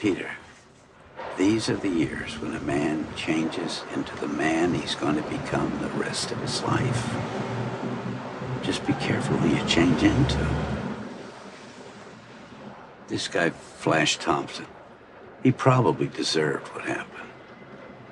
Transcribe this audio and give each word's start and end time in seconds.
Peter, 0.00 0.30
these 1.36 1.68
are 1.68 1.76
the 1.76 1.90
years 1.90 2.38
when 2.40 2.54
a 2.54 2.60
man 2.60 3.06
changes 3.16 3.84
into 3.94 4.16
the 4.16 4.26
man 4.26 4.72
he's 4.72 4.94
going 4.94 5.14
to 5.14 5.28
become 5.28 5.78
the 5.82 5.90
rest 5.90 6.30
of 6.30 6.38
his 6.38 6.62
life. 6.62 7.14
Just 8.62 8.86
be 8.86 8.94
careful 8.94 9.36
who 9.36 9.54
you 9.54 9.68
change 9.68 10.02
into. 10.02 10.48
This 13.08 13.28
guy, 13.28 13.50
Flash 13.50 14.16
Thompson, 14.16 14.64
he 15.42 15.52
probably 15.52 16.06
deserved 16.06 16.68
what 16.68 16.86
happened. 16.86 17.28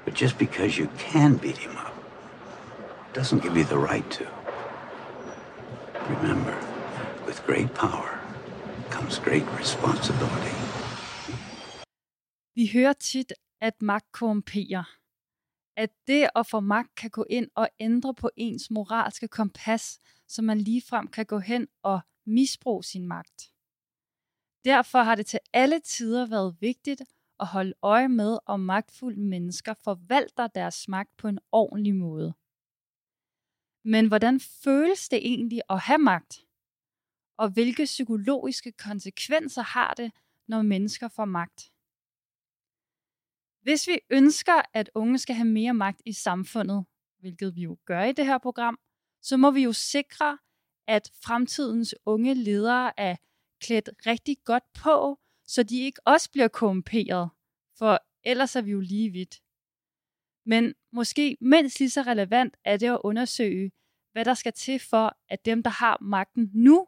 But 0.05 0.13
just 0.13 0.37
because 0.37 0.77
you 0.77 0.91
can 0.99 1.37
beat 1.37 1.57
him 1.57 1.75
up 1.79 1.95
doesn't 3.15 3.43
give 3.43 3.57
you 3.57 3.65
the 3.65 3.79
right 3.79 4.09
to. 4.11 4.27
Remember, 6.11 6.59
with 7.25 7.43
great 7.47 7.73
power 7.73 8.21
comes 8.91 9.19
great 9.19 9.47
responsibility. 9.57 10.58
Vi 12.59 12.71
hører 12.73 12.93
tit, 12.93 13.33
at 13.61 13.83
magt 13.83 14.13
korrumperer. 14.13 14.85
At 15.77 15.91
det 16.07 16.29
at 16.37 16.47
få 16.47 16.61
magt 16.61 16.95
kan 16.95 17.11
gå 17.11 17.25
ind 17.31 17.51
og 17.55 17.69
ændre 17.81 18.15
på 18.15 18.31
ens 18.37 18.71
moralske 18.71 19.29
kompas, 19.29 20.01
så 20.29 20.43
man 20.43 20.59
ligefrem 20.61 21.07
kan 21.07 21.27
gå 21.27 21.39
hen 21.39 21.69
og 21.83 22.01
misbruge 22.27 22.85
sin 22.85 23.07
magt. 23.07 23.53
Derfor 24.65 24.99
har 25.03 25.15
det 25.15 25.27
til 25.27 25.41
alle 25.53 25.81
tider 25.81 26.27
været 26.27 26.57
vigtigt 26.61 27.03
at 27.41 27.47
holde 27.47 27.75
øje 27.83 28.09
med, 28.09 28.39
om 28.47 28.61
magtfulde 28.61 29.21
mennesker 29.21 29.75
forvalter 29.75 30.47
deres 30.47 30.89
magt 30.89 31.17
på 31.17 31.29
en 31.29 31.39
ordentlig 31.53 31.95
måde. 31.95 32.35
Men 33.85 34.09
hvordan 34.09 34.41
føles 34.41 35.09
det 35.09 35.19
egentlig 35.19 35.63
at 35.71 35.81
have 35.81 35.99
magt? 35.99 36.45
Og 37.37 37.51
hvilke 37.51 37.85
psykologiske 37.85 38.73
konsekvenser 38.73 39.63
har 39.63 39.95
det, 39.95 40.13
når 40.49 40.63
mennesker 40.63 41.09
får 41.09 41.25
magt? 41.25 41.73
Hvis 43.69 43.89
vi 43.89 43.99
ønsker, 44.11 44.63
at 44.75 44.91
unge 44.95 45.19
skal 45.19 45.35
have 45.35 45.49
mere 45.49 45.75
magt 45.75 46.03
i 46.07 46.13
samfundet, 46.13 46.85
hvilket 47.19 47.57
vi 47.57 47.61
jo 47.61 47.79
gør 47.85 48.03
i 48.03 48.13
det 48.13 48.27
her 48.27 48.39
program, 48.39 48.79
så 49.23 49.37
må 49.37 49.51
vi 49.51 49.63
jo 49.63 49.73
sikre, 49.73 50.39
at 50.87 51.11
fremtidens 51.25 51.95
unge 52.07 52.35
ledere 52.35 53.01
er 53.01 53.17
klædt 53.61 53.91
rigtig 54.07 54.37
godt 54.45 54.63
på, 54.83 55.19
så 55.47 55.63
de 55.63 55.81
ikke 55.81 56.01
også 56.07 56.31
bliver 56.31 56.49
korrumperet, 56.49 57.31
for 57.79 57.99
ellers 58.25 58.57
er 58.57 58.63
vi 58.63 58.71
jo 58.71 58.81
lige 58.81 59.11
vidt. 59.11 59.43
Men 60.47 60.75
måske 60.93 61.37
mindst 61.41 61.79
lige 61.79 61.91
så 61.91 62.03
relevant 62.03 62.57
er 62.65 62.77
det 62.77 62.87
at 62.87 63.01
undersøge, 63.05 63.73
hvad 64.13 64.25
der 64.25 64.35
skal 64.35 64.53
til 64.53 64.79
for, 64.79 65.17
at 65.29 65.45
dem, 65.45 65.63
der 65.63 65.71
har 65.71 65.99
magten 66.01 66.51
nu, 66.55 66.87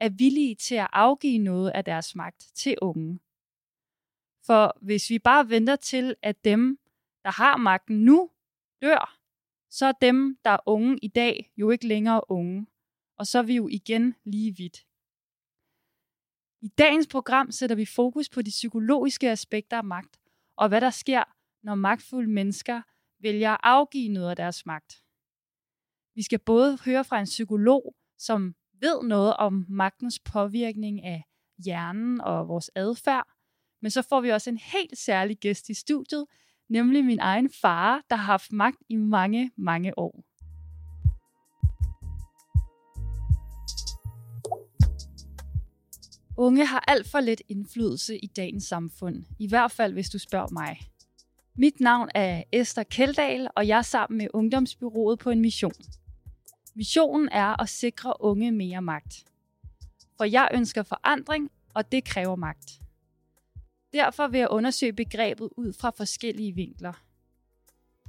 er 0.00 0.08
villige 0.08 0.54
til 0.54 0.74
at 0.74 0.88
afgive 0.92 1.38
noget 1.38 1.70
af 1.70 1.84
deres 1.84 2.14
magt 2.14 2.44
til 2.54 2.76
unge. 2.82 3.20
For 4.48 4.78
hvis 4.80 5.10
vi 5.10 5.18
bare 5.18 5.48
venter 5.48 5.76
til, 5.76 6.16
at 6.22 6.44
dem, 6.44 6.78
der 7.24 7.30
har 7.30 7.56
magten 7.56 8.04
nu, 8.04 8.30
dør, 8.82 9.18
så 9.70 9.86
er 9.86 9.92
dem, 9.92 10.38
der 10.44 10.50
er 10.50 10.58
unge 10.66 10.98
i 11.02 11.08
dag, 11.08 11.52
jo 11.56 11.70
ikke 11.70 11.86
længere 11.86 12.30
unge. 12.30 12.66
Og 13.18 13.26
så 13.26 13.38
er 13.38 13.42
vi 13.42 13.54
jo 13.56 13.68
igen 13.68 14.14
lige 14.24 14.56
vidt. 14.56 14.86
I 16.62 16.68
dagens 16.68 17.06
program 17.06 17.50
sætter 17.50 17.76
vi 17.76 17.84
fokus 17.84 18.28
på 18.28 18.42
de 18.42 18.50
psykologiske 18.50 19.30
aspekter 19.30 19.76
af 19.76 19.84
magt, 19.84 20.20
og 20.56 20.68
hvad 20.68 20.80
der 20.80 20.90
sker, 20.90 21.24
når 21.62 21.74
magtfulde 21.74 22.30
mennesker 22.30 22.82
vælger 23.20 23.50
at 23.50 23.60
afgive 23.62 24.08
noget 24.08 24.30
af 24.30 24.36
deres 24.36 24.66
magt. 24.66 25.02
Vi 26.14 26.22
skal 26.22 26.38
både 26.38 26.78
høre 26.84 27.04
fra 27.04 27.20
en 27.20 27.24
psykolog, 27.24 27.96
som 28.18 28.54
ved 28.72 29.02
noget 29.02 29.36
om 29.36 29.66
magtens 29.68 30.20
påvirkning 30.20 31.04
af 31.04 31.24
hjernen 31.64 32.20
og 32.20 32.48
vores 32.48 32.70
adfærd, 32.74 33.37
men 33.82 33.90
så 33.90 34.02
får 34.02 34.20
vi 34.20 34.30
også 34.30 34.50
en 34.50 34.58
helt 34.58 34.98
særlig 34.98 35.36
gæst 35.36 35.68
i 35.68 35.74
studiet, 35.74 36.26
nemlig 36.68 37.04
min 37.04 37.18
egen 37.20 37.50
far, 37.60 38.02
der 38.10 38.16
har 38.16 38.24
haft 38.24 38.52
magt 38.52 38.78
i 38.88 38.96
mange, 38.96 39.50
mange 39.56 39.98
år. 39.98 40.24
Unge 46.36 46.66
har 46.66 46.84
alt 46.88 47.10
for 47.10 47.20
lidt 47.20 47.42
indflydelse 47.48 48.18
i 48.18 48.26
dagens 48.26 48.64
samfund, 48.64 49.24
i 49.38 49.48
hvert 49.48 49.72
fald 49.72 49.92
hvis 49.92 50.10
du 50.10 50.18
spørger 50.18 50.52
mig. 50.52 50.80
Mit 51.54 51.80
navn 51.80 52.08
er 52.14 52.42
Esther 52.52 52.82
Keldal, 52.82 53.48
og 53.56 53.68
jeg 53.68 53.78
er 53.78 53.82
sammen 53.82 54.18
med 54.18 54.28
Ungdomsbyrået 54.34 55.18
på 55.18 55.30
en 55.30 55.40
mission. 55.40 55.72
Missionen 56.74 57.28
er 57.32 57.62
at 57.62 57.68
sikre 57.68 58.14
unge 58.20 58.52
mere 58.52 58.82
magt. 58.82 59.24
For 60.16 60.24
jeg 60.24 60.48
ønsker 60.54 60.82
forandring, 60.82 61.50
og 61.74 61.92
det 61.92 62.04
kræver 62.04 62.36
magt. 62.36 62.80
Derfor 63.98 64.28
vil 64.28 64.38
jeg 64.38 64.48
undersøge 64.50 64.92
begrebet 64.92 65.48
ud 65.56 65.72
fra 65.72 65.90
forskellige 65.90 66.54
vinkler. 66.54 66.92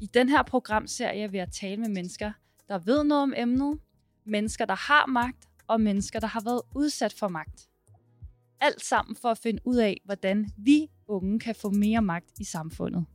I 0.02 0.06
den 0.06 0.30
her 0.30 0.44
programserie 0.44 1.32
vil 1.32 1.38
jeg 1.38 1.52
tale 1.52 1.78
med 1.78 1.90
mennesker, 1.90 2.32
der 2.68 2.80
ved 2.80 3.04
noget 3.04 3.24
om 3.24 3.34
emnet, 3.38 3.80
mennesker, 4.26 4.66
der 4.66 4.76
har 4.76 5.06
magt, 5.06 5.48
og 5.68 5.82
mennesker, 5.82 6.20
der 6.20 6.28
har 6.28 6.42
været 6.42 6.62
udsat 6.76 7.14
for 7.14 7.28
magt. 7.28 7.70
Alt 8.62 8.82
sammen 8.82 9.16
for 9.16 9.30
at 9.30 9.38
finde 9.38 9.62
ud 9.66 9.76
af, 9.78 10.02
hvordan 10.06 10.50
vi 10.58 10.88
unge 11.08 11.40
kan 11.40 11.56
få 11.56 11.70
mere 11.70 12.02
magt 12.02 12.40
i 12.40 12.44
samfundet. 12.44 13.06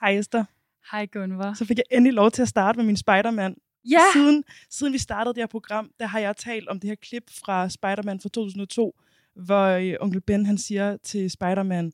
Hej 0.00 0.18
Esther. 0.18 0.44
Hej 0.90 1.06
Gunvar. 1.06 1.54
Så 1.54 1.64
fik 1.64 1.78
jeg 1.78 1.84
endelig 1.90 2.12
lov 2.12 2.30
til 2.30 2.42
at 2.42 2.48
starte 2.48 2.76
med 2.76 2.86
min 2.86 2.96
Spider-Man. 2.96 3.56
Ja! 3.90 4.00
Siden, 4.12 4.44
siden 4.70 4.92
vi 4.92 4.98
startede 4.98 5.34
det 5.34 5.40
her 5.40 5.46
program, 5.46 5.90
der 6.00 6.06
har 6.06 6.18
jeg 6.18 6.36
talt 6.36 6.68
om 6.68 6.80
det 6.80 6.90
her 6.90 6.94
klip 6.94 7.30
fra 7.44 7.68
Spider-Man 7.68 8.20
fra 8.20 8.28
2002, 8.28 8.94
hvor 9.34 9.66
øh, 9.66 9.94
onkel 10.00 10.20
Ben 10.20 10.46
han 10.46 10.58
siger 10.58 10.96
til 10.96 11.30
Spider-Man, 11.30 11.92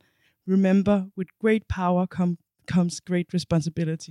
Remember, 0.49 1.05
with 1.19 1.31
great 1.41 1.63
power 1.69 2.07
come, 2.07 2.37
comes 2.67 3.01
great 3.01 3.27
responsibility. 3.35 4.11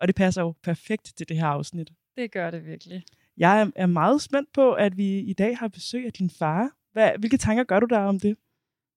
Og 0.00 0.08
det 0.08 0.16
passer 0.16 0.42
jo 0.42 0.54
perfekt 0.62 1.12
til 1.16 1.28
det 1.28 1.36
her 1.36 1.46
afsnit. 1.46 1.90
Det 2.16 2.32
gør 2.32 2.50
det 2.50 2.66
virkelig. 2.66 3.04
Jeg 3.36 3.60
er, 3.60 3.70
er 3.76 3.86
meget 3.86 4.22
spændt 4.22 4.52
på, 4.52 4.72
at 4.72 4.96
vi 4.96 5.18
i 5.18 5.32
dag 5.32 5.58
har 5.58 5.68
besøg 5.68 6.06
af 6.06 6.12
din 6.12 6.30
far. 6.30 6.70
Hvad, 6.92 7.10
hvilke 7.18 7.36
tanker 7.36 7.64
gør 7.64 7.80
du 7.80 7.86
der 7.86 7.98
om 7.98 8.20
det? 8.20 8.36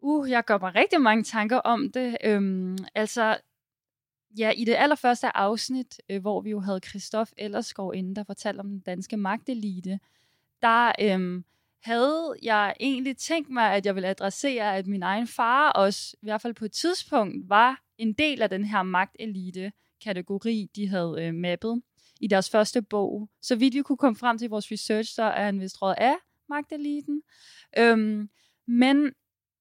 Uh, 0.02 0.30
jeg 0.30 0.44
gør 0.46 0.58
mig 0.58 0.76
rigtig 0.76 1.02
mange 1.02 1.24
tanker 1.24 1.58
om 1.58 1.92
det. 1.92 2.18
Øhm, 2.24 2.78
altså, 2.96 3.38
ja, 4.38 4.50
i 4.50 4.66
det 4.66 4.76
allerførste 4.76 5.38
afsnit, 5.38 6.02
øh, 6.10 6.22
hvor 6.22 6.42
vi 6.42 6.50
jo 6.50 6.60
havde 6.60 6.80
Christoph 6.90 7.32
Ellerskov 7.38 7.94
inde, 7.96 8.16
der 8.16 8.24
fortalte 8.24 8.60
om 8.60 8.70
den 8.70 8.80
danske 8.80 9.18
magtelite, 9.18 10.00
der 10.62 10.92
øhm, 11.02 11.44
havde 11.84 12.34
jeg 12.44 12.76
egentlig 12.80 13.18
tænkt 13.18 13.50
mig, 13.50 13.74
at 13.74 13.86
jeg 13.86 13.96
ville 13.96 14.08
adressere, 14.08 14.78
at 14.78 14.88
min 14.88 15.04
egen 15.04 15.28
far 15.28 15.72
også, 15.72 16.18
i 16.22 16.26
hvert 16.26 16.42
fald 16.42 16.54
på 16.54 16.66
et 16.66 16.72
tidspunkt, 16.72 17.50
var 17.50 17.84
en 17.98 18.14
del 18.14 18.42
af 18.42 18.50
den 18.50 18.66
her 18.66 18.84
magtelite-kategori, 18.84 20.70
de 20.76 20.88
havde 20.88 21.16
øh, 21.20 21.34
mappet 21.34 21.82
i 22.22 22.28
deres 22.28 22.50
første 22.50 22.82
bog. 22.82 23.30
Så 23.42 23.56
vidt 23.56 23.74
vi 23.74 23.82
kunne 23.82 23.98
komme 23.98 24.16
frem 24.16 24.38
til 24.38 24.50
vores 24.50 24.72
research, 24.72 25.14
så 25.14 25.24
er 25.24 25.46
han 25.46 25.60
vist 25.60 25.82
råd 25.82 25.96
af 25.98 26.16
magteliten. 26.50 27.22
Øhm, 27.78 28.30
men 28.68 29.12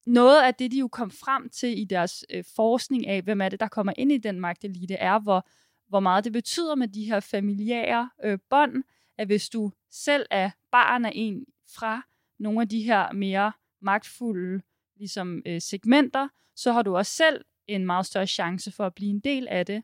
noget 0.08 0.42
af 0.42 0.54
det, 0.54 0.72
de 0.72 0.78
jo 0.78 0.88
kom 0.88 1.10
frem 1.10 1.48
til 1.48 1.80
i 1.80 1.84
deres 1.84 2.24
øh, 2.30 2.44
forskning 2.56 3.06
af, 3.06 3.22
hvem 3.22 3.41
er 3.41 3.48
det, 3.48 3.60
der 3.60 3.69
kommer 3.69 3.92
ind 3.96 4.12
i 4.12 4.19
den 4.19 4.41
magtelite, 4.41 4.94
er, 4.94 5.19
hvor, 5.19 5.48
hvor 5.88 6.00
meget 6.00 6.24
det 6.24 6.32
betyder 6.32 6.74
med 6.74 6.88
de 6.88 7.04
her 7.04 7.20
familiære 7.20 8.10
øh, 8.24 8.38
bånd, 8.50 8.84
at 9.19 9.26
hvis 9.26 9.48
du 9.48 9.72
selv 9.91 10.26
er 10.30 10.50
barn 10.72 11.04
af 11.04 11.12
en 11.14 11.44
fra 11.74 12.02
nogle 12.38 12.60
af 12.60 12.69
de 12.69 12.82
her 12.82 13.12
mere 13.12 13.52
magtfulde 13.82 14.62
ligesom, 14.96 15.42
øh, 15.46 15.60
segmenter, 15.60 16.28
så 16.56 16.72
har 16.72 16.82
du 16.82 16.96
også 16.96 17.12
selv 17.12 17.44
en 17.66 17.86
meget 17.86 18.06
større 18.06 18.26
chance 18.26 18.72
for 18.72 18.86
at 18.86 18.94
blive 18.94 19.10
en 19.10 19.20
del 19.20 19.48
af 19.48 19.66
det. 19.66 19.82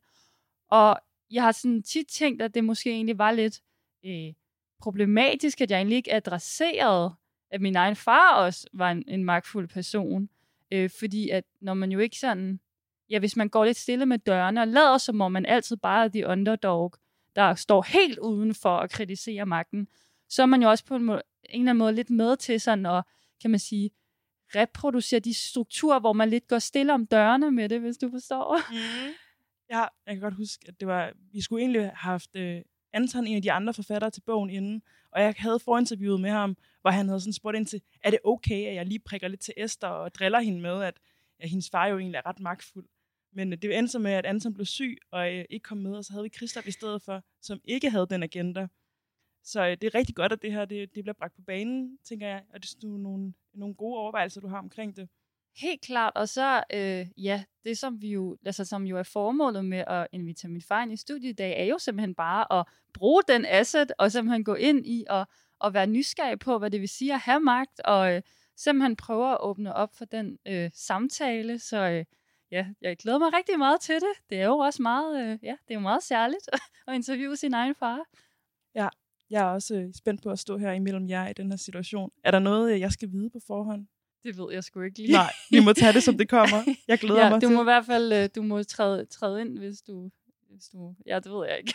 Og 0.71 1.01
jeg 1.31 1.43
har 1.43 1.53
sådan 1.53 1.83
tit 1.83 2.07
tænkt, 2.07 2.43
at 2.43 2.55
det 2.55 2.65
måske 2.65 2.91
egentlig 2.91 3.19
var 3.19 3.33
lidt 3.33 3.61
øh, 4.05 4.33
problematisk, 4.81 5.61
at 5.61 5.71
jeg 5.71 5.77
egentlig 5.77 5.97
ikke 5.97 6.15
adresserede 6.15 7.15
at 7.55 7.61
min 7.61 7.77
egen 7.77 7.97
far 7.97 8.35
også 8.35 8.69
var 8.73 8.91
en, 8.91 9.05
en 9.09 9.25
magtfuld 9.25 9.69
person. 9.69 10.29
Øh, 10.73 10.91
fordi 10.91 11.29
at 11.29 11.45
når 11.61 11.75
man 11.75 11.93
jo 11.93 11.99
ikke 11.99 12.19
sådan, 12.19 12.61
ja, 13.11 13.19
hvis 13.19 13.37
man 13.37 13.49
går 13.49 13.65
lidt 13.65 13.77
stille 13.77 14.07
med 14.07 14.19
dørene 14.19 14.61
og 14.61 14.69
lader 14.69 14.99
som 14.99 15.21
om 15.21 15.33
man 15.33 15.47
altid 15.47 15.77
bare 15.77 16.05
er 16.05 16.09
de 16.09 16.27
underdog, 16.27 16.95
der 17.37 17.55
står 17.55 17.83
helt 17.83 18.19
uden 18.19 18.55
for 18.55 18.77
at 18.77 18.91
kritisere 18.91 19.47
magten, 19.47 19.89
så 20.29 20.43
er 20.43 20.47
man 20.47 20.63
jo 20.63 20.71
også 20.71 20.85
på 20.85 20.97
en, 20.97 21.05
måde, 21.05 21.23
en 21.45 21.61
eller 21.61 21.71
anden 21.71 21.79
måde 21.79 21.93
lidt 21.93 22.11
med 22.11 22.37
til 22.37 22.61
sådan 22.61 22.87
at, 22.87 23.05
kan 23.43 23.51
man 23.51 23.61
sige, 23.61 23.91
reproducere 24.55 25.21
de 25.21 25.35
strukturer, 25.35 26.01
hvor 26.01 26.13
man 26.13 26.31
lidt 26.31 26.49
går 26.49 26.59
stille 26.59 26.95
om 26.95 27.07
dørene 27.07 27.51
med 27.51 27.69
det, 27.69 27.81
hvis 27.81 27.97
du 27.97 28.11
forstår. 28.11 28.59
Mm. 28.71 29.13
Ja, 29.71 29.79
jeg 30.07 30.15
kan 30.15 30.21
godt 30.21 30.35
huske, 30.35 30.65
at 30.69 30.81
det 30.81 30.89
var, 30.89 31.13
vi 31.33 31.41
skulle 31.41 31.63
egentlig 31.63 31.81
have 31.81 31.93
haft 31.95 32.37
øh, 32.37 32.63
Anton, 32.95 33.27
en 33.27 33.37
af 33.37 33.43
de 33.43 33.53
andre 33.53 33.75
forfattere 33.75 34.11
til 34.11 34.21
bogen 34.21 34.51
inden, 34.51 34.83
og 35.11 35.23
jeg 35.23 35.35
havde 35.39 35.59
forinterviewet 35.59 36.21
med 36.21 36.31
ham, 36.31 36.57
hvor 36.81 36.91
han 36.91 37.09
havde 37.09 37.21
sådan 37.21 37.33
spurgt 37.33 37.57
ind 37.57 37.67
til, 37.67 37.83
er 38.03 38.11
det 38.11 38.19
okay, 38.25 38.67
at 38.67 38.75
jeg 38.75 38.87
lige 38.87 38.99
prikker 38.99 39.29
lidt 39.29 39.41
til 39.41 39.55
Esther 39.57 39.89
og 39.89 40.15
driller 40.15 40.41
hende 40.41 40.61
med, 40.61 40.83
at, 40.83 41.01
at 41.39 41.51
hendes 41.51 41.71
far 41.71 41.87
jo 41.87 41.99
egentlig 41.99 42.19
er 42.19 42.27
ret 42.27 42.41
magtfuld. 42.41 42.87
Men 43.33 43.53
øh, 43.53 43.59
det 43.63 43.79
endte 43.79 43.93
så 43.93 43.99
med, 43.99 44.13
at 44.13 44.27
Anton 44.27 44.55
blev 44.55 44.67
syg 44.67 44.99
og 45.11 45.35
øh, 45.35 45.45
ikke 45.51 45.63
kom 45.63 45.79
med, 45.79 45.97
og 45.97 46.05
så 46.05 46.13
havde 46.13 46.23
vi 46.23 46.29
Christoph 46.29 46.69
i 46.69 46.71
stedet 46.71 47.03
for, 47.03 47.23
som 47.41 47.61
ikke 47.65 47.91
havde 47.91 48.07
den 48.11 48.23
agenda. 48.23 48.67
Så 49.43 49.67
øh, 49.67 49.71
det 49.71 49.85
er 49.85 49.95
rigtig 49.95 50.15
godt, 50.15 50.33
at 50.33 50.43
det 50.43 50.53
her 50.53 50.65
det, 50.65 50.95
det 50.95 51.05
bliver 51.05 51.15
bragt 51.15 51.35
på 51.35 51.43
banen, 51.43 51.99
tænker 52.05 52.27
jeg. 52.27 52.45
Og 52.55 52.63
det 52.63 52.75
er 52.85 52.89
nogle, 52.89 53.35
nogle 53.55 53.75
gode 53.75 53.99
overvejelser, 53.99 54.41
du 54.41 54.49
har 54.49 54.59
omkring 54.59 54.97
det. 54.97 55.09
Helt 55.57 55.81
klart, 55.81 56.13
og 56.17 56.29
så, 56.29 56.63
øh, 56.73 57.07
ja, 57.17 57.45
det 57.65 57.79
som 57.79 58.03
vi 58.03 58.09
jo, 58.09 58.37
altså 58.47 58.65
som 58.65 58.87
jo 58.87 58.99
er 58.99 59.03
formålet 59.03 59.65
med 59.65 59.85
at 59.87 60.07
invitere 60.13 60.51
min 60.51 60.63
far 60.63 60.83
ind 60.83 60.93
i 60.93 60.97
studiet 60.97 61.31
i 61.31 61.33
dag, 61.33 61.61
er 61.61 61.65
jo 61.65 61.79
simpelthen 61.79 62.15
bare 62.15 62.61
at 62.61 62.67
bruge 62.95 63.23
den 63.29 63.45
asset, 63.49 63.93
og 63.99 64.13
simpelthen 64.13 64.45
gå 64.45 64.55
ind 64.55 64.87
i 64.87 65.05
og, 65.11 65.27
og 65.59 65.75
være 65.75 65.87
nysgerrig 65.87 66.39
på, 66.39 66.59
hvad 66.59 66.71
det 66.71 66.81
vil 66.81 66.89
sige 66.89 67.15
at 67.15 67.21
have 67.21 67.41
magt, 67.41 67.81
og 67.81 68.15
øh, 68.15 68.23
simpelthen 68.57 68.97
prøve 68.97 69.31
at 69.31 69.39
åbne 69.41 69.75
op 69.75 69.95
for 69.95 70.05
den 70.05 70.39
øh, 70.47 70.71
samtale, 70.75 71.59
så 71.59 71.77
øh, 71.77 72.05
ja, 72.51 72.67
jeg 72.81 72.97
glæder 72.97 73.19
mig 73.19 73.33
rigtig 73.33 73.59
meget 73.59 73.81
til 73.81 73.95
det. 73.95 74.31
Det 74.31 74.41
er 74.41 74.47
jo 74.47 74.59
også 74.59 74.83
meget, 74.83 75.23
øh, 75.23 75.39
ja, 75.43 75.57
det 75.69 75.71
er 75.71 75.75
jo 75.75 75.81
meget 75.81 76.03
særligt 76.03 76.49
at 76.89 76.95
interviewe 76.95 77.37
sin 77.37 77.55
egen 77.55 77.75
far. 77.75 78.01
Ja, 78.75 78.89
jeg 79.31 79.43
er 79.43 79.51
også 79.51 79.75
øh, 79.77 79.95
spændt 79.95 80.23
på 80.23 80.31
at 80.31 80.39
stå 80.39 80.59
her 80.59 80.73
imellem 80.73 81.09
jer 81.09 81.29
i 81.29 81.33
den 81.33 81.51
her 81.51 81.57
situation. 81.57 82.11
Er 82.25 82.31
der 82.31 82.39
noget, 82.39 82.73
øh, 82.73 82.81
jeg 82.81 82.93
skal 82.93 83.13
vide 83.13 83.31
på 83.31 83.39
forhånd? 83.47 83.87
Det 84.25 84.39
ved 84.39 84.53
jeg 84.53 84.65
sgu 84.65 84.81
ikke 84.81 84.99
lige. 84.99 85.13
Nej, 85.13 85.33
vi 85.51 85.61
må 85.61 85.73
tage 85.73 85.93
det, 85.93 86.03
som 86.03 86.19
det 86.19 86.29
kommer. 86.29 86.77
Jeg 86.89 86.99
glæder 86.99 87.25
ja, 87.25 87.31
mig 87.31 87.43
du 87.43 87.47
til. 87.47 87.55
må 87.55 87.61
i 87.63 87.65
hvert 87.65 87.87
fald 87.87 88.13
øh, 88.13 88.29
du 88.35 88.43
må 88.43 88.63
træde, 88.63 89.07
træde 89.07 89.41
ind, 89.41 89.59
hvis 89.59 89.83
du, 89.83 90.11
hvis 90.51 90.69
du... 90.69 90.95
Ja, 91.07 91.19
det 91.19 91.33
ved 91.33 91.47
jeg 91.49 91.59
ikke. 91.59 91.75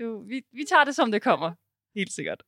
Du, 0.00 0.18
vi, 0.18 0.42
vi 0.52 0.64
tager 0.68 0.84
det, 0.84 0.94
som 0.94 1.12
det 1.12 1.22
kommer. 1.22 1.52
Helt 1.94 2.12
sikkert. 2.12 2.42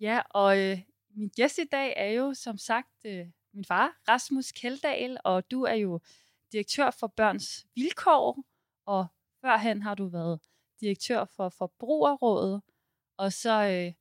Ja, 0.00 0.20
og 0.30 0.58
øh, 0.58 0.78
min 1.10 1.28
gæst 1.36 1.58
i 1.58 1.64
dag 1.72 1.94
er 1.96 2.10
jo 2.10 2.34
som 2.34 2.58
sagt 2.58 3.04
øh, 3.04 3.26
min 3.54 3.64
far, 3.64 3.96
Rasmus 4.08 4.52
Keldahl, 4.52 5.18
og 5.24 5.50
du 5.50 5.62
er 5.62 5.74
jo 5.74 6.00
direktør 6.52 6.90
for 6.90 7.06
Børns 7.06 7.66
Vilkår, 7.74 8.44
og 8.86 9.06
førhen 9.40 9.82
har 9.82 9.94
du 9.94 10.06
været 10.08 10.40
direktør 10.80 11.24
for 11.24 11.48
Forbrugerrådet, 11.48 12.62
og 13.16 13.32
så 13.32 13.62
øh, 13.62 13.92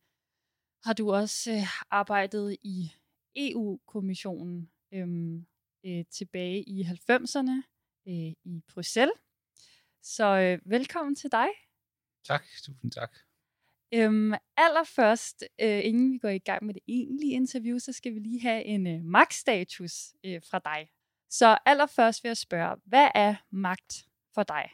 har 0.85 0.93
du 0.93 1.13
også 1.13 1.51
øh, 1.51 1.67
arbejdet 1.89 2.57
i 2.63 2.91
EU-kommissionen 3.35 4.71
øh, 4.93 5.07
øh, 5.85 6.05
tilbage 6.11 6.63
i 6.63 6.81
90'erne 6.83 7.61
øh, 8.07 8.33
i 8.43 8.63
Bruxelles. 8.73 9.15
Så 10.01 10.25
øh, 10.25 10.71
velkommen 10.71 11.15
til 11.15 11.31
dig. 11.31 11.47
Tak, 12.25 12.43
tusind 12.63 12.91
tak. 12.91 13.15
Øhm, 13.93 14.33
allerførst, 14.57 15.43
øh, 15.61 15.85
inden 15.85 16.13
vi 16.13 16.17
går 16.17 16.29
i 16.29 16.37
gang 16.37 16.65
med 16.65 16.73
det 16.73 16.83
egentlige 16.87 17.33
interview, 17.33 17.77
så 17.79 17.91
skal 17.91 18.13
vi 18.13 18.19
lige 18.19 18.41
have 18.41 18.63
en 18.63 18.87
øh, 18.87 19.03
magtstatus 19.03 20.13
øh, 20.25 20.41
fra 20.49 20.59
dig. 20.59 20.89
Så 21.29 21.57
allerførst 21.65 22.23
vil 22.23 22.29
jeg 22.29 22.37
spørge, 22.37 22.77
hvad 22.85 23.09
er 23.15 23.35
magt 23.51 24.05
for 24.33 24.43
dig? 24.43 24.69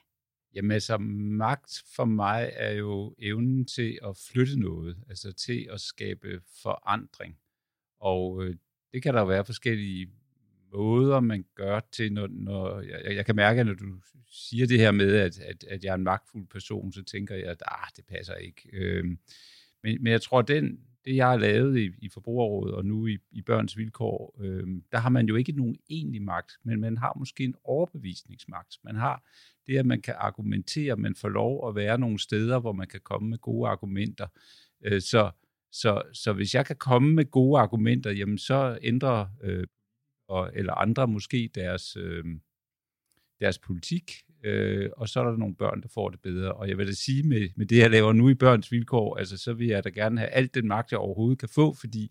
Jamen 0.55 0.71
altså, 0.71 0.97
magt 0.97 1.83
for 1.95 2.05
mig 2.05 2.51
er 2.53 2.71
jo 2.71 3.15
evnen 3.19 3.65
til 3.65 3.99
at 4.03 4.17
flytte 4.17 4.59
noget, 4.59 4.97
altså 5.09 5.31
til 5.31 5.67
at 5.71 5.81
skabe 5.81 6.41
forandring. 6.61 7.37
Og 7.99 8.43
øh, 8.43 8.55
det 8.93 9.03
kan 9.03 9.13
der 9.13 9.25
være 9.25 9.45
forskellige 9.45 10.09
måder, 10.73 11.19
man 11.19 11.45
gør 11.55 11.79
til, 11.91 12.13
når, 12.13 12.27
når 12.27 12.81
jeg, 12.81 13.15
jeg 13.15 13.25
kan 13.25 13.35
mærke, 13.35 13.59
at 13.59 13.65
når 13.65 13.73
du 13.73 13.99
siger 14.31 14.67
det 14.67 14.79
her 14.79 14.91
med, 14.91 15.15
at, 15.15 15.39
at, 15.39 15.63
at 15.63 15.83
jeg 15.83 15.91
er 15.91 15.95
en 15.95 16.03
magtfuld 16.03 16.47
person, 16.47 16.93
så 16.93 17.03
tænker 17.03 17.35
jeg, 17.35 17.45
at 17.45 17.63
ah, 17.67 17.87
det 17.95 18.05
passer 18.05 18.35
ikke. 18.35 18.69
Øh, 18.73 19.05
men, 19.83 20.03
men 20.03 20.07
jeg 20.11 20.21
tror, 20.21 20.39
at 20.39 20.47
den, 20.47 20.79
det 21.05 21.15
jeg 21.15 21.27
har 21.27 21.37
lavet 21.37 21.77
i, 21.79 21.91
i 21.97 22.09
Forbrugerrådet 22.09 22.75
og 22.75 22.85
nu 22.85 23.07
i, 23.07 23.17
i 23.31 23.41
Børns 23.41 23.77
Vilkår, 23.77 24.35
øh, 24.39 24.67
der 24.91 24.97
har 24.97 25.09
man 25.09 25.27
jo 25.27 25.35
ikke 25.35 25.51
nogen 25.51 25.75
egentlig 25.89 26.21
magt, 26.21 26.51
men 26.63 26.81
man 26.81 26.97
har 26.97 27.13
måske 27.19 27.43
en 27.43 27.55
overbevisningsmagt. 27.63 28.77
Man 28.83 28.95
har 28.95 29.23
det, 29.67 29.77
at 29.77 29.85
man 29.85 30.01
kan 30.01 30.15
argumentere, 30.17 30.97
man 30.97 31.15
får 31.15 31.29
lov 31.29 31.69
at 31.69 31.75
være 31.75 31.97
nogle 31.97 32.19
steder, 32.19 32.59
hvor 32.59 32.71
man 32.71 32.87
kan 32.87 33.01
komme 33.03 33.29
med 33.29 33.37
gode 33.37 33.69
argumenter. 33.69 34.27
Øh, 34.85 35.01
så, 35.01 35.31
så, 35.71 36.01
så 36.13 36.33
hvis 36.33 36.55
jeg 36.55 36.65
kan 36.65 36.75
komme 36.75 37.13
med 37.13 37.31
gode 37.31 37.59
argumenter, 37.59 38.11
jamen 38.11 38.37
så 38.37 38.79
ændrer 38.81 39.25
øh, 39.43 39.67
og, 40.27 40.51
eller 40.53 40.73
andre 40.73 41.07
måske 41.07 41.49
deres, 41.55 41.95
øh, 41.95 42.23
deres 43.39 43.59
politik, 43.59 44.11
øh, 44.43 44.89
og 44.97 45.09
så 45.09 45.19
er 45.19 45.23
der 45.23 45.37
nogle 45.37 45.55
børn, 45.55 45.81
der 45.81 45.87
får 45.87 46.09
det 46.09 46.21
bedre. 46.21 46.53
Og 46.53 46.69
jeg 46.69 46.77
vil 46.77 46.87
da 46.87 46.91
sige, 46.91 47.23
med, 47.23 47.49
med 47.55 47.65
det, 47.65 47.77
jeg 47.77 47.91
laver 47.91 48.13
nu 48.13 48.29
i 48.29 48.33
børns 48.33 48.71
vilkår, 48.71 49.17
altså, 49.17 49.37
så 49.37 49.53
vil 49.53 49.67
jeg 49.67 49.83
da 49.83 49.89
gerne 49.89 50.19
have 50.19 50.29
alt 50.29 50.55
den 50.55 50.67
magt, 50.67 50.91
jeg 50.91 50.99
overhovedet 50.99 51.39
kan 51.39 51.49
få, 51.49 51.73
fordi 51.73 52.01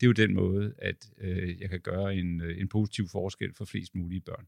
det 0.00 0.02
er 0.02 0.06
jo 0.06 0.12
den 0.12 0.34
måde, 0.34 0.74
at 0.78 1.10
øh, 1.18 1.60
jeg 1.60 1.70
kan 1.70 1.80
gøre 1.80 2.14
en, 2.14 2.40
øh, 2.40 2.60
en 2.60 2.68
positiv 2.68 3.08
forskel 3.08 3.54
for 3.54 3.64
flest 3.64 3.94
mulige 3.94 4.20
børn. 4.20 4.46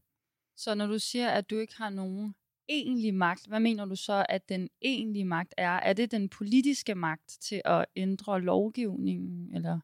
Så 0.57 0.75
når 0.75 0.87
du 0.87 0.99
siger, 0.99 1.29
at 1.29 1.49
du 1.49 1.57
ikke 1.57 1.73
har 1.77 1.89
nogen 1.89 2.35
egentlige 2.69 3.11
magt, 3.11 3.47
hvad 3.47 3.59
mener 3.59 3.85
du 3.85 3.95
så, 3.95 4.25
at 4.29 4.49
den 4.49 4.69
egentlige 4.81 5.25
magt 5.25 5.53
er? 5.57 5.69
Er 5.71 5.93
det 5.93 6.11
den 6.11 6.29
politiske 6.29 6.95
magt 6.95 7.37
til 7.41 7.61
at 7.65 7.85
ændre 7.95 8.41
lovgivningen, 8.41 9.55
eller... 9.55 9.79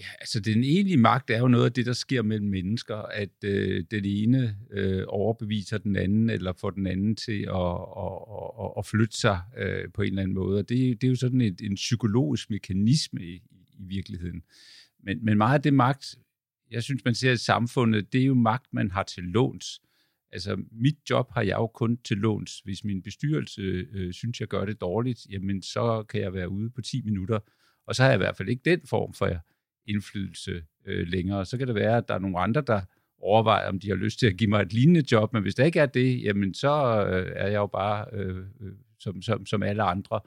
Ja, 0.00 0.06
altså 0.20 0.40
den 0.40 0.64
egentlige 0.64 0.96
magt 0.96 1.30
er 1.30 1.38
jo 1.38 1.48
noget 1.48 1.64
af 1.64 1.72
det, 1.72 1.86
der 1.86 1.92
sker 1.92 2.22
mellem 2.22 2.48
mennesker, 2.48 2.96
at 2.96 3.44
øh, 3.44 3.84
den 3.90 4.04
ene 4.04 4.56
øh, 4.70 5.04
overbeviser 5.08 5.78
den 5.78 5.96
anden, 5.96 6.30
eller 6.30 6.52
får 6.52 6.70
den 6.70 6.86
anden 6.86 7.16
til 7.16 7.42
at, 7.42 7.72
at, 8.04 8.18
at, 8.64 8.72
at 8.78 8.86
flytte 8.86 9.16
sig 9.16 9.40
øh, 9.56 9.92
på 9.94 10.02
en 10.02 10.08
eller 10.08 10.22
anden 10.22 10.34
måde. 10.34 10.58
Og 10.58 10.68
det, 10.68 11.00
det 11.00 11.06
er 11.06 11.10
jo 11.10 11.16
sådan 11.16 11.40
et, 11.40 11.60
en 11.60 11.74
psykologisk 11.74 12.50
mekanisme 12.50 13.22
i, 13.22 13.34
i 13.72 13.82
virkeligheden. 13.82 14.42
Men, 15.00 15.24
men 15.24 15.38
meget 15.38 15.54
af 15.54 15.62
det 15.62 15.74
magt, 15.74 16.18
jeg 16.70 16.82
synes, 16.82 17.04
man 17.04 17.14
ser 17.14 17.32
i 17.32 17.36
samfundet, 17.36 18.12
det 18.12 18.20
er 18.20 18.26
jo 18.26 18.34
magt, 18.34 18.66
man 18.72 18.90
har 18.90 19.02
til 19.02 19.22
låns. 19.22 19.80
Altså, 20.32 20.56
mit 20.72 20.96
job 21.10 21.30
har 21.32 21.42
jeg 21.42 21.56
jo 21.56 21.66
kun 21.66 21.98
til 22.04 22.16
låns. 22.16 22.60
Hvis 22.60 22.84
min 22.84 23.02
bestyrelse 23.02 23.62
øh, 23.92 24.12
synes, 24.12 24.40
jeg 24.40 24.48
gør 24.48 24.64
det 24.64 24.80
dårligt, 24.80 25.26
jamen 25.30 25.62
så 25.62 26.04
kan 26.08 26.20
jeg 26.20 26.34
være 26.34 26.48
ude 26.48 26.70
på 26.70 26.82
10 26.82 27.02
minutter. 27.02 27.38
Og 27.86 27.94
så 27.94 28.02
har 28.02 28.10
jeg 28.10 28.16
i 28.16 28.22
hvert 28.22 28.36
fald 28.36 28.48
ikke 28.48 28.70
den 28.70 28.80
form 28.86 29.14
for 29.14 29.30
indflydelse 29.86 30.62
øh, 30.86 31.06
længere. 31.06 31.46
Så 31.46 31.58
kan 31.58 31.66
det 31.66 31.74
være, 31.74 31.96
at 31.96 32.08
der 32.08 32.14
er 32.14 32.18
nogle 32.18 32.38
andre, 32.38 32.62
der 32.66 32.80
overvejer, 33.20 33.68
om 33.68 33.80
de 33.80 33.88
har 33.88 33.96
lyst 33.96 34.18
til 34.18 34.26
at 34.26 34.36
give 34.36 34.50
mig 34.50 34.62
et 34.62 34.72
lignende 34.72 35.02
job, 35.12 35.32
men 35.32 35.42
hvis 35.42 35.54
der 35.54 35.64
ikke 35.64 35.80
er 35.80 35.86
det, 35.86 36.22
jamen 36.22 36.54
så 36.54 37.04
øh, 37.06 37.32
er 37.36 37.46
jeg 37.46 37.56
jo 37.56 37.66
bare 37.66 38.06
øh, 38.12 38.36
øh, 38.60 38.72
som, 39.00 39.22
som, 39.22 39.46
som 39.46 39.62
alle 39.62 39.82
andre, 39.82 40.20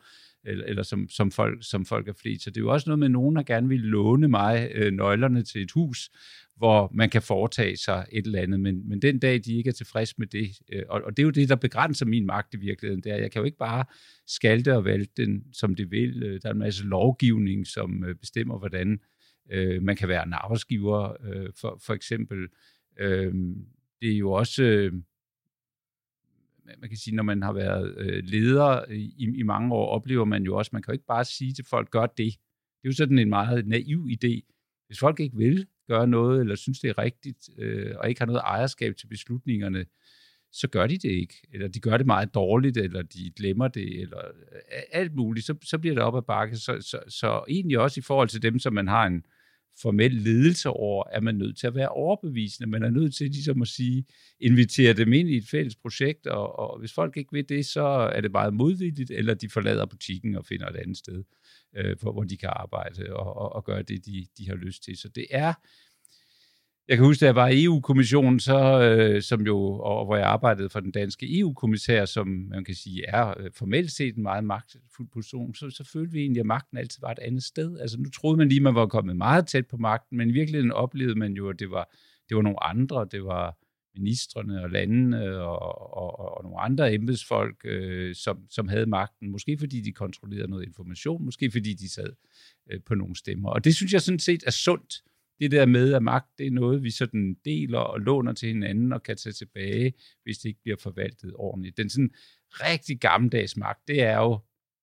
eller, 0.43 0.65
eller 0.65 0.83
som, 0.83 1.09
som, 1.09 1.31
folk, 1.31 1.57
som 1.61 1.85
folk 1.85 2.07
er 2.07 2.13
flest. 2.13 2.43
Så 2.43 2.49
det 2.49 2.57
er 2.57 2.61
jo 2.61 2.71
også 2.71 2.89
noget 2.89 2.99
med, 2.99 3.07
at 3.07 3.11
nogen 3.11 3.35
der 3.35 3.43
gerne 3.43 3.67
vil 3.67 3.79
låne 3.79 4.27
mig 4.27 4.71
øh, 4.73 4.93
nøglerne 4.93 5.43
til 5.43 5.61
et 5.61 5.71
hus, 5.71 6.09
hvor 6.57 6.91
man 6.93 7.09
kan 7.09 7.21
foretage 7.21 7.77
sig 7.77 8.05
et 8.11 8.25
eller 8.25 8.41
andet, 8.41 8.59
men, 8.59 8.89
men 8.89 9.01
den 9.01 9.19
dag, 9.19 9.41
de 9.45 9.55
ikke 9.55 9.67
er 9.67 9.73
tilfreds 9.73 10.17
med 10.17 10.27
det, 10.27 10.49
øh, 10.73 10.83
og, 10.89 11.01
og 11.05 11.17
det 11.17 11.23
er 11.23 11.25
jo 11.25 11.31
det, 11.31 11.49
der 11.49 11.55
begrænser 11.55 12.05
min 12.05 12.25
magt 12.25 12.53
i 12.53 12.57
virkeligheden, 12.57 13.03
det 13.03 13.11
er, 13.11 13.17
jeg 13.17 13.31
kan 13.31 13.39
jo 13.39 13.45
ikke 13.45 13.57
bare 13.57 13.85
skalte 14.27 14.75
og 14.75 14.85
vælte 14.85 15.11
den, 15.17 15.43
som 15.53 15.75
det 15.75 15.91
vil. 15.91 16.23
Øh, 16.23 16.41
der 16.41 16.49
er 16.49 16.53
en 16.53 16.59
masse 16.59 16.83
lovgivning, 16.83 17.67
som 17.67 18.03
øh, 18.03 18.15
bestemmer, 18.15 18.57
hvordan 18.57 18.99
Øh, 19.51 19.83
man 19.83 19.95
kan 19.95 20.07
være 20.07 20.23
en 20.25 20.33
arbejdsgiver, 20.33 21.15
øh, 21.23 21.49
for, 21.61 21.79
for 21.85 21.93
eksempel. 21.93 22.47
Øh, 22.99 23.33
det 24.01 24.13
er 24.13 24.17
jo 24.17 24.31
også, 24.31 24.63
øh, 24.63 24.93
man 26.65 26.89
kan 26.89 26.97
sige, 26.97 27.15
når 27.15 27.23
man 27.23 27.41
har 27.41 27.53
været 27.53 27.95
øh, 27.97 28.23
leder 28.23 28.91
i, 28.91 29.33
i 29.37 29.43
mange 29.43 29.75
år, 29.75 29.87
oplever 29.87 30.25
man 30.25 30.43
jo 30.43 30.57
også, 30.57 30.69
man 30.73 30.81
kan 30.81 30.91
jo 30.91 30.93
ikke 30.93 31.05
bare 31.05 31.25
sige 31.25 31.53
til 31.53 31.65
folk, 31.65 31.91
gør 31.91 32.05
det. 32.05 32.17
Det 32.17 32.87
er 32.87 32.89
jo 32.89 32.93
sådan 32.93 33.19
en 33.19 33.29
meget 33.29 33.67
naiv 33.67 34.07
idé. 34.11 34.41
Hvis 34.87 34.99
folk 34.99 35.19
ikke 35.19 35.37
vil 35.37 35.67
gøre 35.87 36.07
noget, 36.07 36.41
eller 36.41 36.55
synes, 36.55 36.79
det 36.79 36.89
er 36.89 36.97
rigtigt, 36.97 37.49
øh, 37.57 37.95
og 37.97 38.09
ikke 38.09 38.21
har 38.21 38.25
noget 38.25 38.41
ejerskab 38.41 38.95
til 38.95 39.07
beslutningerne, 39.07 39.85
så 40.51 40.67
gør 40.67 40.87
de 40.87 40.97
det 40.97 41.09
ikke. 41.09 41.35
Eller 41.53 41.67
de 41.67 41.79
gør 41.79 41.97
det 41.97 42.05
meget 42.05 42.33
dårligt, 42.33 42.77
eller 42.77 43.01
de 43.01 43.31
glemmer 43.31 43.67
det, 43.67 44.01
eller 44.01 44.17
øh, 44.17 44.81
alt 44.91 45.15
muligt. 45.15 45.45
Så, 45.45 45.55
så 45.63 45.77
bliver 45.77 45.95
det 45.95 46.03
op 46.03 46.17
ad 46.17 46.21
bakke. 46.21 46.57
Så, 46.57 46.77
så, 46.81 46.99
så 47.07 47.43
egentlig 47.49 47.79
også 47.79 47.99
i 47.99 48.03
forhold 48.03 48.27
til 48.29 48.41
dem, 48.41 48.59
som 48.59 48.73
man 48.73 48.87
har 48.87 49.05
en, 49.05 49.25
formel 49.81 50.11
ledelse 50.11 50.69
over, 50.69 51.03
er 51.11 51.21
man 51.21 51.35
nødt 51.35 51.57
til 51.57 51.67
at 51.67 51.75
være 51.75 51.89
overbevisende. 51.89 52.69
Man 52.69 52.83
er 52.83 52.89
nødt 52.89 53.15
til 53.15 53.31
ligesom 53.31 53.61
at 53.61 53.67
sige, 53.67 54.05
invitere 54.39 54.93
dem 54.93 55.13
ind 55.13 55.29
i 55.29 55.37
et 55.37 55.47
fælles 55.51 55.75
projekt, 55.75 56.27
og, 56.27 56.59
og 56.59 56.79
hvis 56.79 56.93
folk 56.93 57.17
ikke 57.17 57.31
vil 57.31 57.49
det, 57.49 57.65
så 57.65 57.83
er 57.83 58.21
det 58.21 58.31
meget 58.31 58.53
modvilligt, 58.53 59.11
eller 59.11 59.33
de 59.33 59.49
forlader 59.49 59.85
butikken 59.85 60.35
og 60.35 60.45
finder 60.45 60.67
et 60.67 60.75
andet 60.75 60.97
sted, 60.97 61.23
øh, 61.77 61.95
hvor 62.01 62.23
de 62.23 62.37
kan 62.37 62.49
arbejde 62.53 63.15
og, 63.15 63.37
og, 63.37 63.53
og 63.53 63.63
gøre 63.65 63.81
det, 63.81 64.05
de, 64.05 64.25
de 64.37 64.47
har 64.47 64.55
lyst 64.55 64.83
til. 64.83 64.97
Så 64.97 65.09
det 65.09 65.25
er 65.31 65.53
jeg 66.91 66.97
kan 66.97 67.05
huske, 67.05 67.21
da 67.21 67.25
jeg 67.25 67.35
var 67.35 67.47
i 67.47 67.63
EU-kommissionen, 67.63 68.39
så, 68.39 68.81
øh, 68.81 69.21
som 69.21 69.41
jo, 69.41 69.57
og 69.59 70.05
hvor 70.05 70.15
jeg 70.15 70.25
arbejdede 70.25 70.69
for 70.69 70.79
den 70.79 70.91
danske 70.91 71.39
EU-kommissær, 71.39 72.05
som 72.05 72.27
man 72.27 72.63
kan 72.63 72.75
sige 72.75 73.05
er 73.07 73.33
øh, 73.39 73.51
formelt 73.53 73.91
set 73.91 74.15
en 74.15 74.23
meget 74.23 74.43
magtfuld 74.43 75.07
position, 75.13 75.55
så, 75.55 75.69
så 75.69 75.83
følte 75.93 76.11
vi 76.11 76.19
egentlig, 76.19 76.39
at 76.39 76.45
magten 76.45 76.77
altid 76.77 77.01
var 77.01 77.11
et 77.11 77.19
andet 77.19 77.43
sted. 77.43 77.79
Altså 77.79 77.97
nu 77.99 78.09
troede 78.09 78.37
man 78.37 78.49
lige, 78.49 78.59
at 78.59 78.63
man 78.63 78.75
var 78.75 78.87
kommet 78.87 79.15
meget 79.15 79.47
tæt 79.47 79.67
på 79.67 79.77
magten, 79.77 80.17
men 80.17 80.29
i 80.29 80.31
virkeligheden 80.31 80.71
oplevede 80.71 81.19
man 81.19 81.33
jo, 81.33 81.49
at 81.49 81.59
det 81.59 81.71
var, 81.71 81.95
det 82.29 82.37
var 82.37 82.41
nogle 82.41 82.63
andre, 82.63 83.07
det 83.11 83.23
var 83.23 83.57
ministerne 83.95 84.63
og 84.63 84.69
landene 84.69 85.39
og, 85.39 85.59
og, 85.59 86.19
og, 86.19 86.37
og 86.37 86.43
nogle 86.43 86.59
andre 86.59 86.93
embedsfolk, 86.93 87.55
øh, 87.65 88.15
som, 88.15 88.37
som 88.49 88.67
havde 88.67 88.85
magten. 88.85 89.31
Måske 89.31 89.57
fordi 89.57 89.81
de 89.81 89.91
kontrollerede 89.91 90.49
noget 90.49 90.65
information, 90.65 91.25
måske 91.25 91.51
fordi 91.51 91.73
de 91.73 91.89
sad 91.89 92.13
øh, 92.71 92.79
på 92.85 92.95
nogle 92.95 93.15
stemmer. 93.15 93.49
Og 93.49 93.63
det 93.63 93.75
synes 93.75 93.93
jeg 93.93 94.01
sådan 94.01 94.19
set 94.19 94.43
er 94.47 94.51
sundt 94.51 94.93
det 95.41 95.51
der 95.51 95.65
med, 95.65 95.93
at 95.93 96.03
magt 96.03 96.27
det 96.37 96.47
er 96.47 96.51
noget, 96.51 96.83
vi 96.83 96.91
sådan 96.91 97.37
deler 97.45 97.79
og 97.79 97.99
låner 97.99 98.33
til 98.33 98.47
hinanden 98.47 98.93
og 98.93 99.03
kan 99.03 99.17
tage 99.17 99.33
tilbage, 99.33 99.93
hvis 100.23 100.37
det 100.37 100.49
ikke 100.49 100.61
bliver 100.63 100.77
forvaltet 100.77 101.33
ordentligt. 101.35 101.77
Den 101.77 101.89
sådan 101.89 102.11
rigtig 102.49 102.99
gammeldags 102.99 103.57
magt, 103.57 103.87
det 103.87 104.01
er 104.01 104.17
jo 104.17 104.39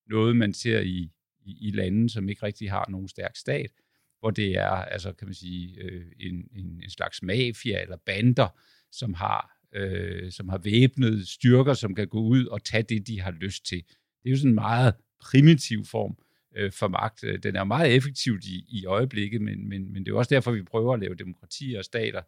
noget, 0.09 0.35
man 0.35 0.53
ser 0.53 0.79
i, 0.79 1.11
i, 1.45 1.67
i 1.67 1.71
lande, 1.71 2.09
som 2.09 2.29
ikke 2.29 2.45
rigtig 2.45 2.71
har 2.71 2.85
nogen 2.89 3.07
stærk 3.07 3.35
stat, 3.35 3.71
hvor 4.19 4.31
det 4.31 4.57
er, 4.57 4.69
altså 4.69 5.13
kan 5.13 5.27
man 5.27 5.35
sige, 5.35 5.81
øh, 5.81 6.05
en, 6.19 6.35
en, 6.55 6.65
en 6.83 6.89
slags 6.89 7.23
mafia 7.23 7.81
eller 7.81 7.97
bander, 8.05 8.59
som 8.91 9.13
har, 9.13 9.51
øh, 9.75 10.31
som 10.31 10.49
har 10.49 10.57
væbnede 10.57 11.31
styrker, 11.31 11.73
som 11.73 11.95
kan 11.95 12.07
gå 12.07 12.19
ud 12.19 12.45
og 12.45 12.63
tage 12.63 12.83
det, 12.83 13.07
de 13.07 13.21
har 13.21 13.31
lyst 13.31 13.65
til. 13.65 13.83
Det 14.23 14.25
er 14.25 14.31
jo 14.31 14.37
sådan 14.37 14.51
en 14.51 14.55
meget 14.55 14.93
primitiv 15.19 15.85
form 15.85 16.17
øh, 16.55 16.71
for 16.71 16.87
magt. 16.87 17.23
Øh, 17.23 17.43
den 17.43 17.55
er 17.55 17.63
meget 17.63 17.95
effektiv 17.95 18.39
i, 18.43 18.65
i 18.69 18.85
øjeblikket, 18.85 19.41
men, 19.41 19.69
men, 19.69 19.93
men 19.93 20.05
det 20.05 20.11
er 20.11 20.15
også 20.15 20.35
derfor, 20.35 20.51
vi 20.51 20.63
prøver 20.63 20.93
at 20.93 20.99
lave 20.99 21.15
demokrati 21.15 21.75
og 21.77 21.85
stater, 21.85 22.21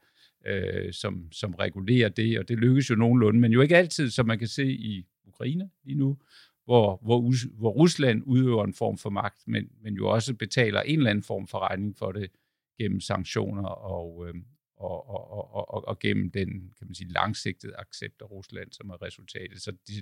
øh, 0.45 0.93
som, 0.93 1.31
som 1.31 1.55
regulerer 1.55 2.09
det, 2.09 2.39
og 2.39 2.47
det 2.47 2.57
lykkes 2.57 2.89
jo 2.89 2.95
nogenlunde, 2.95 3.39
men 3.39 3.51
jo 3.51 3.61
ikke 3.61 3.77
altid, 3.77 4.09
som 4.09 4.27
man 4.27 4.39
kan 4.39 4.47
se 4.47 4.65
i 4.65 5.05
Ukraine 5.27 5.69
lige 5.83 5.97
nu, 5.97 6.17
hvor, 6.65 6.99
hvor, 7.01 7.33
hvor 7.57 7.69
Rusland 7.69 8.23
udøver 8.25 8.63
en 8.63 8.73
form 8.73 8.97
for 8.97 9.09
magt, 9.09 9.47
men, 9.47 9.69
men 9.81 9.93
jo 9.93 10.09
også 10.09 10.33
betaler 10.33 10.81
en 10.81 10.99
eller 10.99 11.09
anden 11.09 11.23
form 11.23 11.47
for 11.47 11.59
regning 11.59 11.97
for 11.97 12.11
det 12.11 12.31
gennem 12.79 12.99
sanktioner 12.99 13.69
og, 13.69 14.27
øh, 14.27 14.33
og, 14.77 15.09
og, 15.09 15.53
og, 15.53 15.73
og, 15.73 15.87
og 15.87 15.99
gennem 15.99 16.31
den 16.31 16.47
kan 16.77 16.87
man 16.87 16.95
sige, 16.95 17.11
langsigtede 17.11 17.73
accept 17.77 18.21
af 18.21 18.31
Rusland, 18.31 18.71
som 18.71 18.89
er 18.89 19.01
resultatet. 19.01 19.61
Så 19.61 19.71
de, 19.71 19.93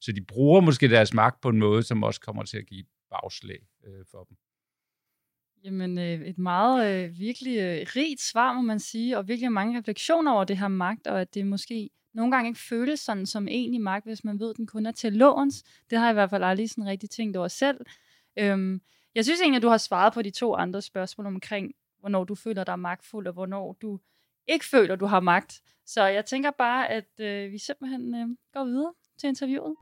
så 0.00 0.12
de 0.12 0.20
bruger 0.20 0.60
måske 0.60 0.88
deres 0.88 1.14
magt 1.14 1.40
på 1.40 1.48
en 1.48 1.58
måde, 1.58 1.82
som 1.82 2.02
også 2.02 2.20
kommer 2.20 2.42
til 2.42 2.58
at 2.58 2.66
give 2.66 2.84
bagslag 3.22 3.58
øh, 3.84 4.04
for 4.10 4.24
dem. 4.24 4.36
Jamen, 5.64 5.98
øh, 5.98 6.28
et 6.28 6.38
meget 6.38 7.04
øh, 7.04 7.18
virkelig 7.18 7.58
øh, 7.58 7.86
rigt 7.96 8.20
svar, 8.20 8.52
må 8.52 8.60
man 8.60 8.80
sige, 8.80 9.18
og 9.18 9.28
virkelig 9.28 9.52
mange 9.52 9.78
refleksioner 9.78 10.32
over 10.32 10.44
det 10.44 10.58
her 10.58 10.68
magt, 10.68 11.06
og 11.06 11.20
at 11.20 11.34
det 11.34 11.46
måske 11.46 11.90
nogle 12.14 12.32
gange 12.32 12.48
ikke 12.48 12.60
føles 12.60 13.00
sådan 13.00 13.26
som 13.26 13.48
egentlig 13.48 13.80
magt, 13.80 14.04
hvis 14.04 14.24
man 14.24 14.40
ved, 14.40 14.50
at 14.50 14.56
den 14.56 14.66
kun 14.66 14.86
er 14.86 14.92
til 14.92 15.12
låns. 15.12 15.62
Det 15.90 15.98
har 15.98 16.06
jeg 16.06 16.12
i 16.12 16.14
hvert 16.14 16.30
fald 16.30 16.44
aldrig 16.44 16.70
sådan 16.70 16.86
rigtig 16.86 17.10
tænkt 17.10 17.36
over 17.36 17.48
selv. 17.48 17.80
Øhm, 18.38 18.80
jeg 19.14 19.24
synes 19.24 19.40
egentlig, 19.40 19.56
at 19.56 19.62
du 19.62 19.68
har 19.68 19.78
svaret 19.78 20.12
på 20.12 20.22
de 20.22 20.30
to 20.30 20.54
andre 20.54 20.82
spørgsmål 20.82 21.26
omkring, 21.26 21.72
hvornår 22.00 22.24
du 22.24 22.34
føler 22.34 22.64
dig 22.64 22.78
magtfuld, 22.78 23.26
og 23.26 23.32
hvornår 23.32 23.76
du 23.82 24.00
ikke 24.46 24.64
føler, 24.64 24.96
du 24.96 25.06
har 25.06 25.20
magt. 25.20 25.62
Så 25.86 26.04
jeg 26.04 26.26
tænker 26.26 26.50
bare, 26.50 26.90
at 26.90 27.20
øh, 27.20 27.52
vi 27.52 27.58
simpelthen 27.58 28.14
øh, 28.14 28.28
går 28.52 28.64
videre 28.64 28.92
til 29.18 29.28
interviewet. 29.28 29.76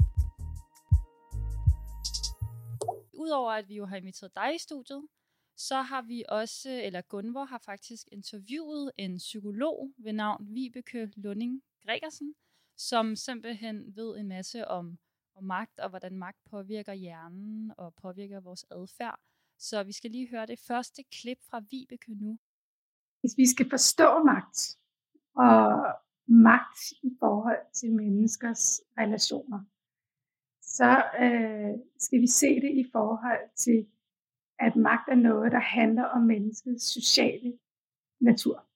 Udover 3.23 3.53
at 3.53 3.69
vi 3.69 3.75
jo 3.75 3.87
har 3.87 3.97
inviteret 3.97 4.35
dig 4.35 4.55
i 4.55 4.59
studiet, 4.59 5.03
så 5.57 5.83
har 5.83 6.03
vi 6.03 6.25
også, 6.29 6.71
eller 6.71 7.01
Gunvor 7.01 7.45
har 7.45 7.59
faktisk 7.59 8.09
interviewet 8.13 8.93
en 8.97 9.17
psykolog 9.17 9.93
ved 9.99 10.13
navn 10.13 10.55
Vibeke 10.55 11.13
Lunding 11.17 11.63
Gregersen, 11.85 12.35
som 12.77 13.17
simpelthen 13.17 13.97
ved 13.97 14.17
en 14.17 14.29
masse 14.29 14.69
om, 14.69 14.99
om 15.35 15.45
magt 15.45 15.81
og 15.81 15.89
hvordan 15.89 16.17
magt 16.19 16.39
påvirker 16.51 16.93
hjernen 16.93 17.73
og 17.77 17.95
påvirker 17.95 18.41
vores 18.41 18.65
adfærd. 18.71 19.21
Så 19.59 19.83
vi 19.83 19.93
skal 19.93 20.11
lige 20.11 20.29
høre 20.29 20.47
det 20.47 20.59
første 20.59 21.03
klip 21.03 21.39
fra 21.51 21.63
Vibeke 21.71 22.15
nu. 22.15 22.39
Hvis 23.21 23.35
vi 23.37 23.47
skal 23.47 23.71
forstå 23.71 24.23
magt 24.25 24.79
og 25.35 25.59
magt 26.27 26.93
i 27.03 27.11
forhold 27.19 27.73
til 27.75 27.93
menneskers 27.93 28.81
relationer, 28.99 29.65
så 30.79 30.91
øh, 31.21 31.73
skal 31.99 32.21
vi 32.21 32.27
se 32.27 32.61
det 32.61 32.73
i 32.83 32.85
forhold 32.93 33.49
til, 33.57 33.87
at 34.59 34.77
magt 34.77 35.09
er 35.09 35.15
noget, 35.15 35.53
der 35.53 35.61
handler 35.61 36.05
om 36.05 36.23
menneskets 36.23 36.85
sociale 36.85 37.59
natur 38.21 38.67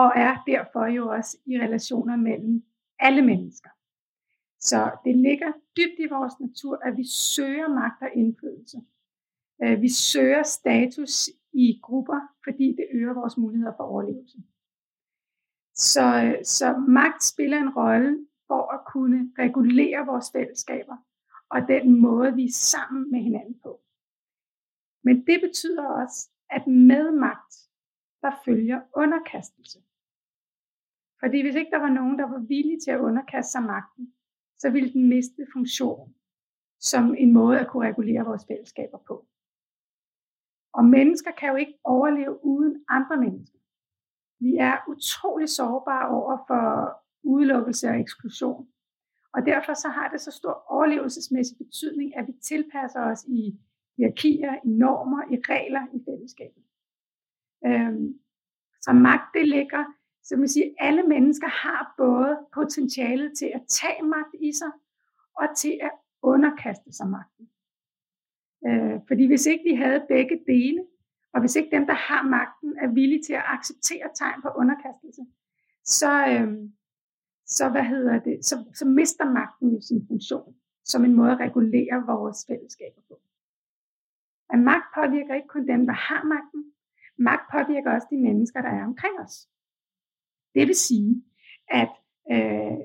og 0.00 0.12
er 0.16 0.34
derfor 0.46 0.86
jo 0.86 1.08
også 1.08 1.38
i 1.46 1.58
relationer 1.58 2.16
mellem 2.16 2.64
alle 2.98 3.22
mennesker. 3.22 3.70
Så 4.60 4.90
det 5.04 5.16
ligger 5.16 5.52
dybt 5.76 5.98
i 5.98 6.08
vores 6.10 6.40
natur, 6.40 6.76
at 6.84 6.96
vi 6.96 7.04
søger 7.06 7.68
magt 7.68 8.02
og 8.02 8.10
indflydelse. 8.14 8.78
Øh, 9.62 9.82
vi 9.82 9.88
søger 9.88 10.42
status 10.42 11.30
i 11.52 11.80
grupper, 11.82 12.20
fordi 12.44 12.66
det 12.78 12.86
øger 12.92 13.14
vores 13.14 13.36
muligheder 13.36 13.72
for 13.76 13.84
overlevelse. 13.84 14.38
Så, 15.74 16.06
øh, 16.24 16.44
så 16.44 16.84
magt 16.88 17.24
spiller 17.24 17.58
en 17.58 17.74
rolle 17.76 18.26
for 18.46 18.72
at 18.74 18.80
kunne 18.92 19.32
regulere 19.38 20.06
vores 20.06 20.30
fællesskaber 20.32 20.96
og 21.50 21.68
den 21.68 22.00
måde, 22.00 22.34
vi 22.34 22.44
er 22.44 22.52
sammen 22.52 23.10
med 23.10 23.20
hinanden 23.20 23.60
på. 23.62 23.80
Men 25.04 25.26
det 25.26 25.40
betyder 25.40 25.86
også, 25.86 26.30
at 26.50 26.66
med 26.66 27.10
magt, 27.12 27.54
der 28.22 28.30
følger 28.44 28.80
underkastelse. 28.96 29.78
Fordi 31.20 31.42
hvis 31.42 31.54
ikke 31.54 31.70
der 31.70 31.78
var 31.78 31.88
nogen, 31.88 32.18
der 32.18 32.28
var 32.28 32.38
villige 32.38 32.80
til 32.80 32.90
at 32.90 33.00
underkaste 33.00 33.52
sig 33.52 33.62
magten, 33.62 34.14
så 34.58 34.70
ville 34.70 34.92
den 34.92 35.08
miste 35.08 35.46
funktion 35.52 36.14
som 36.80 37.14
en 37.18 37.32
måde 37.32 37.60
at 37.60 37.68
kunne 37.68 37.88
regulere 37.88 38.24
vores 38.24 38.46
fællesskaber 38.46 38.98
på. 38.98 39.26
Og 40.72 40.84
mennesker 40.84 41.30
kan 41.30 41.48
jo 41.48 41.56
ikke 41.56 41.78
overleve 41.84 42.44
uden 42.44 42.84
andre 42.88 43.16
mennesker. 43.16 43.58
Vi 44.40 44.56
er 44.56 44.76
utrolig 44.88 45.48
sårbare 45.48 46.08
over 46.08 46.38
for 46.46 47.03
udelukkelse 47.24 47.88
og 47.88 48.00
eksklusion. 48.00 48.68
Og 49.34 49.46
derfor 49.46 49.74
så 49.74 49.88
har 49.88 50.08
det 50.08 50.20
så 50.20 50.30
stor 50.30 50.64
overlevelsesmæssig 50.68 51.56
betydning, 51.58 52.16
at 52.16 52.26
vi 52.26 52.32
tilpasser 52.42 53.00
os 53.00 53.24
i 53.28 53.58
hierarkier, 53.96 54.54
i 54.64 54.68
normer, 54.68 55.22
i 55.32 55.36
regler 55.48 55.86
i 55.94 55.98
fællesskabet. 56.08 56.62
Øhm, 57.66 58.18
så 58.80 58.92
magt 58.92 59.34
det 59.34 59.48
ligger 59.48 59.84
så 60.24 60.36
man 60.36 60.48
siger, 60.48 60.66
alle 60.78 61.02
mennesker 61.02 61.48
har 61.48 61.94
både 61.96 62.38
potentialet 62.54 63.38
til 63.38 63.50
at 63.54 63.62
tage 63.68 64.02
magt 64.02 64.34
i 64.40 64.52
sig, 64.52 64.72
og 65.36 65.46
til 65.56 65.78
at 65.82 65.90
underkaste 66.22 66.92
sig 66.92 67.08
magten. 67.08 67.48
Øh, 68.66 69.00
fordi 69.08 69.26
hvis 69.26 69.46
ikke 69.46 69.64
vi 69.70 69.74
havde 69.74 70.06
begge 70.08 70.40
dele, 70.46 70.84
og 71.34 71.40
hvis 71.40 71.56
ikke 71.56 71.76
dem, 71.76 71.86
der 71.86 71.94
har 71.94 72.22
magten, 72.22 72.78
er 72.78 72.88
villige 72.88 73.22
til 73.22 73.32
at 73.32 73.44
acceptere 73.46 74.08
tegn 74.14 74.42
på 74.42 74.48
underkastelse, 74.48 75.22
så, 75.84 76.26
øh, 76.26 76.52
så, 77.46 77.68
hvad 77.68 77.82
hedder 77.82 78.18
det, 78.18 78.44
så, 78.44 78.56
så 78.74 78.84
mister 78.88 79.30
magten 79.30 79.74
jo 79.74 79.80
sin 79.80 80.06
funktion 80.08 80.54
som 80.84 81.04
en 81.04 81.14
måde 81.14 81.32
at 81.32 81.40
regulere 81.40 82.06
vores 82.06 82.44
fællesskaber 82.48 83.00
på. 83.08 83.20
At 84.50 84.58
magt 84.58 84.88
påvirker 84.94 85.34
ikke 85.34 85.48
kun 85.48 85.66
dem, 85.68 85.86
der 85.86 85.92
har 85.92 86.24
magten, 86.24 86.72
magt 87.18 87.46
påvirker 87.52 87.94
også 87.94 88.06
de 88.10 88.16
mennesker, 88.16 88.62
der 88.62 88.68
er 88.68 88.84
omkring 88.84 89.20
os. 89.20 89.48
Det 90.54 90.66
vil 90.66 90.74
sige, 90.74 91.24
at 91.68 91.92
øh, 92.32 92.78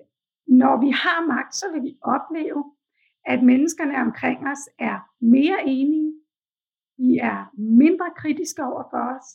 når 0.48 0.76
vi 0.86 0.90
har 0.90 1.28
magt, 1.28 1.56
så 1.56 1.66
vil 1.74 1.84
vi 1.84 1.98
opleve, 2.02 2.64
at 3.26 3.44
menneskerne 3.44 3.96
omkring 3.96 4.48
os 4.48 4.64
er 4.80 4.98
mere 5.20 5.60
enige, 5.66 6.14
de 6.98 7.18
er 7.18 7.40
mindre 7.58 8.12
kritiske 8.18 8.64
over 8.64 8.84
for 8.92 9.02
os, 9.16 9.28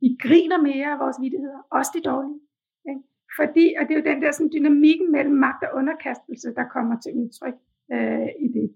de 0.00 0.16
griner 0.20 0.62
mere 0.62 0.92
af 0.92 0.98
vores 0.98 1.16
vidtigheder, 1.20 1.60
også 1.70 1.90
de 1.94 2.02
dårlige. 2.10 2.40
Ikke? 2.88 3.02
Fordi, 3.36 3.74
og 3.78 3.82
det 3.88 3.92
er 3.92 4.00
jo 4.00 4.10
den 4.12 4.22
der 4.22 4.32
sådan, 4.32 4.52
dynamikken 4.52 5.12
mellem 5.12 5.34
magt 5.34 5.64
og 5.64 5.74
underkastelse, 5.74 6.54
der 6.54 6.68
kommer 6.68 7.00
til 7.00 7.12
udtryk 7.14 7.54
øh, 7.92 8.28
i 8.44 8.48
det. 8.48 8.74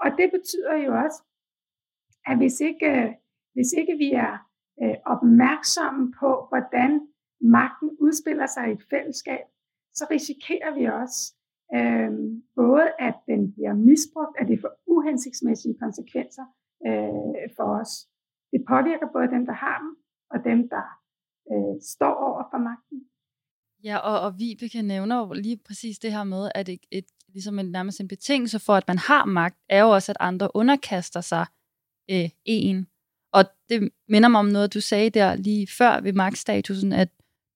Og 0.00 0.10
det 0.18 0.30
betyder 0.36 0.76
jo 0.86 0.90
også, 1.04 1.22
at 2.26 2.36
hvis 2.36 2.60
ikke, 2.60 2.86
øh, 2.86 3.12
hvis 3.52 3.72
ikke 3.72 3.96
vi 3.96 4.10
er 4.12 4.34
øh, 4.82 4.96
opmærksomme 5.06 6.12
på, 6.20 6.46
hvordan 6.48 7.08
magten 7.40 7.90
udspiller 8.00 8.46
sig 8.46 8.68
i 8.68 8.72
et 8.72 8.84
fællesskab, 8.90 9.44
så 9.94 10.06
risikerer 10.10 10.74
vi 10.74 10.84
også 10.84 11.34
øh, 11.74 12.12
både, 12.56 12.86
at 12.98 13.14
den 13.26 13.52
bliver 13.52 13.74
misbrugt, 13.74 14.38
at 14.38 14.48
det 14.48 14.60
får 14.60 14.72
uhensigtsmæssige 14.86 15.78
konsekvenser 15.78 16.46
øh, 16.86 17.48
for 17.56 17.80
os. 17.80 17.92
Det 18.52 18.64
påvirker 18.68 19.08
både 19.12 19.28
dem, 19.28 19.46
der 19.46 19.52
har 19.52 19.78
dem, 19.78 19.96
og 20.30 20.44
dem, 20.44 20.68
der 20.68 20.86
øh, 21.52 21.80
står 21.80 22.14
over 22.14 22.42
for 22.50 22.58
magten. 22.58 23.03
Ja, 23.84 23.96
og, 23.96 24.20
og 24.20 24.34
kan 24.72 24.84
nævner 24.84 25.18
jo 25.18 25.32
lige 25.32 25.56
præcis 25.66 25.98
det 25.98 26.12
her 26.12 26.24
med, 26.24 26.50
at 26.54 26.68
et, 26.68 26.80
et, 26.90 27.04
ligesom 27.28 27.58
en, 27.58 27.66
nærmest 27.66 28.00
en 28.00 28.08
betingelse 28.08 28.58
for, 28.58 28.74
at 28.74 28.88
man 28.88 28.98
har 28.98 29.24
magt, 29.24 29.58
er 29.68 29.80
jo 29.82 29.90
også, 29.90 30.12
at 30.12 30.16
andre 30.20 30.48
underkaster 30.54 31.20
sig 31.20 31.46
øh, 32.10 32.28
en. 32.44 32.86
Og 33.32 33.44
det 33.68 33.90
minder 34.08 34.28
mig 34.28 34.38
om 34.38 34.46
noget, 34.46 34.74
du 34.74 34.80
sagde 34.80 35.10
der 35.10 35.34
lige 35.36 35.66
før 35.78 36.00
ved 36.00 36.12
magtstatusen, 36.12 36.92
at 36.92 37.08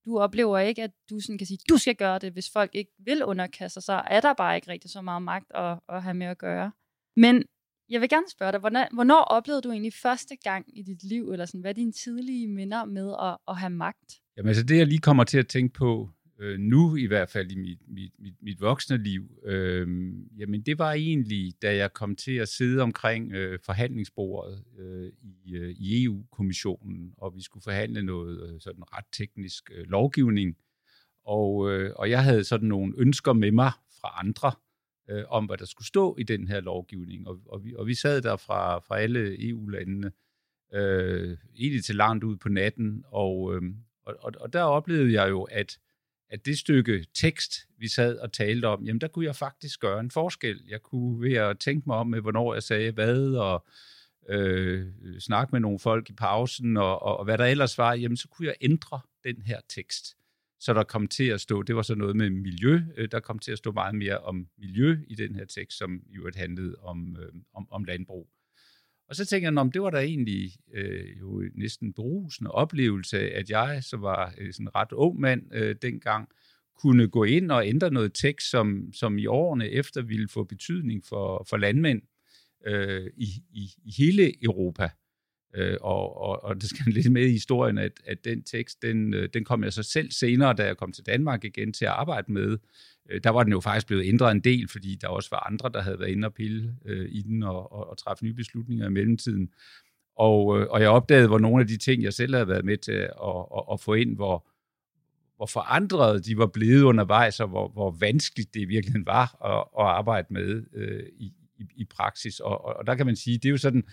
du 0.05 0.19
oplever 0.19 0.59
ikke, 0.59 0.83
at 0.83 0.91
du 1.11 1.21
sådan 1.21 1.39
kan 1.39 1.47
sige, 1.47 1.59
du 1.69 1.77
skal 1.77 1.95
gøre 1.97 2.19
det, 2.19 2.33
hvis 2.33 2.51
folk 2.51 2.75
ikke 2.75 2.93
vil 2.99 3.25
underkaste 3.25 3.81
sig, 3.81 4.05
er 4.11 4.21
der 4.21 4.35
bare 4.35 4.57
ikke 4.57 4.71
rigtig 4.71 4.91
så 4.91 5.03
meget 5.03 5.23
magt 5.23 5.53
at, 5.55 5.79
at 5.89 6.03
have 6.03 6.15
med 6.15 6.27
at 6.27 6.39
gøre. 6.39 6.73
Men 7.17 7.45
jeg 7.89 8.01
vil 8.01 8.09
gerne 8.09 8.31
spørge 8.31 8.53
dig, 8.53 8.61
hvornår, 8.61 8.95
hvornår 8.95 9.21
oplevede 9.21 9.63
du 9.63 9.71
egentlig 9.71 9.95
første 10.03 10.37
gang 10.37 10.79
i 10.79 10.83
dit 10.83 11.05
liv, 11.05 11.31
eller 11.33 11.47
sådan, 11.47 11.61
hvad 11.61 11.71
er 11.71 11.75
dine 11.75 11.93
tidlige 11.93 12.49
minder 12.49 12.85
med 12.85 13.15
at, 13.23 13.37
at 13.49 13.57
have 13.57 13.71
magt? 13.71 14.21
Jamen 14.37 14.49
altså 14.49 14.63
det, 14.63 14.79
jeg 14.79 14.87
lige 14.87 14.99
kommer 14.99 15.25
til 15.25 15.39
at 15.39 15.49
tænke 15.49 15.73
på, 15.73 16.11
øh, 16.39 16.59
nu 16.59 16.97
i 16.97 17.07
hvert 17.07 17.31
fald 17.31 17.51
i 17.51 17.55
mit, 17.55 17.79
mit, 17.89 18.13
mit, 18.19 18.35
mit 18.43 18.61
voksne 18.61 18.97
liv, 18.97 19.31
øh, 19.45 19.89
jamen 20.39 20.63
det 20.63 20.79
var 20.79 20.93
egentlig, 20.93 21.55
da 21.63 21.77
jeg 21.77 21.93
kom 21.93 22.17
til 22.17 22.33
at 22.33 22.49
sidde 22.49 22.83
omkring 22.83 23.33
øh, 23.33 23.59
forhandlingsbordet 23.65 24.65
øh, 24.79 25.13
i, 25.23 25.55
øh, 25.55 25.71
i 25.71 26.05
EU-kommissionen, 26.05 27.15
og 27.17 27.35
vi 27.35 27.43
skulle 27.43 27.65
forhandle 27.65 28.03
noget 28.03 28.51
øh, 28.51 28.61
sådan 28.61 28.83
ret 28.97 29.05
teknisk 29.13 29.71
øh, 29.75 29.85
lovgivning, 29.91 30.57
og, 31.25 31.71
øh, 31.73 31.93
og 31.97 32.11
jeg 32.11 32.25
havde 32.25 32.45
sådan 32.45 32.69
nogle 32.69 32.95
ønsker 32.99 33.33
med 33.33 33.53
mig 33.53 33.73
fra 34.01 34.21
andre, 34.21 34.53
øh, 35.11 35.25
om 35.29 35.47
hvad 35.47 35.57
der 35.57 35.67
skulle 35.67 35.87
stå 35.87 36.17
i 36.19 36.23
den 36.23 36.49
her 36.49 36.61
lovgivning, 36.61 37.29
og, 37.29 37.41
og, 37.47 37.65
vi, 37.65 37.75
og 37.75 37.87
vi 37.87 37.95
sad 37.95 38.23
der 38.23 38.37
fra, 38.37 38.79
fra 38.79 38.99
alle 38.99 39.49
EU-landene, 39.49 40.13
øh, 40.75 41.37
egentlig 41.59 41.85
til 41.85 41.97
langt 41.97 42.25
ud 42.25 42.37
på 42.37 42.49
natten, 42.49 43.05
og, 43.07 43.55
øh, 43.55 43.63
og, 44.03 44.17
og, 44.21 44.33
og 44.41 44.53
der 44.53 44.63
oplevede 44.63 45.13
jeg 45.13 45.31
jo, 45.31 45.43
at 45.43 45.79
at 46.31 46.47
det 46.47 46.59
stykke 46.59 47.07
tekst, 47.15 47.53
vi 47.79 47.89
sad 47.89 48.19
og 48.19 48.33
talte 48.33 48.67
om, 48.67 48.85
jamen 48.85 49.01
der 49.01 49.09
kunne 49.09 49.25
jeg 49.25 49.37
faktisk 49.37 49.81
gøre 49.81 50.01
en 50.01 50.11
forskel. 50.11 50.61
Jeg 50.69 50.83
kunne 50.83 51.21
ved 51.21 51.35
at 51.35 51.59
tænke 51.59 51.83
mig 51.87 51.97
om, 51.97 52.07
med 52.07 52.21
hvornår 52.21 52.55
jeg 52.55 52.63
sagde 52.63 52.91
hvad, 52.91 53.35
og 53.35 53.67
øh, 54.29 54.87
snakke 55.19 55.53
med 55.53 55.61
nogle 55.61 55.79
folk 55.79 56.11
i 56.11 56.13
pausen, 56.13 56.77
og, 56.77 57.03
og, 57.03 57.17
og 57.17 57.25
hvad 57.25 57.39
der 57.39 57.45
ellers 57.45 57.79
var, 57.79 57.95
jamen 57.95 58.17
så 58.17 58.29
kunne 58.29 58.49
jeg 58.49 58.55
ændre 58.61 59.01
den 59.25 59.43
her 59.43 59.61
tekst. 59.69 60.17
Så 60.61 60.75
der 60.75 60.83
kom 60.83 61.09
til 61.09 61.25
at 61.25 61.41
stå, 61.41 61.63
det 61.63 61.77
var 61.77 61.83
så 61.83 61.95
noget 61.95 62.17
med 62.17 62.31
miljø, 62.31 62.81
øh, 62.97 63.09
der 63.11 63.21
kom 63.21 63.39
til 63.39 63.53
at 63.53 63.59
stå 63.59 63.73
meget 63.73 63.95
mere 63.95 64.19
om 64.19 64.49
miljø 64.59 64.99
i 65.07 65.15
den 65.15 65.35
her 65.35 65.45
tekst, 65.45 65.79
som 65.79 66.03
jo 66.09 66.31
handlede 66.37 66.77
om, 66.83 67.17
øh, 67.21 67.33
om, 67.55 67.69
om 67.71 67.85
landbrug. 67.85 68.29
Og 69.09 69.17
så 69.17 69.25
tænker 69.27 69.51
jeg, 69.53 69.67
at 69.67 69.75
det 69.75 69.83
var 69.83 69.91
da 69.91 69.99
egentlig 69.99 70.51
øh, 70.75 71.19
jo 71.21 71.43
næsten 71.55 71.93
berusende 71.93 72.51
oplevelse, 72.51 73.31
at 73.31 73.51
jeg, 73.51 73.85
som 73.85 74.03
var 74.03 74.35
øh, 74.39 74.53
sådan 74.53 74.67
en 74.67 74.75
ret 74.75 74.93
ung 74.93 75.21
mand 75.21 75.43
øh, 75.55 75.77
dengang, 75.83 76.29
kunne 76.79 77.09
gå 77.09 77.25
ind 77.25 77.51
og 77.51 77.69
ændre 77.69 77.91
noget 77.91 78.15
tekst, 78.15 78.51
som, 78.51 78.93
som 78.93 79.19
i 79.19 79.27
årene 79.27 79.69
efter 79.69 80.03
ville 80.03 80.29
få 80.29 80.45
betydning 80.45 81.05
for, 81.05 81.47
for 81.51 81.57
landmænd 81.57 82.03
øh, 82.67 83.11
i, 83.17 83.29
i, 83.51 83.71
i 83.85 83.93
hele 83.99 84.45
Europa. 84.45 84.91
Øh, 85.55 85.77
og, 85.81 86.21
og, 86.21 86.45
og 86.45 86.55
det 86.55 86.69
skal 86.69 86.93
lidt 86.93 87.13
med 87.13 87.27
i 87.27 87.33
historien, 87.33 87.79
at, 87.79 87.93
at 88.07 88.25
den 88.25 88.43
tekst, 88.43 88.83
den, 88.83 89.15
øh, 89.15 89.29
den 89.35 89.45
kom 89.45 89.65
jeg 89.65 89.73
så 89.73 89.83
selv 89.83 90.11
senere, 90.11 90.55
da 90.55 90.65
jeg 90.65 90.77
kom 90.77 90.93
til 90.93 91.07
Danmark 91.07 91.45
igen 91.45 91.73
til 91.73 91.85
at 91.85 91.91
arbejde 91.91 92.33
med. 92.33 92.59
Øh, 93.11 93.21
der 93.25 93.31
var 93.31 93.43
den 93.43 93.53
jo 93.53 93.61
faktisk 93.61 93.87
blevet 93.87 94.07
ændret 94.07 94.31
en 94.31 94.41
del, 94.41 94.69
fordi 94.69 94.95
der 95.01 95.09
også 95.09 95.31
var 95.31 95.47
andre, 95.47 95.71
der 95.75 95.83
havde 95.83 95.99
været 95.99 96.11
inde 96.11 96.27
og 96.27 96.35
pille 96.35 96.77
øh, 96.85 97.09
i 97.11 97.23
den 97.23 97.43
og, 97.43 97.73
og, 97.73 97.91
og 97.91 97.99
træffe 97.99 98.25
nye 98.25 98.35
beslutninger 98.35 98.87
i 98.87 98.91
mellemtiden. 98.91 99.51
Og, 100.17 100.61
øh, 100.61 100.67
og 100.71 100.81
jeg 100.81 100.89
opdagede, 100.89 101.29
hvor 101.29 101.39
nogle 101.39 101.61
af 101.61 101.67
de 101.67 101.77
ting, 101.77 102.03
jeg 102.03 102.13
selv 102.13 102.35
havde 102.35 102.49
været 102.49 102.65
med 102.65 102.77
til 102.77 102.93
at, 102.93 103.09
at, 103.57 103.63
at 103.73 103.81
få 103.81 103.95
ind, 103.95 104.17
hvor, 104.17 104.49
hvor 105.37 105.47
forandret 105.47 106.27
de 106.27 106.39
var 106.39 106.47
blevet 106.47 106.83
undervejs, 106.83 107.41
og 107.41 107.49
hvor, 107.49 107.69
hvor 107.69 107.91
vanskeligt 107.91 108.55
det 108.55 108.61
i 108.61 108.65
virkeligheden 108.65 109.07
var 109.07 109.45
at, 109.45 109.85
at 109.85 109.91
arbejde 109.91 110.27
med 110.31 110.63
øh, 110.75 111.03
i, 111.19 111.33
i, 111.59 111.65
i 111.77 111.85
praksis. 111.85 112.41
Og, 112.41 112.65
og, 112.65 112.77
og 112.77 112.87
der 112.87 112.95
kan 112.95 113.07
man 113.07 113.17
sige, 113.17 113.39
det 113.39 113.45
er 113.45 113.51
jo 113.51 113.57
sådan, 113.57 113.85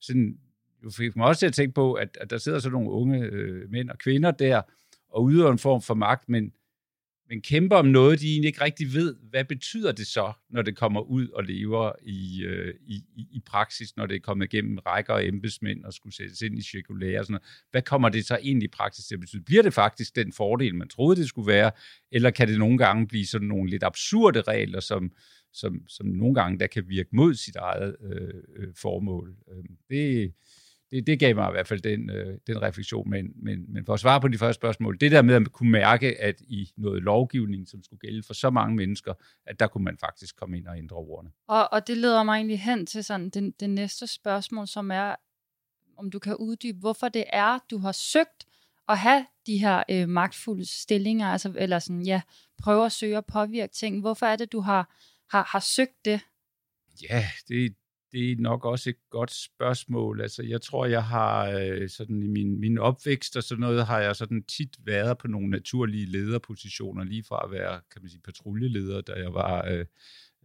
sådan 0.00 0.38
du 0.84 0.90
fik 0.90 1.16
mig 1.16 1.26
også 1.26 1.38
til 1.38 1.46
at 1.46 1.52
tænke 1.52 1.74
på, 1.74 1.92
at, 1.92 2.18
at 2.20 2.30
der 2.30 2.38
sidder 2.38 2.58
sådan 2.58 2.72
nogle 2.72 2.90
unge 2.90 3.18
øh, 3.18 3.70
mænd 3.70 3.90
og 3.90 3.98
kvinder 3.98 4.30
der, 4.30 4.62
og 5.14 5.22
udøver 5.22 5.52
en 5.52 5.58
form 5.58 5.82
for 5.82 5.94
magt, 5.94 6.28
men, 6.28 6.52
men 7.28 7.42
kæmper 7.42 7.76
om 7.76 7.86
noget, 7.86 8.20
de 8.20 8.30
egentlig 8.30 8.48
ikke 8.48 8.64
rigtig 8.64 8.94
ved. 8.94 9.16
Hvad 9.30 9.44
betyder 9.44 9.92
det 9.92 10.06
så, 10.06 10.32
når 10.50 10.62
det 10.62 10.76
kommer 10.76 11.00
ud 11.00 11.28
og 11.28 11.44
lever 11.44 11.92
i, 12.02 12.42
øh, 12.42 12.74
i, 12.86 13.04
i 13.16 13.42
praksis, 13.46 13.96
når 13.96 14.06
det 14.06 14.16
er 14.16 14.20
kommet 14.20 14.52
igennem 14.52 14.78
rækker 14.78 15.14
og 15.14 15.26
embedsmænd 15.26 15.84
og 15.84 15.92
skulle 15.92 16.16
sættes 16.16 16.42
ind 16.42 16.58
i 16.58 16.62
cirkulære 16.62 17.18
og 17.18 17.24
sådan 17.24 17.32
noget. 17.32 17.66
Hvad 17.70 17.82
kommer 17.82 18.08
det 18.08 18.26
så 18.26 18.38
egentlig 18.42 18.66
i 18.66 18.72
praksis 18.76 19.06
til 19.06 19.14
at 19.14 19.20
betyde? 19.20 19.42
Bliver 19.42 19.62
det 19.62 19.74
faktisk 19.74 20.16
den 20.16 20.32
fordel, 20.32 20.74
man 20.74 20.88
troede, 20.88 21.20
det 21.20 21.28
skulle 21.28 21.52
være, 21.52 21.70
eller 22.12 22.30
kan 22.30 22.48
det 22.48 22.58
nogle 22.58 22.78
gange 22.78 23.06
blive 23.06 23.26
sådan 23.26 23.48
nogle 23.48 23.70
lidt 23.70 23.82
absurde 23.82 24.40
regler, 24.42 24.80
som, 24.80 25.12
som, 25.52 25.88
som 25.88 26.06
nogle 26.06 26.34
gange 26.34 26.58
der 26.58 26.66
kan 26.66 26.88
virke 26.88 27.08
mod 27.12 27.34
sit 27.34 27.56
eget 27.56 27.96
øh, 28.02 28.42
øh 28.56 28.74
formål? 28.76 29.36
Øh, 29.52 29.64
det, 29.90 30.32
det, 30.90 31.06
det 31.06 31.18
gav 31.18 31.34
mig 31.34 31.48
i 31.48 31.52
hvert 31.52 31.68
fald 31.68 31.80
den, 31.80 32.10
øh, 32.10 32.38
den 32.46 32.62
refleksion. 32.62 33.10
Men, 33.10 33.32
men, 33.36 33.72
men 33.72 33.86
for 33.86 33.94
at 33.94 34.00
svare 34.00 34.20
på 34.20 34.28
de 34.28 34.38
første 34.38 34.60
spørgsmål, 34.60 34.96
det 35.00 35.12
der 35.12 35.22
med 35.22 35.34
at 35.34 35.52
kunne 35.52 35.70
mærke, 35.70 36.20
at 36.20 36.40
i 36.40 36.70
noget 36.76 37.02
lovgivning, 37.02 37.68
som 37.68 37.82
skulle 37.82 38.00
gælde 38.00 38.22
for 38.22 38.34
så 38.34 38.50
mange 38.50 38.76
mennesker, 38.76 39.14
at 39.46 39.60
der 39.60 39.66
kunne 39.66 39.84
man 39.84 39.98
faktisk 39.98 40.36
komme 40.36 40.58
ind 40.58 40.66
og 40.66 40.78
ændre 40.78 40.96
ordene. 40.96 41.30
Og, 41.48 41.72
og 41.72 41.86
det 41.86 41.96
leder 41.96 42.22
mig 42.22 42.36
egentlig 42.36 42.60
hen 42.60 42.86
til 42.86 43.04
sådan 43.04 43.30
den, 43.30 43.50
den 43.50 43.74
næste 43.74 44.06
spørgsmål, 44.06 44.66
som 44.66 44.90
er, 44.90 45.14
om 45.96 46.10
du 46.10 46.18
kan 46.18 46.36
uddybe, 46.36 46.78
hvorfor 46.78 47.08
det 47.08 47.24
er, 47.32 47.58
du 47.70 47.78
har 47.78 47.92
søgt 47.92 48.46
at 48.88 48.98
have 48.98 49.26
de 49.46 49.58
her 49.58 49.82
øh, 49.90 50.08
magtfulde 50.08 50.80
stillinger, 50.80 51.26
altså, 51.26 51.52
eller 51.56 51.78
sådan, 51.78 52.02
ja, 52.02 52.22
prøve 52.62 52.86
at 52.86 52.92
søge 52.92 53.16
at 53.16 53.26
påvirke 53.26 53.72
ting. 53.72 54.00
Hvorfor 54.00 54.26
er 54.26 54.36
det, 54.36 54.52
du 54.52 54.60
har, 54.60 54.94
har, 55.30 55.48
har 55.52 55.60
søgt 55.60 56.04
det? 56.04 56.20
Ja, 57.10 57.24
det, 57.48 57.74
det 58.14 58.32
er 58.32 58.36
nok 58.38 58.64
også 58.64 58.90
et 58.90 59.10
godt 59.10 59.32
spørgsmål. 59.34 60.20
Altså, 60.20 60.42
jeg 60.42 60.62
tror, 60.62 60.86
jeg 60.86 61.04
har 61.04 61.50
øh, 61.50 61.88
sådan 61.88 62.22
i 62.22 62.26
min, 62.26 62.60
min 62.60 62.78
opvækst 62.78 63.36
og 63.36 63.42
sådan 63.42 63.60
noget, 63.60 63.86
har 63.86 64.00
jeg 64.00 64.16
sådan 64.16 64.42
tit 64.42 64.76
været 64.84 65.18
på 65.18 65.28
nogle 65.28 65.50
naturlige 65.50 66.06
lederpositioner, 66.06 67.04
lige 67.04 67.24
fra 67.28 67.40
at 67.44 67.50
være, 67.50 67.80
kan 67.92 68.02
man 68.02 68.10
sige, 68.10 68.20
patruljeleder, 68.24 69.00
da 69.00 69.12
jeg 69.12 69.34
var 69.34 69.66
øh, 69.70 69.84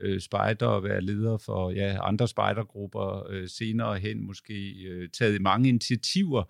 øh, 0.01 0.19
spejder 0.19 0.67
og 0.67 0.83
være 0.83 1.01
leder 1.01 1.37
for 1.37 1.71
ja, 1.71 2.07
andre 2.07 2.27
spejdergrupper, 2.27 3.27
øh, 3.29 3.47
senere 3.47 3.99
hen 3.99 4.27
måske 4.27 4.71
øh, 4.87 5.09
taget 5.09 5.41
mange 5.41 5.69
initiativer 5.69 6.43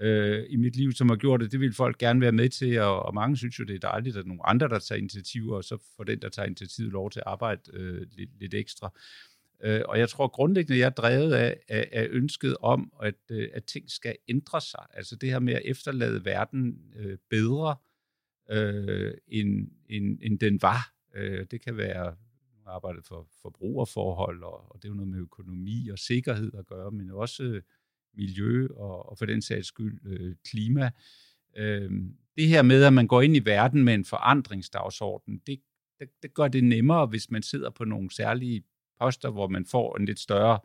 øh, 0.00 0.44
i 0.48 0.56
mit 0.56 0.76
liv, 0.76 0.92
som 0.92 1.08
har 1.08 1.16
gjort 1.16 1.40
det. 1.40 1.52
Det 1.52 1.60
vil 1.60 1.74
folk 1.74 1.98
gerne 1.98 2.20
være 2.20 2.32
med 2.32 2.48
til, 2.48 2.78
og, 2.80 3.02
og 3.02 3.14
mange 3.14 3.36
synes 3.36 3.58
jo, 3.58 3.64
det 3.64 3.74
er 3.74 3.88
dejligt, 3.88 4.16
at 4.16 4.26
nogle 4.26 4.46
andre, 4.46 4.68
der 4.68 4.78
tager 4.78 4.98
initiativer, 4.98 5.56
og 5.56 5.64
så 5.64 5.78
får 5.96 6.04
den, 6.04 6.22
der 6.22 6.28
tager 6.28 6.46
initiativet, 6.46 6.92
lov 6.92 7.10
til 7.10 7.20
at 7.20 7.26
arbejde 7.26 7.60
øh, 7.72 8.06
lidt, 8.16 8.30
lidt 8.40 8.54
ekstra. 8.54 8.92
Øh, 9.64 9.82
og 9.88 9.98
jeg 9.98 10.08
tror 10.08 10.28
grundlæggende, 10.28 10.78
jeg 10.78 10.86
er 10.86 10.90
drevet 10.90 11.32
af, 11.32 11.60
af, 11.68 11.88
af 11.92 12.06
ønsket 12.10 12.56
om, 12.60 12.92
at, 13.02 13.14
øh, 13.30 13.48
at 13.54 13.64
ting 13.64 13.90
skal 13.90 14.16
ændre 14.28 14.60
sig. 14.60 14.86
Altså 14.94 15.16
det 15.16 15.30
her 15.30 15.38
med 15.38 15.54
at 15.54 15.62
efterlade 15.64 16.24
verden 16.24 16.78
øh, 16.96 17.18
bedre, 17.30 17.76
øh, 18.50 19.14
end, 19.28 19.68
end, 19.88 20.18
end 20.22 20.38
den 20.38 20.62
var. 20.62 20.92
Øh, 21.14 21.46
det 21.50 21.60
kan 21.60 21.76
være 21.76 22.16
arbejdet 22.66 23.04
for 23.04 23.28
forbrugerforhold, 23.42 24.42
og, 24.42 24.72
og 24.72 24.82
det 24.82 24.84
er 24.84 24.88
jo 24.88 24.94
noget 24.94 25.08
med 25.08 25.18
økonomi 25.18 25.88
og 25.88 25.98
sikkerhed 25.98 26.54
at 26.54 26.66
gøre, 26.66 26.90
men 26.90 27.10
også 27.10 27.42
øh, 27.42 27.62
miljø 28.14 28.68
og, 28.76 29.08
og 29.08 29.18
for 29.18 29.26
den 29.26 29.42
sags 29.42 29.68
skyld 29.68 30.00
øh, 30.06 30.34
klima. 30.44 30.90
Øh, 31.56 31.90
det 32.36 32.48
her 32.48 32.62
med, 32.62 32.84
at 32.84 32.92
man 32.92 33.06
går 33.06 33.22
ind 33.22 33.36
i 33.36 33.44
verden 33.44 33.84
med 33.84 33.94
en 33.94 34.04
forandringsdagsorden, 34.04 35.42
det, 35.46 35.60
det, 36.00 36.08
det 36.22 36.34
gør 36.34 36.48
det 36.48 36.64
nemmere, 36.64 37.06
hvis 37.06 37.30
man 37.30 37.42
sidder 37.42 37.70
på 37.70 37.84
nogle 37.84 38.10
særlige 38.10 38.62
poster, 39.00 39.30
hvor 39.30 39.48
man 39.48 39.66
får 39.66 39.96
en 39.96 40.06
lidt 40.06 40.20
større 40.20 40.58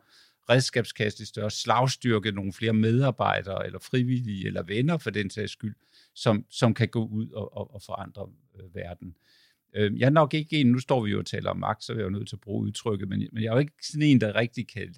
redskabskasse, 0.50 1.18
lidt 1.18 1.28
større 1.28 1.50
slagstyrke, 1.50 2.32
nogle 2.32 2.52
flere 2.52 2.72
medarbejdere, 2.72 3.66
eller 3.66 3.78
frivillige, 3.78 4.46
eller 4.46 4.62
venner 4.62 4.98
for 4.98 5.10
den 5.10 5.30
sags 5.30 5.52
skyld, 5.52 5.74
som, 6.14 6.44
som 6.50 6.74
kan 6.74 6.88
gå 6.88 7.06
ud 7.06 7.30
og, 7.30 7.56
og, 7.56 7.74
og 7.74 7.82
forandre 7.82 8.28
øh, 8.60 8.74
verden. 8.74 9.14
Øh, 9.74 9.98
jeg 9.98 10.06
er 10.06 10.10
nok 10.10 10.34
ikke 10.34 10.60
en, 10.60 10.66
nu 10.66 10.78
står 10.78 11.04
vi 11.04 11.10
jo 11.10 11.18
og 11.18 11.26
taler 11.26 11.50
om 11.50 11.56
magt, 11.56 11.84
så 11.84 11.92
er 11.92 11.96
jeg 11.96 12.04
jo 12.04 12.10
nødt 12.10 12.28
til 12.28 12.36
at 12.36 12.40
bruge 12.40 12.66
udtrykket, 12.66 13.08
men, 13.08 13.28
men 13.32 13.42
jeg 13.42 13.48
er 13.48 13.52
jo 13.52 13.58
ikke 13.58 13.72
sådan 13.82 14.02
en, 14.02 14.20
der 14.20 14.34
rigtig 14.34 14.68
kan, 14.68 14.94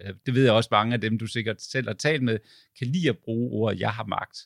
øh, 0.00 0.14
det 0.26 0.34
ved 0.34 0.44
jeg 0.44 0.52
også 0.52 0.68
mange 0.72 0.94
af 0.94 1.00
dem, 1.00 1.18
du 1.18 1.26
sikkert 1.26 1.62
selv 1.62 1.86
har 1.86 1.94
talt 1.94 2.22
med, 2.22 2.38
kan 2.78 2.86
lide 2.86 3.08
at 3.08 3.18
bruge 3.18 3.50
ordet, 3.50 3.80
jeg 3.80 3.90
har 3.90 4.04
magt. 4.04 4.38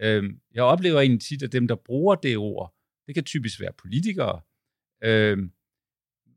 Øh, 0.00 0.34
jeg 0.54 0.62
oplever 0.62 1.00
egentlig 1.00 1.22
tit, 1.22 1.42
at 1.42 1.52
dem, 1.52 1.68
der 1.68 1.74
bruger 1.74 2.14
det 2.14 2.36
ord, 2.36 2.74
det 3.06 3.14
kan 3.14 3.24
typisk 3.24 3.60
være 3.60 3.72
politikere, 3.72 4.40
øh, 5.02 5.38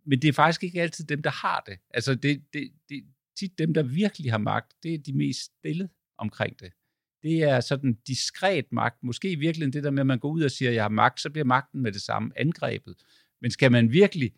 men 0.06 0.22
det 0.22 0.28
er 0.28 0.34
faktisk 0.34 0.64
ikke 0.64 0.82
altid 0.82 1.06
dem, 1.06 1.22
der 1.22 1.30
har 1.30 1.64
det. 1.66 1.80
Altså, 1.90 2.16
det, 2.16 2.44
det, 2.54 2.72
det 2.90 3.04
tit 3.40 3.58
dem, 3.58 3.74
der 3.74 3.84
virkelig 3.84 4.32
har 4.32 4.38
magt, 4.38 4.74
det 4.84 4.94
er 4.94 4.98
de 4.98 5.14
mest 5.14 5.40
stille 5.42 5.90
omkring 6.18 6.60
det. 6.60 6.72
Det 7.24 7.44
er 7.44 7.60
sådan 7.60 7.94
diskret 8.08 8.72
magt. 8.72 9.04
Måske 9.04 9.32
i 9.32 9.36
virkeligheden 9.36 9.74
det 9.74 9.84
der 9.84 9.92
med, 9.92 10.00
at 10.00 10.08
man 10.08 10.20
går 10.20 10.30
ud 10.30 10.44
og 10.44 10.52
siger, 10.52 10.70
at 10.70 10.76
jeg 10.76 10.84
har 10.84 10.90
magt, 10.90 11.22
så 11.22 11.30
bliver 11.30 11.46
magten 11.46 11.82
med 11.82 11.92
det 11.92 12.02
samme 12.02 12.32
angrebet. 12.40 12.96
Men 13.42 13.52
skal 13.52 13.72
man 13.72 13.92
virkelig 13.92 14.34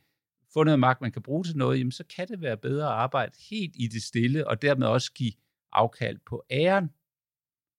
få 0.53 0.63
noget 0.63 0.79
magt, 0.79 1.01
man 1.01 1.11
kan 1.11 1.21
bruge 1.21 1.43
til 1.43 1.57
noget, 1.57 1.79
jamen 1.79 1.91
så 1.91 2.03
kan 2.15 2.27
det 2.27 2.41
være 2.41 2.57
bedre 2.57 2.85
at 2.85 2.93
arbejde 2.93 3.31
helt 3.49 3.75
i 3.75 3.87
det 3.87 4.03
stille, 4.03 4.47
og 4.47 4.61
dermed 4.61 4.87
også 4.87 5.13
give 5.13 5.31
afkald 5.71 6.19
på 6.25 6.43
æren. 6.51 6.89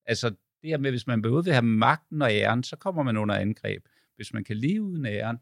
Altså 0.06 0.28
det 0.62 0.70
her 0.70 0.78
med, 0.78 0.90
hvis 0.90 1.06
man 1.06 1.22
både 1.22 1.44
vil 1.44 1.52
have 1.52 1.64
magten 1.64 2.22
og 2.22 2.32
æren, 2.32 2.62
så 2.62 2.76
kommer 2.76 3.02
man 3.02 3.16
under 3.16 3.34
angreb. 3.34 3.88
Hvis 4.16 4.32
man 4.32 4.44
kan 4.44 4.56
leve 4.56 4.82
uden 4.82 5.06
æren, 5.06 5.38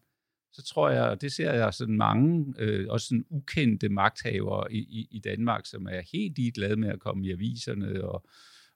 så 0.54 0.62
tror 0.62 0.90
jeg, 0.90 1.02
og 1.02 1.20
det 1.20 1.32
ser 1.32 1.52
jeg 1.52 1.74
sådan 1.74 1.96
mange, 1.96 2.54
øh, 2.58 2.86
også 2.88 3.06
sådan 3.06 3.24
ukendte 3.30 3.88
magthavere 3.88 4.72
i, 4.72 4.78
i, 4.78 5.08
i 5.10 5.18
Danmark, 5.18 5.66
som 5.66 5.86
er 5.86 6.00
helt 6.12 6.36
ligeglade 6.36 6.76
med 6.76 6.88
at 6.88 7.00
komme 7.00 7.26
i 7.26 7.32
aviserne 7.32 8.04
og, 8.04 8.24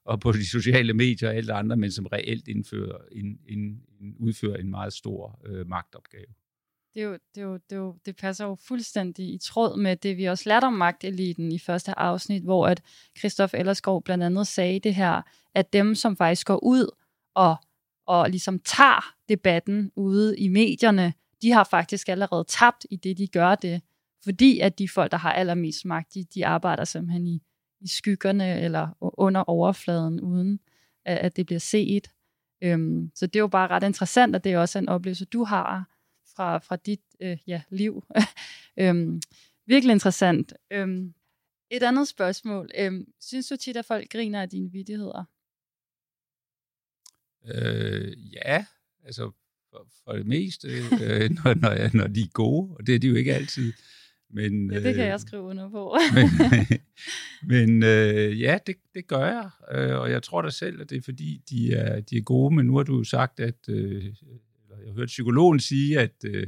og 0.05 0.19
på 0.19 0.31
de 0.31 0.49
sociale 0.49 0.93
medier 0.93 1.29
og 1.29 1.35
alt 1.35 1.49
andre, 1.49 1.77
men 1.77 1.91
som 1.91 2.05
reelt 2.05 2.47
indfører, 2.47 2.97
ind, 3.11 3.39
ind, 3.49 3.81
en, 4.01 4.15
udfører 4.19 4.57
en 4.57 4.69
meget 4.69 4.93
stor 4.93 5.39
øh, 5.45 5.67
magtopgave. 5.67 6.25
Det, 6.93 7.01
er 7.01 7.05
jo, 7.05 7.13
det, 7.35 7.41
er 7.41 7.45
jo, 7.45 7.53
det, 7.53 7.75
er 7.75 7.79
jo, 7.79 7.97
det 8.05 8.15
passer 8.15 8.45
jo 8.45 8.57
fuldstændig 8.67 9.33
i 9.33 9.37
tråd 9.37 9.77
med 9.77 9.95
det, 9.95 10.17
vi 10.17 10.25
også 10.25 10.49
lærte 10.49 10.65
om 10.65 10.73
magteliten 10.73 11.51
i 11.51 11.59
første 11.59 11.99
afsnit, 11.99 12.43
hvor 12.43 12.67
at 12.67 12.81
Christoph 13.17 13.53
Ellerskov 13.59 14.03
blandt 14.03 14.23
andet 14.23 14.47
sagde 14.47 14.79
det 14.79 14.95
her, 14.95 15.21
at 15.55 15.73
dem, 15.73 15.95
som 15.95 16.17
faktisk 16.17 16.47
går 16.47 16.63
ud 16.63 16.95
og, 17.35 17.55
og 18.05 18.29
ligesom 18.29 18.59
tager 18.59 19.15
debatten 19.29 19.91
ude 19.95 20.37
i 20.37 20.47
medierne, 20.47 21.13
de 21.41 21.51
har 21.51 21.63
faktisk 21.63 22.09
allerede 22.09 22.43
tabt 22.47 22.85
i 22.89 22.95
det, 22.95 23.17
de 23.17 23.27
gør 23.27 23.55
det, 23.55 23.81
fordi 24.23 24.59
at 24.59 24.79
de 24.79 24.89
folk, 24.89 25.11
der 25.11 25.17
har 25.17 25.33
allermest 25.33 25.85
magt, 25.85 26.13
de, 26.13 26.23
de 26.23 26.45
arbejder 26.45 26.83
simpelthen 26.83 27.27
i, 27.27 27.41
i 27.81 27.87
skyggerne 27.87 28.61
eller 28.61 28.87
under 28.99 29.41
overfladen, 29.41 30.21
uden 30.21 30.59
at, 31.05 31.17
at 31.17 31.35
det 31.35 31.45
bliver 31.45 31.59
set. 31.59 32.11
Øhm, 32.61 33.11
så 33.15 33.27
det 33.27 33.35
er 33.35 33.39
jo 33.39 33.47
bare 33.47 33.67
ret 33.67 33.83
interessant, 33.83 34.35
at 34.35 34.43
det 34.43 34.51
er 34.51 34.59
også 34.59 34.79
en 34.79 34.89
oplevelse, 34.89 35.25
du 35.25 35.43
har 35.43 35.89
fra, 36.35 36.57
fra 36.57 36.75
dit 36.75 37.01
øh, 37.19 37.37
ja, 37.47 37.61
liv. 37.69 38.05
øhm, 38.81 39.21
virkelig 39.65 39.93
interessant. 39.93 40.53
Øhm, 40.71 41.13
et 41.69 41.83
andet 41.83 42.07
spørgsmål. 42.07 42.69
Øhm, 42.77 43.13
synes 43.19 43.47
du 43.47 43.55
tit, 43.55 43.77
at 43.77 43.85
folk 43.85 44.09
griner 44.09 44.41
af 44.41 44.49
dine 44.49 44.71
vidigheder? 44.71 45.23
Øh, 47.45 48.33
ja, 48.33 48.65
altså 49.03 49.31
for, 49.71 49.87
for 50.05 50.13
det 50.13 50.27
meste, 50.27 50.67
øh, 50.67 51.29
når, 51.43 51.53
når, 51.53 51.97
når 51.97 52.07
de 52.07 52.21
er 52.21 52.31
gode, 52.33 52.75
og 52.75 52.87
det 52.87 52.95
er 52.95 52.99
de 52.99 53.07
jo 53.07 53.15
ikke 53.15 53.35
altid. 53.35 53.73
Men, 54.31 54.71
ja, 54.71 54.75
det 54.75 54.95
kan 54.95 55.03
øh, 55.03 55.09
jeg 55.09 55.19
skrive 55.19 55.43
under 55.43 55.69
på. 55.69 55.97
men 56.15 56.29
men 57.53 57.83
øh, 57.83 58.41
ja, 58.41 58.59
det, 58.67 58.75
det 58.93 59.07
gør 59.07 59.25
jeg, 59.25 59.49
øh, 59.71 59.99
og 59.99 60.11
jeg 60.11 60.23
tror 60.23 60.41
da 60.41 60.49
selv, 60.49 60.81
at 60.81 60.89
det 60.89 60.97
er 60.97 61.01
fordi, 61.01 61.41
de 61.49 61.73
er, 61.73 61.99
de 61.99 62.17
er 62.17 62.21
gode, 62.21 62.55
men 62.55 62.65
nu 62.65 62.77
har 62.77 62.83
du 62.83 63.03
sagt, 63.03 63.39
at 63.39 63.69
øh, 63.69 64.05
jeg 64.05 64.87
har 64.87 64.93
hørt 64.93 65.07
psykologen 65.07 65.59
sige, 65.59 65.99
at, 65.99 66.15
øh, 66.25 66.47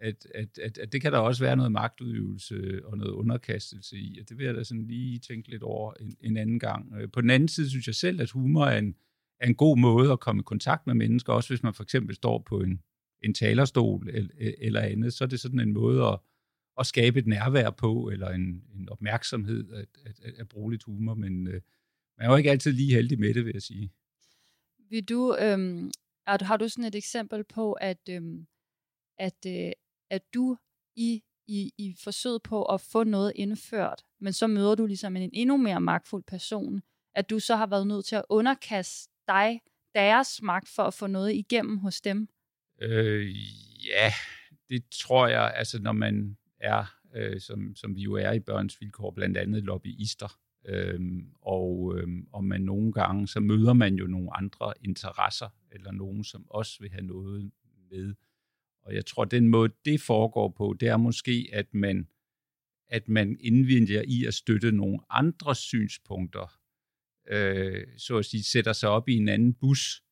at, 0.00 0.26
at, 0.34 0.58
at, 0.62 0.78
at 0.78 0.92
det 0.92 1.02
kan 1.02 1.12
der 1.12 1.18
også 1.18 1.44
være 1.44 1.56
noget 1.56 1.72
magtudøvelse 1.72 2.80
og 2.84 2.98
noget 2.98 3.12
underkastelse 3.12 3.96
i, 3.96 4.18
og 4.20 4.28
det 4.28 4.38
vil 4.38 4.46
jeg 4.46 4.54
da 4.54 4.64
sådan 4.64 4.86
lige 4.86 5.18
tænke 5.18 5.50
lidt 5.50 5.62
over 5.62 5.94
en, 6.00 6.16
en 6.20 6.36
anden 6.36 6.58
gang. 6.58 6.94
Øh, 7.00 7.08
på 7.12 7.20
den 7.20 7.30
anden 7.30 7.48
side 7.48 7.70
synes 7.70 7.86
jeg 7.86 7.94
selv, 7.94 8.20
at 8.20 8.30
humor 8.30 8.66
er 8.66 8.78
en, 8.78 8.94
er 9.42 9.46
en 9.46 9.54
god 9.54 9.78
måde 9.78 10.12
at 10.12 10.20
komme 10.20 10.40
i 10.40 10.42
kontakt 10.46 10.86
med 10.86 10.94
mennesker, 10.94 11.32
også 11.32 11.48
hvis 11.48 11.62
man 11.62 11.74
for 11.74 11.82
eksempel 11.82 12.14
står 12.14 12.38
på 12.38 12.60
en, 12.60 12.82
en 13.22 13.34
talerstol 13.34 14.08
eller, 14.08 14.54
eller 14.58 14.80
andet, 14.80 15.12
så 15.12 15.24
er 15.24 15.28
det 15.28 15.40
sådan 15.40 15.60
en 15.60 15.72
måde 15.72 16.06
at, 16.06 16.18
at 16.78 16.86
skabe 16.86 17.18
et 17.18 17.26
nærvær 17.26 17.70
på, 17.70 18.08
eller 18.12 18.28
en, 18.28 18.64
en 18.74 18.88
opmærksomhed 18.88 19.72
at, 19.72 19.86
at, 20.06 20.20
at, 20.22 20.34
at 20.38 20.48
bruge 20.48 20.70
lidt 20.70 20.82
humor, 20.82 21.14
men 21.14 21.46
øh, 21.46 21.60
man 22.18 22.26
er 22.26 22.30
jo 22.30 22.36
ikke 22.36 22.50
altid 22.50 22.72
lige 22.72 22.94
heldig 22.94 23.20
med 23.20 23.34
det, 23.34 23.44
vil 23.44 23.52
jeg 23.54 23.62
sige. 23.62 23.92
Vil 24.90 25.04
du, 25.04 25.36
øhm, 25.40 25.90
er, 26.26 26.44
har 26.44 26.56
du 26.56 26.68
sådan 26.68 26.84
et 26.84 26.94
eksempel 26.94 27.44
på, 27.44 27.72
at, 27.72 28.08
øhm, 28.10 28.46
at, 29.18 29.46
øh, 29.46 29.72
at 30.10 30.22
du 30.34 30.56
i, 30.96 31.22
i, 31.46 31.72
i 31.78 31.96
forsøget 32.04 32.42
på 32.42 32.64
at 32.64 32.80
få 32.80 33.04
noget 33.04 33.32
indført, 33.36 34.02
men 34.20 34.32
så 34.32 34.46
møder 34.46 34.74
du 34.74 34.86
ligesom 34.86 35.16
en 35.16 35.30
endnu 35.32 35.56
mere 35.56 35.80
magtfuld 35.80 36.24
person, 36.26 36.82
at 37.14 37.30
du 37.30 37.38
så 37.38 37.56
har 37.56 37.66
været 37.66 37.86
nødt 37.86 38.04
til 38.04 38.16
at 38.16 38.24
underkaste 38.28 39.11
dig 39.32 39.60
deres 39.94 40.42
magt 40.42 40.68
for 40.68 40.82
at 40.82 40.94
få 40.94 41.06
noget 41.06 41.34
igennem 41.34 41.78
hos 41.78 42.00
dem? 42.00 42.28
Øh, 42.80 43.36
ja, 43.86 44.12
det 44.68 44.84
tror 44.90 45.26
jeg, 45.26 45.52
altså 45.54 45.82
når 45.82 45.92
man 45.92 46.36
er, 46.60 46.94
øh, 47.14 47.40
som, 47.40 47.76
som 47.76 47.96
vi 47.96 48.00
jo 48.00 48.14
er 48.14 48.32
i 48.32 48.40
børns 48.40 48.80
vilkår, 48.80 49.10
blandt 49.10 49.36
andet 49.36 49.62
lobbyister, 49.62 50.38
Øhm, 50.64 51.26
og, 51.40 51.94
øhm, 51.98 52.26
og 52.32 52.44
man 52.44 52.60
nogle 52.60 52.92
gange, 52.92 53.28
så 53.28 53.40
møder 53.40 53.72
man 53.72 53.94
jo 53.94 54.06
nogle 54.06 54.36
andre 54.36 54.72
interesser, 54.84 55.48
eller 55.70 55.92
nogen, 55.92 56.24
som 56.24 56.50
også 56.50 56.76
vil 56.80 56.90
have 56.90 57.06
noget 57.06 57.50
med. 57.90 58.14
Og 58.82 58.94
jeg 58.94 59.06
tror, 59.06 59.24
den 59.24 59.48
måde, 59.48 59.72
det 59.84 60.00
foregår 60.00 60.48
på, 60.48 60.76
det 60.80 60.88
er 60.88 60.96
måske, 60.96 61.48
at 61.52 61.74
man, 61.74 62.08
at 62.88 63.08
man 63.08 63.36
indvinder 63.40 64.02
i 64.06 64.24
at 64.24 64.34
støtte 64.34 64.72
nogle 64.72 64.98
andre 65.10 65.54
synspunkter, 65.54 66.58
øh, 67.30 67.86
så 67.98 68.18
at 68.18 68.24
sige, 68.24 68.44
sætter 68.44 68.72
sig 68.72 68.88
op 68.88 69.08
i 69.08 69.14
en 69.14 69.28
anden 69.28 69.54
bus, 69.54 70.02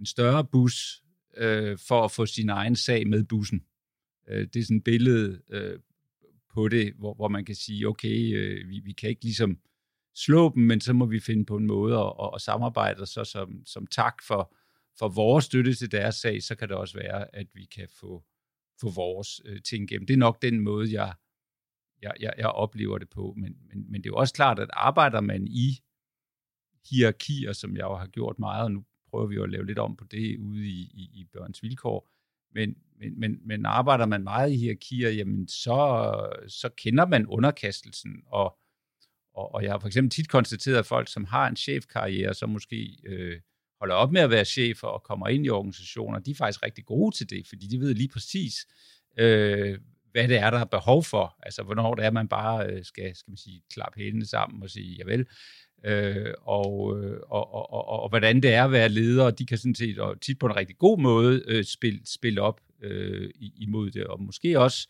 en 0.00 0.06
større 0.06 0.44
bus, 0.44 1.02
øh, 1.36 1.78
for 1.78 2.04
at 2.04 2.10
få 2.10 2.26
sin 2.26 2.48
egen 2.48 2.76
sag 2.76 3.06
med 3.06 3.24
bussen. 3.24 3.64
Øh, 4.28 4.46
det 4.54 4.56
er 4.56 4.64
sådan 4.64 4.76
et 4.76 4.84
billede 4.84 5.42
øh, 5.50 5.78
på 6.54 6.68
det, 6.68 6.92
hvor, 6.98 7.14
hvor 7.14 7.28
man 7.28 7.44
kan 7.44 7.54
sige, 7.54 7.88
okay, 7.88 8.36
øh, 8.36 8.68
vi, 8.68 8.80
vi 8.84 8.92
kan 8.92 9.08
ikke 9.08 9.24
ligesom 9.24 9.58
slå 10.14 10.54
dem, 10.54 10.62
men 10.62 10.80
så 10.80 10.92
må 10.92 11.06
vi 11.06 11.20
finde 11.20 11.44
på 11.44 11.56
en 11.56 11.66
måde 11.66 11.98
at, 11.98 12.12
at, 12.22 12.30
at 12.34 12.40
samarbejde, 12.40 13.00
og 13.00 13.08
så 13.08 13.24
som, 13.24 13.66
som 13.66 13.86
tak 13.86 14.22
for, 14.22 14.54
for 14.98 15.08
vores 15.08 15.44
støtte 15.44 15.74
til 15.74 15.92
deres 15.92 16.14
sag, 16.14 16.42
så 16.42 16.54
kan 16.54 16.68
det 16.68 16.76
også 16.76 16.98
være, 16.98 17.36
at 17.36 17.46
vi 17.54 17.64
kan 17.64 17.88
få, 18.00 18.24
få 18.80 18.90
vores 18.90 19.40
øh, 19.44 19.62
ting 19.62 19.90
igennem. 19.90 20.06
Det 20.06 20.14
er 20.14 20.18
nok 20.18 20.42
den 20.42 20.60
måde, 20.60 20.92
jeg, 20.92 21.14
jeg, 22.02 22.12
jeg, 22.20 22.34
jeg 22.38 22.48
oplever 22.48 22.98
det 22.98 23.08
på, 23.10 23.34
men, 23.36 23.56
men, 23.68 23.90
men 23.90 24.02
det 24.02 24.06
er 24.06 24.10
jo 24.10 24.16
også 24.16 24.34
klart, 24.34 24.58
at 24.58 24.70
arbejder 24.72 25.20
man 25.20 25.46
i 25.46 25.78
hierarkier, 26.90 27.52
som 27.52 27.76
jeg 27.76 27.82
jo 27.82 27.96
har 27.96 28.06
gjort 28.06 28.38
meget, 28.38 28.64
og 28.64 28.72
nu 28.72 28.84
prøver 29.10 29.26
vi 29.26 29.34
jo 29.34 29.42
at 29.42 29.50
lave 29.50 29.66
lidt 29.66 29.78
om 29.78 29.96
på 29.96 30.04
det 30.10 30.38
ude 30.38 30.66
i, 30.66 30.80
i, 30.94 31.10
i 31.14 31.26
børns 31.32 31.62
vilkår, 31.62 32.10
men, 32.54 32.76
men, 32.98 33.20
men, 33.20 33.38
men 33.44 33.66
arbejder 33.66 34.06
man 34.06 34.22
meget 34.22 34.52
i 34.52 34.56
hierarkier, 34.56 35.10
jamen 35.10 35.48
så, 35.48 36.16
så 36.48 36.68
kender 36.68 37.06
man 37.06 37.26
underkastelsen, 37.26 38.22
og, 38.26 38.58
og, 39.34 39.54
og 39.54 39.62
jeg 39.62 39.72
har 39.72 39.78
for 39.78 39.86
eksempel 39.86 40.10
tit 40.10 40.28
konstateret, 40.28 40.78
at 40.78 40.86
folk, 40.86 41.12
som 41.12 41.24
har 41.24 41.48
en 41.48 41.56
chefkarriere, 41.56 42.34
som 42.34 42.50
måske 42.50 42.96
øh, 43.06 43.40
holder 43.80 43.94
op 43.94 44.12
med 44.12 44.20
at 44.20 44.30
være 44.30 44.44
chefer 44.44 44.88
og 44.88 45.02
kommer 45.02 45.28
ind 45.28 45.46
i 45.46 45.48
organisationer, 45.48 46.18
de 46.18 46.30
er 46.30 46.34
faktisk 46.34 46.62
rigtig 46.62 46.84
gode 46.84 47.16
til 47.16 47.30
det, 47.30 47.46
fordi 47.48 47.66
de 47.66 47.80
ved 47.80 47.94
lige 47.94 48.08
præcis, 48.08 48.54
øh, 49.18 49.78
hvad 50.10 50.28
det 50.28 50.38
er, 50.38 50.50
der 50.50 50.58
er 50.58 50.64
behov 50.64 51.04
for. 51.04 51.36
Altså, 51.42 51.62
hvornår 51.62 51.94
det 51.94 52.04
er, 52.04 52.10
man 52.10 52.28
bare 52.28 52.66
øh, 52.66 52.84
skal, 52.84 53.16
skal 53.16 53.30
man 53.30 53.36
sige, 53.36 53.62
klappe 53.72 54.00
hælene 54.00 54.26
sammen 54.26 54.62
og 54.62 54.70
sige, 54.70 54.96
javel, 54.96 55.26
Øh, 55.84 56.16
øh, 56.16 56.34
og, 56.42 56.86
og, 57.28 57.54
og, 57.54 57.72
og, 57.72 58.02
og 58.02 58.08
hvordan 58.08 58.40
det 58.40 58.54
er 58.54 58.64
at 58.64 58.72
være 58.72 58.88
leder, 58.88 59.24
og 59.24 59.38
de 59.38 59.46
kan 59.46 59.58
sådan 59.58 59.74
set 59.74 59.98
og 59.98 60.20
tit 60.20 60.38
på 60.38 60.46
en 60.46 60.56
rigtig 60.56 60.78
god 60.78 60.98
måde 60.98 61.42
øh, 61.46 61.64
spille, 61.64 62.00
spille 62.04 62.42
op 62.42 62.60
øh, 62.82 63.30
imod 63.36 63.90
det, 63.90 64.04
og 64.04 64.22
måske 64.22 64.60
også, 64.60 64.88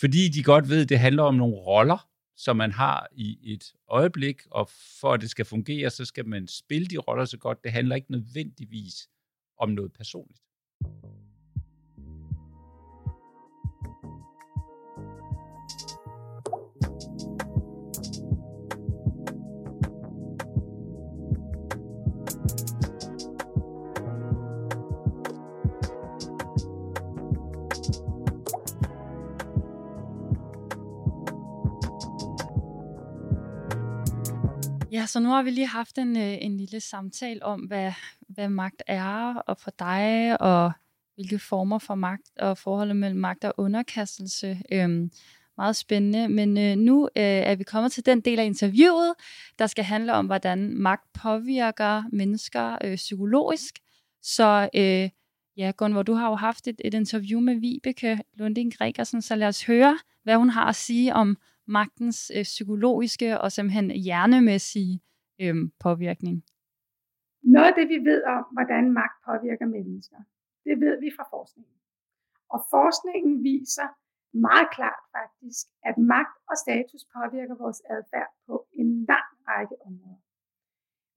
fordi 0.00 0.28
de 0.28 0.42
godt 0.42 0.68
ved, 0.68 0.82
at 0.82 0.88
det 0.88 0.98
handler 0.98 1.22
om 1.22 1.34
nogle 1.34 1.56
roller, 1.56 2.08
som 2.36 2.56
man 2.56 2.72
har 2.72 3.08
i 3.12 3.52
et 3.52 3.72
øjeblik, 3.88 4.42
og 4.50 4.68
for 5.00 5.12
at 5.12 5.20
det 5.20 5.30
skal 5.30 5.44
fungere, 5.44 5.90
så 5.90 6.04
skal 6.04 6.26
man 6.26 6.48
spille 6.48 6.86
de 6.86 6.98
roller 6.98 7.24
så 7.24 7.38
godt. 7.38 7.64
Det 7.64 7.72
handler 7.72 7.96
ikke 7.96 8.12
nødvendigvis 8.12 9.08
om 9.58 9.68
noget 9.68 9.92
personligt. 9.92 10.40
Ja, 34.94 35.06
så 35.06 35.20
nu 35.20 35.28
har 35.28 35.42
vi 35.42 35.50
lige 35.50 35.66
haft 35.66 35.98
en, 35.98 36.16
øh, 36.16 36.38
en 36.40 36.56
lille 36.56 36.80
samtale 36.80 37.42
om, 37.42 37.60
hvad, 37.60 37.92
hvad 38.28 38.48
magt 38.48 38.82
er, 38.86 39.34
og 39.34 39.58
for 39.58 39.70
dig, 39.78 40.36
og 40.40 40.72
hvilke 41.14 41.38
former 41.38 41.78
for 41.78 41.94
magt, 41.94 42.30
og 42.40 42.58
forholdet 42.58 42.96
mellem 42.96 43.20
magt 43.20 43.44
og 43.44 43.54
underkastelse. 43.56 44.62
Øhm, 44.72 45.10
meget 45.56 45.76
spændende. 45.76 46.28
Men 46.28 46.58
øh, 46.58 46.76
nu 46.76 47.04
øh, 47.16 47.22
er 47.22 47.54
vi 47.54 47.64
kommet 47.64 47.92
til 47.92 48.06
den 48.06 48.20
del 48.20 48.38
af 48.38 48.44
interviewet, 48.44 49.14
der 49.58 49.66
skal 49.66 49.84
handle 49.84 50.12
om, 50.12 50.26
hvordan 50.26 50.74
magt 50.74 51.12
påvirker 51.12 52.02
mennesker 52.12 52.78
øh, 52.84 52.96
psykologisk. 52.96 53.78
Så 54.22 54.68
øh, 54.74 55.10
ja, 55.56 55.72
Gunvor, 55.76 56.02
du 56.02 56.14
har 56.14 56.28
jo 56.28 56.34
haft 56.34 56.68
et, 56.68 56.80
et 56.84 56.94
interview 56.94 57.40
med 57.40 57.54
Vibeke 57.54 58.20
Lunding 58.34 58.76
Gregersen, 58.78 59.22
så 59.22 59.36
lad 59.36 59.48
os 59.48 59.64
høre, 59.64 59.98
hvad 60.22 60.36
hun 60.36 60.50
har 60.50 60.64
at 60.64 60.76
sige 60.76 61.14
om 61.14 61.36
magtens 61.66 62.32
øh, 62.36 62.42
psykologiske 62.42 63.40
og 63.40 63.52
simpelthen 63.52 63.90
hjernemæssige 63.90 65.00
øh, 65.40 65.56
påvirkning? 65.80 66.44
Noget 67.42 67.68
af 67.70 67.74
det, 67.78 67.88
vi 67.94 67.98
ved 68.10 68.20
om, 68.36 68.44
hvordan 68.56 68.84
magt 68.92 69.18
påvirker 69.28 69.66
mennesker, 69.66 70.18
det 70.66 70.74
ved 70.84 70.94
vi 71.04 71.10
fra 71.16 71.26
forskningen. 71.34 71.78
Og 72.54 72.60
forskningen 72.74 73.34
viser 73.42 73.88
meget 74.48 74.68
klart 74.76 75.02
faktisk, 75.16 75.64
at 75.88 75.96
magt 76.14 76.36
og 76.50 76.56
status 76.64 77.02
påvirker 77.16 77.54
vores 77.64 77.80
adfærd 77.94 78.30
på 78.46 78.54
en 78.80 78.88
lang 79.10 79.28
række 79.48 79.76
områder. 79.88 80.22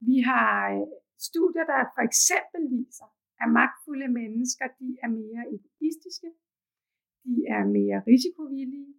Vi 0.08 0.16
har 0.30 0.50
øh, 0.76 0.86
studier, 1.28 1.64
der 1.72 1.80
for 1.96 2.02
eksempel 2.08 2.62
viser, 2.78 3.08
at 3.42 3.48
magtfulde 3.58 4.08
mennesker 4.20 4.66
de 4.80 4.88
er 5.04 5.10
mere 5.22 5.42
egoistiske, 5.56 6.30
de 7.24 7.34
er 7.56 7.62
mere 7.76 7.98
risikovillige, 8.10 8.94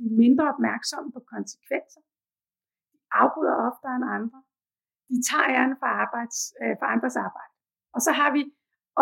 de 0.00 0.06
er 0.10 0.16
mindre 0.24 0.44
opmærksomme 0.52 1.08
på 1.16 1.20
konsekvenser. 1.34 2.02
De 2.92 2.98
afbryder 3.22 3.54
oftere 3.68 3.94
end 3.98 4.06
andre. 4.18 4.40
De 5.10 5.16
tager 5.28 5.46
æren 5.54 5.74
for, 5.80 5.90
arbejds, 6.04 6.38
øh, 6.62 6.74
for 6.80 6.86
andres 6.94 7.16
arbejde. 7.26 7.54
Og 7.94 8.00
så 8.06 8.10
har 8.18 8.30
vi 8.36 8.42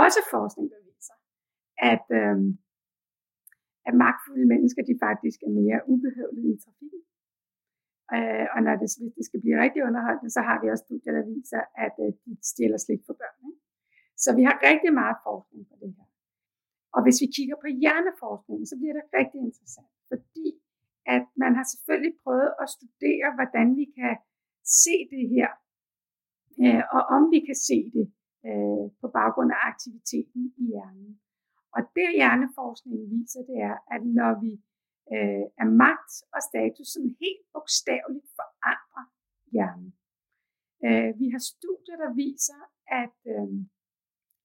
også 0.04 0.20
forskning, 0.34 0.66
der 0.72 0.80
viser, 0.90 1.16
at, 1.92 2.06
øh, 2.20 2.38
at 3.88 3.94
magtfulde 4.04 4.46
mennesker 4.52 4.82
de 4.90 4.94
faktisk 5.06 5.38
er 5.46 5.52
mere 5.60 5.78
ubehøvlede 5.92 6.50
i 6.54 6.62
trafikken. 6.64 7.02
Øh, 8.16 8.46
og 8.54 8.58
når 8.66 8.74
det, 8.82 8.88
hvis 9.00 9.14
det 9.18 9.24
skal 9.28 9.40
blive 9.42 9.60
rigtig 9.64 9.80
underholdende, 9.88 10.30
så 10.36 10.40
har 10.48 10.56
vi 10.60 10.66
også 10.72 10.84
studier, 10.86 11.12
der 11.18 11.24
viser, 11.34 11.62
at 11.86 11.94
øh, 12.04 12.10
de 12.22 12.30
stjæler 12.50 12.78
slik 12.86 13.02
for 13.06 13.14
børn. 13.20 13.38
Ikke? 13.48 13.60
Så 14.24 14.28
vi 14.38 14.42
har 14.48 14.56
rigtig 14.70 14.92
meget 15.00 15.16
forskning 15.28 15.62
på 15.70 15.74
det 15.82 15.90
her. 15.96 16.08
Og 16.94 17.00
hvis 17.04 17.18
vi 17.22 17.28
kigger 17.36 17.56
på 17.62 17.68
hjerneforskningen, 17.82 18.66
så 18.70 18.74
bliver 18.80 18.94
det 18.98 19.04
rigtig 19.18 19.40
interessant, 19.48 19.92
fordi 20.10 20.46
at 21.14 21.24
man 21.42 21.52
har 21.58 21.66
selvfølgelig 21.72 22.14
prøvet 22.24 22.50
at 22.62 22.68
studere, 22.76 23.28
hvordan 23.38 23.68
vi 23.80 23.86
kan 23.98 24.14
se 24.82 24.94
det 25.12 25.24
her, 25.34 25.50
øh, 26.62 26.82
og 26.96 27.02
om 27.16 27.22
vi 27.34 27.40
kan 27.48 27.58
se 27.68 27.78
det 27.96 28.06
øh, 28.48 28.84
på 29.00 29.06
baggrund 29.18 29.50
af 29.56 29.60
aktiviteten 29.70 30.42
i 30.62 30.64
hjernen. 30.72 31.12
Og 31.74 31.80
det 31.96 32.08
hjerneforskningen 32.18 33.06
viser, 33.16 33.42
det 33.50 33.58
er, 33.70 33.76
at 33.94 34.02
når 34.18 34.32
vi 34.44 34.52
øh, 35.14 35.46
er 35.62 35.68
magt 35.84 36.12
og 36.34 36.40
status 36.50 36.88
sådan 36.94 37.14
helt 37.22 37.44
bogstaveligt 37.54 38.28
forandrer 38.38 39.06
hjernen. 39.54 39.90
Øh, 40.86 41.10
vi 41.20 41.26
har 41.34 41.42
studier, 41.52 41.96
der 42.04 42.10
viser, 42.24 42.60
at 43.02 43.18
øh, 43.34 43.50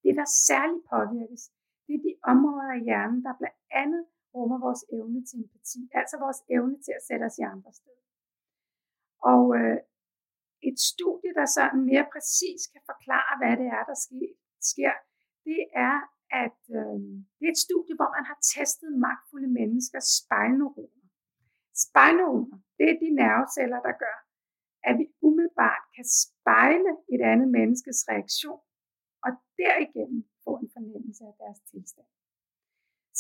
det, 0.04 0.14
der 0.20 0.28
særligt 0.50 0.86
påvirkes, 0.94 1.44
det 1.86 1.94
er 1.98 2.04
de 2.08 2.14
områder 2.34 2.70
af 2.78 2.82
hjernen, 2.88 3.20
der 3.26 3.34
blandt 3.42 3.62
andet 3.84 4.04
rummer 4.36 4.60
vores 4.68 4.84
evne 4.98 5.20
til 5.30 5.38
empati, 5.44 5.82
altså 6.02 6.16
vores 6.26 6.40
evne 6.56 6.78
til 6.86 6.94
at 7.00 7.06
sætte 7.08 7.24
os 7.30 7.38
i 7.42 7.44
andre 7.54 7.72
sted. 7.80 7.98
Og 9.32 9.44
øh, 9.60 9.78
et 10.70 10.78
studie, 10.92 11.32
der 11.40 11.46
sådan 11.58 11.82
mere 11.92 12.06
præcis 12.14 12.62
kan 12.74 12.84
forklare, 12.92 13.34
hvad 13.40 13.54
det 13.62 13.68
er, 13.78 13.84
der 13.92 13.98
sker, 14.72 14.94
det 15.48 15.62
er, 15.90 15.98
at 16.44 16.60
øh, 16.80 17.00
det 17.38 17.46
er 17.48 17.54
et 17.58 17.66
studie, 17.68 17.96
hvor 18.00 18.10
man 18.18 18.26
har 18.30 18.40
testet 18.56 18.92
magtfulde 19.06 19.50
menneskers 19.60 20.08
spejlneuroner. 20.20 21.06
Spejlneuroner, 21.86 22.58
det 22.78 22.86
er 22.92 22.98
de 23.04 23.10
nerveceller, 23.24 23.80
der 23.88 23.94
gør, 24.06 24.18
at 24.88 24.94
vi 25.00 25.06
umiddelbart 25.28 25.84
kan 25.96 26.08
spejle 26.24 26.92
et 27.14 27.22
andet 27.32 27.50
menneskes 27.58 28.00
reaktion, 28.12 28.62
og 29.26 29.32
derigennem 29.62 30.22
få 30.44 30.52
en 30.64 30.70
fornemmelse 30.76 31.24
af 31.30 31.36
deres 31.42 31.60
tilstand. 31.72 32.10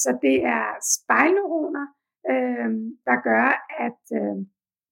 Så 0.01 0.09
det 0.25 0.37
er 0.57 0.65
spejlneuroner, 0.95 1.85
øh, 2.31 2.69
der 3.07 3.17
gør, 3.29 3.47
at 3.87 4.03
øh, 4.19 4.37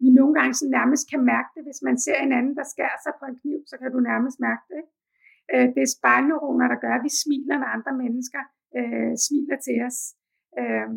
vi 0.01 0.09
nogle 0.19 0.33
gange 0.37 0.53
så 0.53 0.65
nærmest 0.77 1.03
kan 1.11 1.21
mærke 1.33 1.49
det. 1.55 1.63
Hvis 1.67 1.81
man 1.87 1.97
ser 2.05 2.19
en 2.21 2.33
anden, 2.37 2.55
der 2.59 2.65
skærer 2.73 2.99
sig 3.03 3.13
på 3.19 3.25
en 3.29 3.39
kniv, 3.41 3.59
så 3.71 3.75
kan 3.81 3.91
du 3.91 3.99
nærmest 4.11 4.37
mærke 4.47 4.63
det. 4.69 4.77
Ikke? 4.81 4.93
Øh, 5.53 5.67
det 5.75 5.81
er 5.83 5.95
spejlneuroner, 5.97 6.67
der 6.73 6.79
gør, 6.83 6.93
at 6.95 7.05
vi 7.07 7.11
smiler, 7.21 7.57
når 7.59 7.69
andre 7.77 7.93
mennesker 8.03 8.41
øh, 8.79 9.13
smiler 9.25 9.57
til 9.67 9.77
os. 9.87 9.99
Øh, 10.59 10.89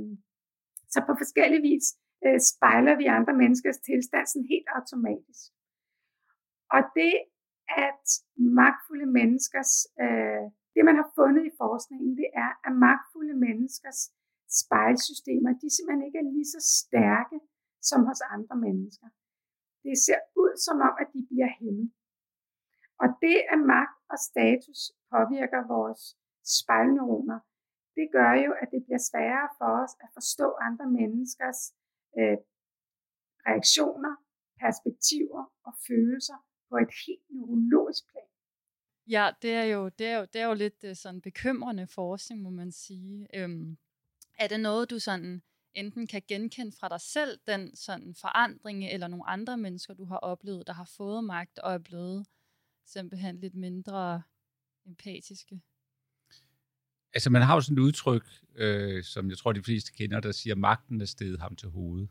så 0.92 0.98
på 1.08 1.12
forskellige 1.22 1.66
vis 1.70 1.86
øh, 2.26 2.40
spejler 2.50 2.94
vi 3.00 3.06
andre 3.18 3.34
menneskers 3.42 3.78
tilstand 3.88 4.26
sådan 4.26 4.52
helt 4.54 4.68
automatisk. 4.78 5.42
Og 6.74 6.82
det, 6.98 7.14
at 7.88 8.04
magtfulde 8.58 9.06
menneskers, 9.18 9.72
øh, 10.04 10.44
det 10.74 10.82
man 10.88 10.96
har 11.00 11.08
fundet 11.18 11.44
i 11.46 11.56
forskningen, 11.62 12.12
det 12.20 12.28
er, 12.44 12.50
at 12.66 12.72
magtfulde 12.86 13.34
menneskers 13.46 14.00
spejlsystemer, 14.60 15.50
de 15.62 15.68
simpelthen 15.76 16.06
ikke 16.06 16.18
er 16.22 16.30
lige 16.34 16.50
så 16.54 16.60
stærke 16.80 17.38
som 17.90 18.00
hos 18.08 18.20
andre 18.34 18.56
mennesker. 18.66 19.08
Det 19.84 19.94
ser 20.06 20.20
ud 20.42 20.52
som 20.66 20.76
om, 20.88 20.94
at 21.02 21.08
de 21.14 21.20
bliver 21.30 21.50
hæmmet. 21.58 21.88
Og 23.02 23.08
det, 23.24 23.38
at 23.52 23.60
magt 23.74 23.98
og 24.12 24.18
status 24.30 24.80
påvirker 25.12 25.60
vores 25.74 26.02
spejlneuroner, 26.58 27.38
det 27.96 28.06
gør 28.16 28.32
jo, 28.44 28.50
at 28.62 28.68
det 28.74 28.80
bliver 28.84 29.02
sværere 29.10 29.48
for 29.58 29.68
os 29.82 29.92
at 30.04 30.08
forstå 30.16 30.46
andre 30.68 30.86
menneskers 30.98 31.60
øh, 32.18 32.38
reaktioner, 33.48 34.14
perspektiver 34.64 35.42
og 35.66 35.72
følelser 35.88 36.38
på 36.68 36.74
et 36.84 36.92
helt 37.06 37.26
neurologisk 37.34 38.02
plan. 38.10 38.33
Ja, 39.08 39.30
det 39.42 39.50
er 39.50 39.64
jo, 39.64 39.88
det 39.88 40.06
er 40.06 40.18
jo, 40.18 40.26
det 40.32 40.40
er 40.40 40.46
jo 40.46 40.54
lidt 40.54 40.84
øh, 40.84 40.96
sådan 40.96 41.20
bekymrende 41.20 41.86
forskning, 41.86 42.42
må 42.42 42.50
man 42.50 42.72
sige. 42.72 43.26
Øhm, 43.34 43.78
er 44.38 44.46
det 44.46 44.60
noget, 44.60 44.90
du 44.90 44.98
sådan 44.98 45.42
enten 45.74 46.06
kan 46.06 46.22
genkende 46.28 46.72
fra 46.80 46.88
dig 46.88 47.00
selv, 47.00 47.38
den 47.46 47.76
sådan 47.76 48.14
forandring, 48.14 48.84
eller 48.84 49.08
nogle 49.08 49.28
andre 49.28 49.58
mennesker, 49.58 49.94
du 49.94 50.04
har 50.04 50.16
oplevet, 50.16 50.66
der 50.66 50.72
har 50.72 50.90
fået 50.96 51.24
magt 51.24 51.58
og 51.58 51.74
er 51.74 51.78
blevet 51.78 52.26
simpelthen 52.86 53.40
lidt 53.40 53.54
mindre 53.54 54.22
empatiske? 54.86 55.60
Altså, 57.14 57.30
man 57.30 57.42
har 57.42 57.54
jo 57.54 57.60
sådan 57.60 57.78
et 57.78 57.82
udtryk, 57.82 58.26
øh, 58.54 59.04
som 59.04 59.30
jeg 59.30 59.38
tror, 59.38 59.52
de 59.52 59.62
fleste 59.62 59.92
kender, 59.92 60.20
der 60.20 60.32
siger, 60.32 60.54
magten 60.54 61.00
er 61.00 61.04
steget 61.04 61.40
ham 61.40 61.56
til 61.56 61.68
hovedet. 61.68 62.08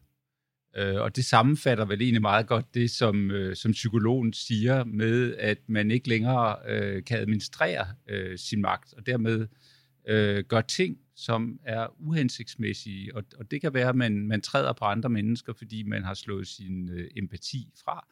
Øh, 0.78 1.02
og 1.02 1.16
det 1.16 1.26
sammenfatter 1.26 1.86
vel 1.86 2.02
egentlig 2.02 2.22
meget 2.22 2.48
godt 2.48 2.74
det, 2.74 2.92
som, 2.92 3.32
øh, 3.32 3.56
som 3.56 3.72
psykologen 3.72 4.34
siger 4.34 4.84
med, 4.84 5.36
at 5.36 5.58
man 5.68 5.92
ikke 5.92 6.10
længere 6.10 6.56
øh, 6.70 7.04
kan 7.04 7.20
administrere 7.20 7.88
øh, 8.10 8.38
sin 8.38 8.62
magt, 8.62 8.94
og 8.94 9.06
dermed 9.06 9.48
øh, 10.08 10.44
gør 10.44 10.62
ting, 10.62 10.98
som 11.16 11.60
er 11.66 11.88
uhensigtsmæssige. 12.00 13.16
Og, 13.16 13.24
og 13.38 13.52
det 13.52 13.62
kan 13.62 13.74
være, 13.74 13.90
at 13.90 13.96
man, 13.96 14.28
man 14.28 14.42
træder 14.42 14.74
på 14.74 14.86
andre 14.86 15.10
mennesker, 15.10 15.54
fordi 15.54 15.84
man 15.84 16.04
har 16.04 16.14
slået 16.14 16.48
sin 16.48 16.90
øh, 16.90 17.10
empati 17.16 17.70
fra. 17.84 18.08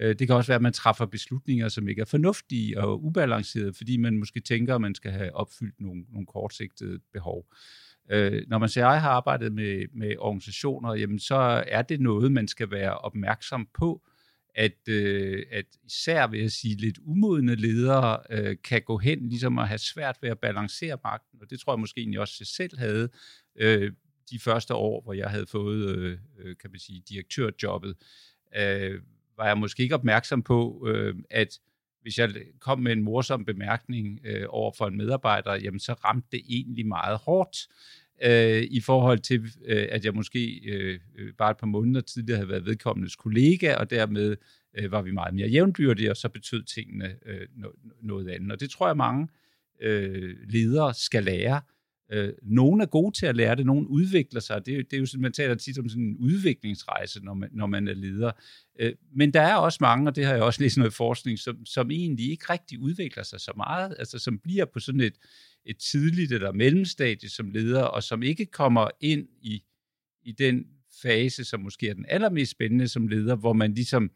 Øh, 0.00 0.18
det 0.18 0.26
kan 0.26 0.36
også 0.36 0.48
være, 0.48 0.56
at 0.56 0.62
man 0.62 0.72
træffer 0.72 1.06
beslutninger, 1.06 1.68
som 1.68 1.88
ikke 1.88 2.00
er 2.00 2.06
fornuftige 2.06 2.80
og 2.80 3.04
ubalancerede, 3.04 3.74
fordi 3.74 3.96
man 3.96 4.18
måske 4.18 4.40
tænker, 4.40 4.74
at 4.74 4.80
man 4.80 4.94
skal 4.94 5.10
have 5.10 5.34
opfyldt 5.34 5.80
nogle, 5.80 6.04
nogle 6.12 6.26
kortsigtede 6.26 6.98
behov. 7.12 7.46
Øh, 8.10 8.42
når 8.48 8.58
man 8.58 8.68
siger, 8.68 8.86
at 8.86 8.92
jeg 8.92 9.02
har 9.02 9.10
arbejdet 9.10 9.52
med, 9.52 9.86
med 9.94 10.16
organisationer, 10.18 10.94
jamen 10.94 11.18
så 11.18 11.64
er 11.66 11.82
det 11.82 12.00
noget, 12.00 12.32
man 12.32 12.48
skal 12.48 12.70
være 12.70 12.98
opmærksom 12.98 13.68
på, 13.74 14.02
at, 14.54 14.88
øh, 14.88 15.42
at 15.50 15.64
især 15.84 16.26
vil 16.26 16.40
jeg 16.40 16.50
sige, 16.50 16.76
lidt 16.76 16.98
umodne 16.98 17.54
ledere 17.54 18.18
øh, 18.30 18.56
kan 18.64 18.82
gå 18.82 18.98
hen 18.98 19.28
ligesom 19.28 19.58
at 19.58 19.68
have 19.68 19.78
svært 19.78 20.18
ved 20.22 20.30
at 20.30 20.38
balancere 20.38 20.98
magten, 21.04 21.38
og 21.42 21.50
det 21.50 21.60
tror 21.60 21.72
jeg 21.72 21.80
måske 21.80 22.00
egentlig 22.00 22.20
også 22.20 22.36
jeg 22.40 22.46
selv 22.46 22.78
havde 22.78 23.08
øh, 23.56 23.92
de 24.30 24.38
første 24.38 24.74
år, 24.74 25.02
hvor 25.02 25.12
jeg 25.12 25.30
havde 25.30 25.46
fået, 25.46 25.96
øh, 25.96 26.18
øh 26.38 26.56
kan 26.56 26.70
man 26.70 26.80
sige, 26.80 27.02
direktørjobbet, 27.08 27.96
øh, 28.56 29.00
var 29.36 29.46
jeg 29.46 29.58
måske 29.58 29.82
ikke 29.82 29.94
opmærksom 29.94 30.42
på, 30.42 30.86
øh, 30.88 31.14
at 31.30 31.58
hvis 32.02 32.18
jeg 32.18 32.34
kom 32.60 32.78
med 32.78 32.92
en 32.92 33.02
morsom 33.02 33.44
bemærkning 33.44 34.20
øh, 34.24 34.46
over 34.48 34.72
for 34.78 34.86
en 34.86 34.96
medarbejder, 34.96 35.54
jamen 35.54 35.80
så 35.80 35.92
ramte 35.92 36.28
det 36.32 36.42
egentlig 36.48 36.86
meget 36.86 37.18
hårdt 37.18 37.56
øh, 38.22 38.62
i 38.70 38.80
forhold 38.80 39.18
til, 39.18 39.42
øh, 39.64 39.86
at 39.90 40.04
jeg 40.04 40.14
måske 40.14 40.60
øh, 40.64 41.00
øh, 41.18 41.32
bare 41.38 41.50
et 41.50 41.56
par 41.56 41.66
måneder 41.66 42.00
tidligere 42.00 42.36
havde 42.36 42.48
været 42.48 42.66
vedkommendes 42.66 43.16
kollega, 43.16 43.74
og 43.74 43.90
dermed 43.90 44.36
øh, 44.78 44.92
var 44.92 45.02
vi 45.02 45.10
meget 45.10 45.34
mere 45.34 45.48
jævnbyrdige, 45.48 46.10
og 46.10 46.16
så 46.16 46.28
betød 46.28 46.62
tingene 46.62 47.16
øh, 47.26 47.46
noget 48.02 48.28
andet. 48.28 48.52
Og 48.52 48.60
det 48.60 48.70
tror 48.70 48.86
jeg, 48.86 48.96
mange 48.96 49.28
øh, 49.82 50.36
ledere 50.48 50.94
skal 50.94 51.24
lære. 51.24 51.60
Øh, 52.12 52.32
nogle 52.42 52.82
er 52.82 52.86
gode 52.86 53.16
til 53.18 53.26
at 53.26 53.36
lære 53.36 53.56
det, 53.56 53.66
nogle 53.66 53.88
udvikler 53.88 54.40
sig. 54.40 54.66
Det, 54.66 54.90
det 54.90 54.96
er 54.96 55.00
jo 55.00 55.06
sådan, 55.06 55.22
man 55.22 55.32
taler 55.32 55.54
tit 55.54 55.78
om 55.78 55.88
sådan 55.88 56.02
en 56.02 56.16
udviklingsrejse, 56.16 57.24
når 57.24 57.34
man, 57.34 57.48
når 57.52 57.66
man 57.66 57.88
er 57.88 57.94
leder. 57.94 58.32
Øh, 58.80 58.92
men 59.14 59.32
der 59.34 59.40
er 59.40 59.54
også 59.54 59.78
mange, 59.80 60.08
og 60.08 60.16
det 60.16 60.24
har 60.24 60.34
jeg 60.34 60.42
også 60.42 60.62
læst 60.62 60.76
noget 60.78 60.92
forskning, 60.92 61.38
som, 61.38 61.66
som 61.66 61.90
egentlig 61.90 62.30
ikke 62.30 62.44
rigtig 62.50 62.78
udvikler 62.78 63.22
sig 63.22 63.40
så 63.40 63.52
meget, 63.56 63.94
altså 63.98 64.18
som 64.18 64.38
bliver 64.38 64.64
på 64.64 64.80
sådan 64.80 65.00
et, 65.00 65.14
et 65.64 65.78
tidligt 65.78 66.32
eller 66.32 66.52
mellemstadie 66.52 67.28
som 67.28 67.50
leder, 67.50 67.82
og 67.82 68.02
som 68.02 68.22
ikke 68.22 68.46
kommer 68.46 68.88
ind 69.00 69.28
i, 69.42 69.64
i 70.22 70.32
den 70.32 70.66
fase, 71.02 71.44
som 71.44 71.60
måske 71.60 71.88
er 71.88 71.94
den 71.94 72.06
allermest 72.08 72.50
spændende 72.50 72.88
som 72.88 73.08
leder, 73.08 73.36
hvor 73.36 73.52
man 73.52 73.74
ligesom 73.74 74.10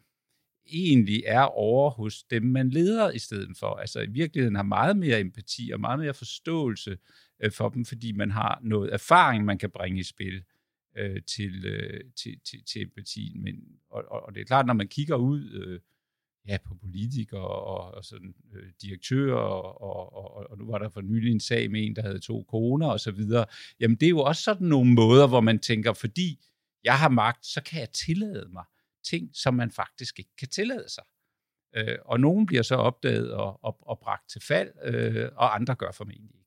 egentlig 0.66 1.22
er 1.26 1.42
over 1.42 1.90
hos 1.90 2.22
dem, 2.22 2.42
man 2.42 2.70
leder 2.70 3.10
i 3.10 3.18
stedet 3.18 3.56
for. 3.58 3.74
Altså 3.74 4.00
i 4.00 4.10
virkeligheden 4.10 4.56
har 4.56 4.62
meget 4.62 4.96
mere 4.96 5.20
empati 5.20 5.70
og 5.74 5.80
meget 5.80 5.98
mere 5.98 6.14
forståelse 6.14 6.98
øh, 7.42 7.52
for 7.52 7.68
dem, 7.68 7.84
fordi 7.84 8.12
man 8.12 8.30
har 8.30 8.60
noget 8.62 8.92
erfaring, 8.92 9.44
man 9.44 9.58
kan 9.58 9.70
bringe 9.70 10.00
i 10.00 10.02
spil 10.02 10.44
øh, 10.96 11.22
til, 11.22 11.66
øh, 11.66 12.00
til, 12.16 12.40
til, 12.44 12.64
til 12.64 12.82
empatien. 12.82 13.42
Men, 13.42 13.54
og, 13.90 14.04
og 14.08 14.34
det 14.34 14.40
er 14.40 14.44
klart, 14.44 14.66
når 14.66 14.74
man 14.74 14.88
kigger 14.88 15.16
ud 15.16 15.50
øh, 15.50 15.80
ja, 16.48 16.58
på 16.64 16.74
politikere 16.74 17.48
og, 17.48 17.94
og 17.94 18.04
sådan, 18.04 18.34
øh, 18.54 18.72
direktører, 18.82 19.36
og, 19.36 19.82
og, 19.82 20.12
og, 20.12 20.50
og 20.50 20.58
nu 20.58 20.66
var 20.66 20.78
der 20.78 20.88
for 20.88 21.00
nylig 21.00 21.32
en 21.32 21.40
sag 21.40 21.70
med 21.70 21.86
en, 21.86 21.96
der 21.96 22.02
havde 22.02 22.18
to 22.18 22.42
koner 22.42 22.88
og 22.88 23.00
så 23.00 23.10
videre. 23.10 23.46
Jamen 23.80 23.96
det 23.96 24.06
er 24.06 24.10
jo 24.10 24.20
også 24.20 24.42
sådan 24.42 24.66
nogle 24.66 24.92
måder, 24.92 25.26
hvor 25.26 25.40
man 25.40 25.58
tænker, 25.58 25.92
fordi 25.92 26.40
jeg 26.84 26.98
har 26.98 27.08
magt, 27.08 27.46
så 27.46 27.62
kan 27.62 27.80
jeg 27.80 27.90
tillade 27.90 28.48
mig 28.52 28.64
ting, 29.04 29.30
som 29.32 29.54
man 29.54 29.70
faktisk 29.70 30.18
ikke 30.18 30.36
kan 30.38 30.48
tillade 30.48 30.88
sig. 30.88 31.04
Øh, 31.76 31.98
og 32.04 32.20
nogen 32.20 32.46
bliver 32.46 32.62
så 32.62 32.74
opdaget 32.74 33.32
og, 33.32 33.64
og, 33.64 33.88
og 33.88 33.98
bragt 33.98 34.30
til 34.30 34.40
fald, 34.40 34.70
øh, 34.84 35.28
og 35.36 35.54
andre 35.54 35.74
gør 35.74 35.90
formentlig. 35.92 36.43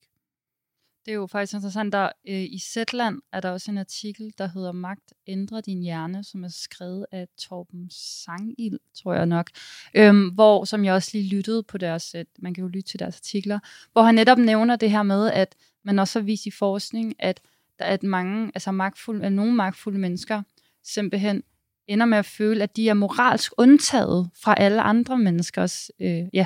Det 1.08 1.14
er 1.14 1.18
jo 1.18 1.28
faktisk 1.28 1.54
interessant, 1.54 1.94
der 1.94 2.10
øh, 2.28 2.44
i 2.44 2.60
Zetland 2.60 3.22
er 3.32 3.40
der 3.40 3.50
også 3.50 3.72
en 3.72 3.78
artikel, 3.78 4.34
der 4.38 4.48
hedder 4.48 4.72
Magt 4.72 5.14
ændrer 5.28 5.62
din 5.62 5.82
hjerne, 5.82 6.24
som 6.24 6.44
er 6.44 6.48
skrevet 6.48 7.06
af 7.12 7.28
Torben 7.38 7.90
Sangild, 7.92 8.80
tror 8.94 9.14
jeg 9.14 9.26
nok, 9.26 9.50
øhm, 9.94 10.30
hvor, 10.30 10.66
som 10.66 10.86
jeg 10.86 10.94
også 10.94 11.10
lige 11.14 11.36
lyttede 11.36 11.64
på 11.64 11.78
deres, 11.78 12.16
man 12.40 12.54
kan 12.54 12.62
jo 12.62 12.68
lytte 12.68 12.90
til 12.90 13.00
deres 13.00 13.16
artikler, 13.16 13.60
hvor 13.92 14.02
han 14.02 14.16
netop 14.16 14.38
nævner 14.38 14.76
det 14.76 14.92
her 14.92 15.04
med, 15.04 15.32
at 15.32 15.56
man 15.84 16.00
også 16.00 16.20
har 16.20 16.24
vist 16.24 16.46
i 16.46 16.52
forskning, 16.52 17.16
at 17.20 17.42
der 17.80 17.86
er 17.86 17.98
mange, 18.04 18.52
altså 18.56 18.72
magtfulde, 18.72 19.26
at 19.26 19.32
nogle 19.32 19.54
magtfulde 19.54 20.00
mennesker 20.00 20.44
simpelthen 20.84 21.44
ender 21.88 22.06
med 22.06 22.18
at 22.18 22.26
føle, 22.26 22.64
at 22.64 22.76
de 22.76 22.90
er 22.90 22.94
moralsk 22.94 23.52
undtaget 23.58 24.30
fra 24.44 24.56
alle 24.58 24.82
andre 24.82 25.18
menneskers, 25.18 25.92
øh, 26.00 26.24
ja, 26.34 26.46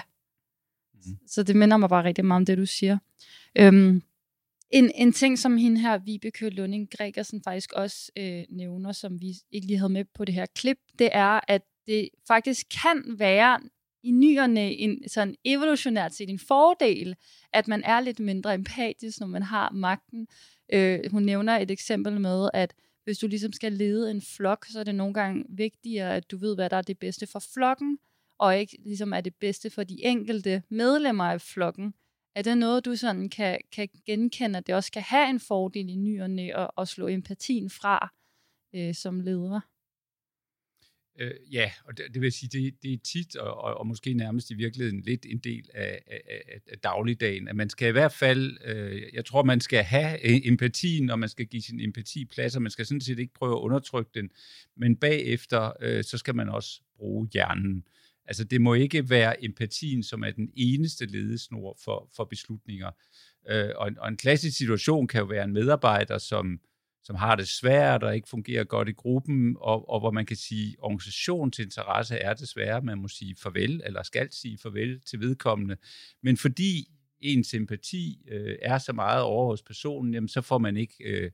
Mm. 1.05 1.17
Så 1.27 1.43
det 1.43 1.55
minder 1.55 1.77
mig 1.77 1.89
bare 1.89 2.03
rigtig 2.03 2.25
meget 2.25 2.41
om 2.41 2.45
det, 2.45 2.57
du 2.57 2.65
siger. 2.65 2.97
Øhm, 3.55 4.01
en, 4.71 4.91
en 4.95 5.13
ting, 5.13 5.39
som 5.39 5.57
hende 5.57 5.81
her, 5.81 5.97
Vibeke 5.97 6.49
Lunding 6.49 6.89
Gregersen, 6.97 7.41
faktisk 7.43 7.73
også 7.73 8.11
øh, 8.17 8.43
nævner, 8.49 8.91
som 8.91 9.21
vi 9.21 9.33
ikke 9.51 9.67
lige 9.67 9.77
havde 9.77 9.93
med 9.93 10.05
på 10.15 10.25
det 10.25 10.35
her 10.35 10.45
klip, 10.55 10.77
det 10.99 11.09
er, 11.11 11.39
at 11.47 11.61
det 11.87 12.09
faktisk 12.27 12.67
kan 12.81 13.03
være 13.19 13.59
i 14.03 14.11
nyerne 14.11 14.71
en 14.73 15.09
sådan 15.09 15.35
evolutionært 15.45 16.13
set 16.13 16.29
en 16.29 16.39
fordel, 16.39 17.15
at 17.53 17.67
man 17.67 17.83
er 17.83 17.99
lidt 17.99 18.19
mindre 18.19 18.53
empatisk, 18.53 19.19
når 19.19 19.27
man 19.27 19.43
har 19.43 19.71
magten. 19.71 20.27
Øh, 20.73 20.99
hun 21.11 21.23
nævner 21.23 21.57
et 21.57 21.71
eksempel 21.71 22.21
med, 22.21 22.49
at 22.53 22.73
hvis 23.03 23.17
du 23.17 23.27
ligesom 23.27 23.53
skal 23.53 23.73
lede 23.73 24.11
en 24.11 24.21
flok, 24.21 24.65
så 24.65 24.79
er 24.79 24.83
det 24.83 24.95
nogle 24.95 25.13
gange 25.13 25.45
vigtigere, 25.49 26.15
at 26.15 26.31
du 26.31 26.37
ved, 26.37 26.55
hvad 26.55 26.69
der 26.69 26.77
er 26.77 26.81
det 26.81 26.99
bedste 26.99 27.27
for 27.27 27.43
flokken, 27.53 27.99
og 28.37 28.59
ikke 28.59 28.77
ligesom 28.85 29.13
er 29.13 29.21
det 29.21 29.35
bedste 29.35 29.69
for 29.69 29.83
de 29.83 30.03
enkelte 30.03 30.63
medlemmer 30.69 31.23
af 31.23 31.41
flokken. 31.41 31.93
Er 32.35 32.41
det 32.41 32.57
noget, 32.57 32.85
du 32.85 32.95
sådan 32.95 33.29
kan, 33.29 33.59
kan 33.71 33.89
genkende, 34.05 34.57
at 34.57 34.67
det 34.67 34.75
også 34.75 34.91
kan 34.91 35.01
have 35.01 35.29
en 35.29 35.39
fordel 35.39 35.89
i 35.89 35.95
nyerne 35.95 36.55
og, 36.55 36.73
og 36.75 36.87
slå 36.87 37.07
empatien 37.07 37.69
fra 37.69 38.13
øh, 38.75 38.95
som 38.95 39.19
leder? 39.19 39.59
Øh, 41.19 41.53
ja, 41.53 41.71
og 41.85 41.97
det, 41.97 42.05
det 42.13 42.21
vil 42.21 42.31
sige, 42.31 42.49
det, 42.49 42.83
det 42.83 42.93
er 42.93 42.97
tit, 42.97 43.35
og, 43.35 43.57
og, 43.57 43.77
og 43.77 43.87
måske 43.87 44.13
nærmest 44.13 44.51
i 44.51 44.53
virkeligheden 44.53 45.01
lidt 45.01 45.25
en 45.25 45.37
del 45.37 45.69
af, 45.73 46.01
af, 46.07 46.21
af, 46.67 46.79
dagligdagen, 46.79 47.47
at 47.47 47.55
man 47.55 47.69
skal 47.69 47.87
i 47.87 47.91
hvert 47.91 48.13
fald, 48.13 48.57
øh, 48.65 49.01
jeg 49.13 49.25
tror, 49.25 49.43
man 49.43 49.61
skal 49.61 49.83
have 49.83 50.25
øh, 50.25 50.41
empatien, 50.43 51.09
og 51.09 51.19
man 51.19 51.29
skal 51.29 51.45
give 51.45 51.61
sin 51.61 51.79
empati 51.79 52.25
plads, 52.25 52.55
og 52.55 52.61
man 52.61 52.71
skal 52.71 52.85
sådan 52.85 53.01
set 53.01 53.19
ikke 53.19 53.33
prøve 53.33 53.55
at 53.55 53.61
undertrykke 53.61 54.11
den, 54.13 54.29
men 54.77 54.95
bagefter, 54.95 55.71
øh, 55.81 56.03
så 56.03 56.17
skal 56.17 56.35
man 56.35 56.49
også 56.49 56.81
bruge 56.97 57.29
hjernen. 57.33 57.83
Altså 58.31 58.43
det 58.43 58.61
må 58.61 58.73
ikke 58.73 59.09
være 59.09 59.43
empatien, 59.43 60.03
som 60.03 60.23
er 60.23 60.31
den 60.31 60.51
eneste 60.55 61.05
ledesnor 61.05 61.77
for, 61.83 62.09
for 62.15 62.23
beslutninger. 62.23 62.91
Øh, 63.49 63.69
og, 63.75 63.87
en, 63.87 63.99
og 63.99 64.07
en 64.07 64.17
klassisk 64.17 64.57
situation 64.57 65.07
kan 65.07 65.19
jo 65.19 65.25
være 65.25 65.43
en 65.43 65.53
medarbejder, 65.53 66.17
som 66.17 66.59
som 67.03 67.15
har 67.15 67.35
det 67.35 67.47
svært 67.47 68.03
og 68.03 68.15
ikke 68.15 68.29
fungerer 68.29 68.63
godt 68.63 68.89
i 68.89 68.91
gruppen, 68.91 69.57
og, 69.59 69.89
og 69.89 69.99
hvor 69.99 70.11
man 70.11 70.25
kan 70.25 70.37
sige, 70.37 70.69
at 70.69 70.75
organisationens 70.79 71.59
interesse 71.59 72.15
er 72.15 72.33
desværre, 72.33 72.81
man 72.81 72.97
må 72.97 73.07
sige 73.07 73.35
farvel, 73.35 73.81
eller 73.85 74.03
skal 74.03 74.31
sige 74.31 74.57
farvel 74.57 75.01
til 75.01 75.19
vedkommende. 75.19 75.77
Men 76.23 76.37
fordi 76.37 76.87
ens 77.19 77.47
sympati 77.47 78.25
øh, 78.31 78.55
er 78.61 78.77
så 78.77 78.93
meget 78.93 79.23
over 79.23 79.45
hos 79.45 79.61
personen, 79.61 80.13
jamen, 80.13 80.27
så 80.27 80.41
får 80.41 80.57
man 80.57 80.77
ikke 80.77 81.03
øh, 81.03 81.31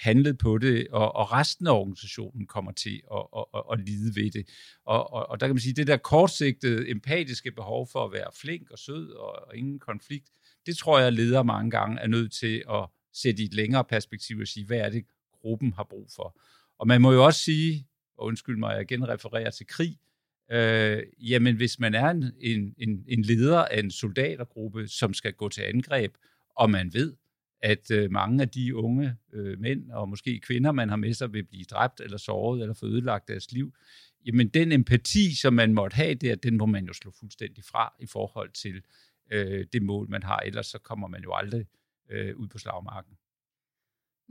handlet 0.00 0.38
på 0.38 0.58
det, 0.58 0.86
og, 0.90 1.16
og 1.16 1.32
resten 1.32 1.66
af 1.66 1.72
organisationen 1.72 2.46
kommer 2.46 2.72
til 2.72 3.02
at, 3.14 3.22
at, 3.36 3.44
at, 3.54 3.62
at 3.72 3.80
lide 3.80 4.22
ved 4.22 4.30
det. 4.30 4.48
Og, 4.84 5.12
og, 5.12 5.30
og 5.30 5.40
der 5.40 5.46
kan 5.46 5.54
man 5.54 5.60
sige, 5.60 5.74
det 5.74 5.86
der 5.86 5.96
kortsigtede, 5.96 6.90
empatiske 6.90 7.50
behov 7.52 7.88
for 7.92 8.04
at 8.04 8.12
være 8.12 8.30
flink 8.40 8.70
og 8.70 8.78
sød 8.78 9.12
og, 9.12 9.48
og 9.48 9.56
ingen 9.56 9.78
konflikt, 9.78 10.28
det 10.66 10.76
tror 10.76 11.00
jeg, 11.00 11.12
leder 11.12 11.42
mange 11.42 11.70
gange 11.70 12.00
er 12.00 12.06
nødt 12.06 12.32
til 12.32 12.62
at 12.70 12.86
sætte 13.12 13.42
i 13.42 13.46
et 13.46 13.54
længere 13.54 13.84
perspektiv 13.84 14.38
og 14.38 14.46
sige, 14.46 14.66
hvad 14.66 14.78
er 14.78 14.90
det, 14.90 15.04
gruppen 15.40 15.72
har 15.72 15.84
brug 15.90 16.10
for. 16.16 16.40
Og 16.78 16.86
man 16.86 17.00
må 17.00 17.12
jo 17.12 17.24
også 17.24 17.40
sige, 17.40 17.86
og 18.18 18.26
undskyld 18.26 18.56
mig, 18.56 18.76
jeg 18.76 18.86
genrefererer 18.86 19.50
til 19.50 19.66
krig, 19.66 19.98
øh, 20.52 21.02
jamen 21.18 21.56
hvis 21.56 21.78
man 21.78 21.94
er 21.94 22.10
en, 22.40 22.74
en, 22.78 23.04
en 23.08 23.22
leder 23.22 23.64
af 23.64 23.78
en 23.78 23.90
soldatergruppe, 23.90 24.88
som 24.88 25.14
skal 25.14 25.32
gå 25.32 25.48
til 25.48 25.62
angreb, 25.62 26.14
og 26.56 26.70
man 26.70 26.94
ved, 26.94 27.16
at 27.62 27.90
øh, 27.90 28.10
mange 28.10 28.42
af 28.42 28.48
de 28.48 28.76
unge 28.76 29.16
øh, 29.32 29.60
mænd 29.60 29.90
og 29.90 30.08
måske 30.08 30.40
kvinder, 30.40 30.72
man 30.72 30.88
har 30.88 30.96
med 30.96 31.14
sig, 31.14 31.32
vil 31.32 31.44
blive 31.44 31.64
dræbt 31.64 32.00
eller 32.00 32.18
såret 32.18 32.62
eller 32.62 32.74
få 32.74 32.86
ødelagt 32.86 33.28
deres 33.28 33.52
liv, 33.52 33.74
jamen 34.26 34.48
den 34.48 34.72
empati, 34.72 35.34
som 35.34 35.54
man 35.54 35.74
måtte 35.74 35.94
have 35.94 36.14
der, 36.14 36.34
den 36.34 36.56
må 36.56 36.66
man 36.66 36.86
jo 36.86 36.92
slå 36.92 37.10
fuldstændig 37.10 37.64
fra 37.64 37.94
i 38.00 38.06
forhold 38.06 38.50
til 38.52 38.82
øh, 39.32 39.66
det 39.72 39.82
mål, 39.82 40.10
man 40.10 40.22
har. 40.22 40.38
Ellers 40.38 40.66
så 40.66 40.78
kommer 40.78 41.08
man 41.08 41.22
jo 41.22 41.34
aldrig 41.34 41.66
øh, 42.10 42.36
ud 42.36 42.48
på 42.48 42.58
slagmarken. 42.58 43.16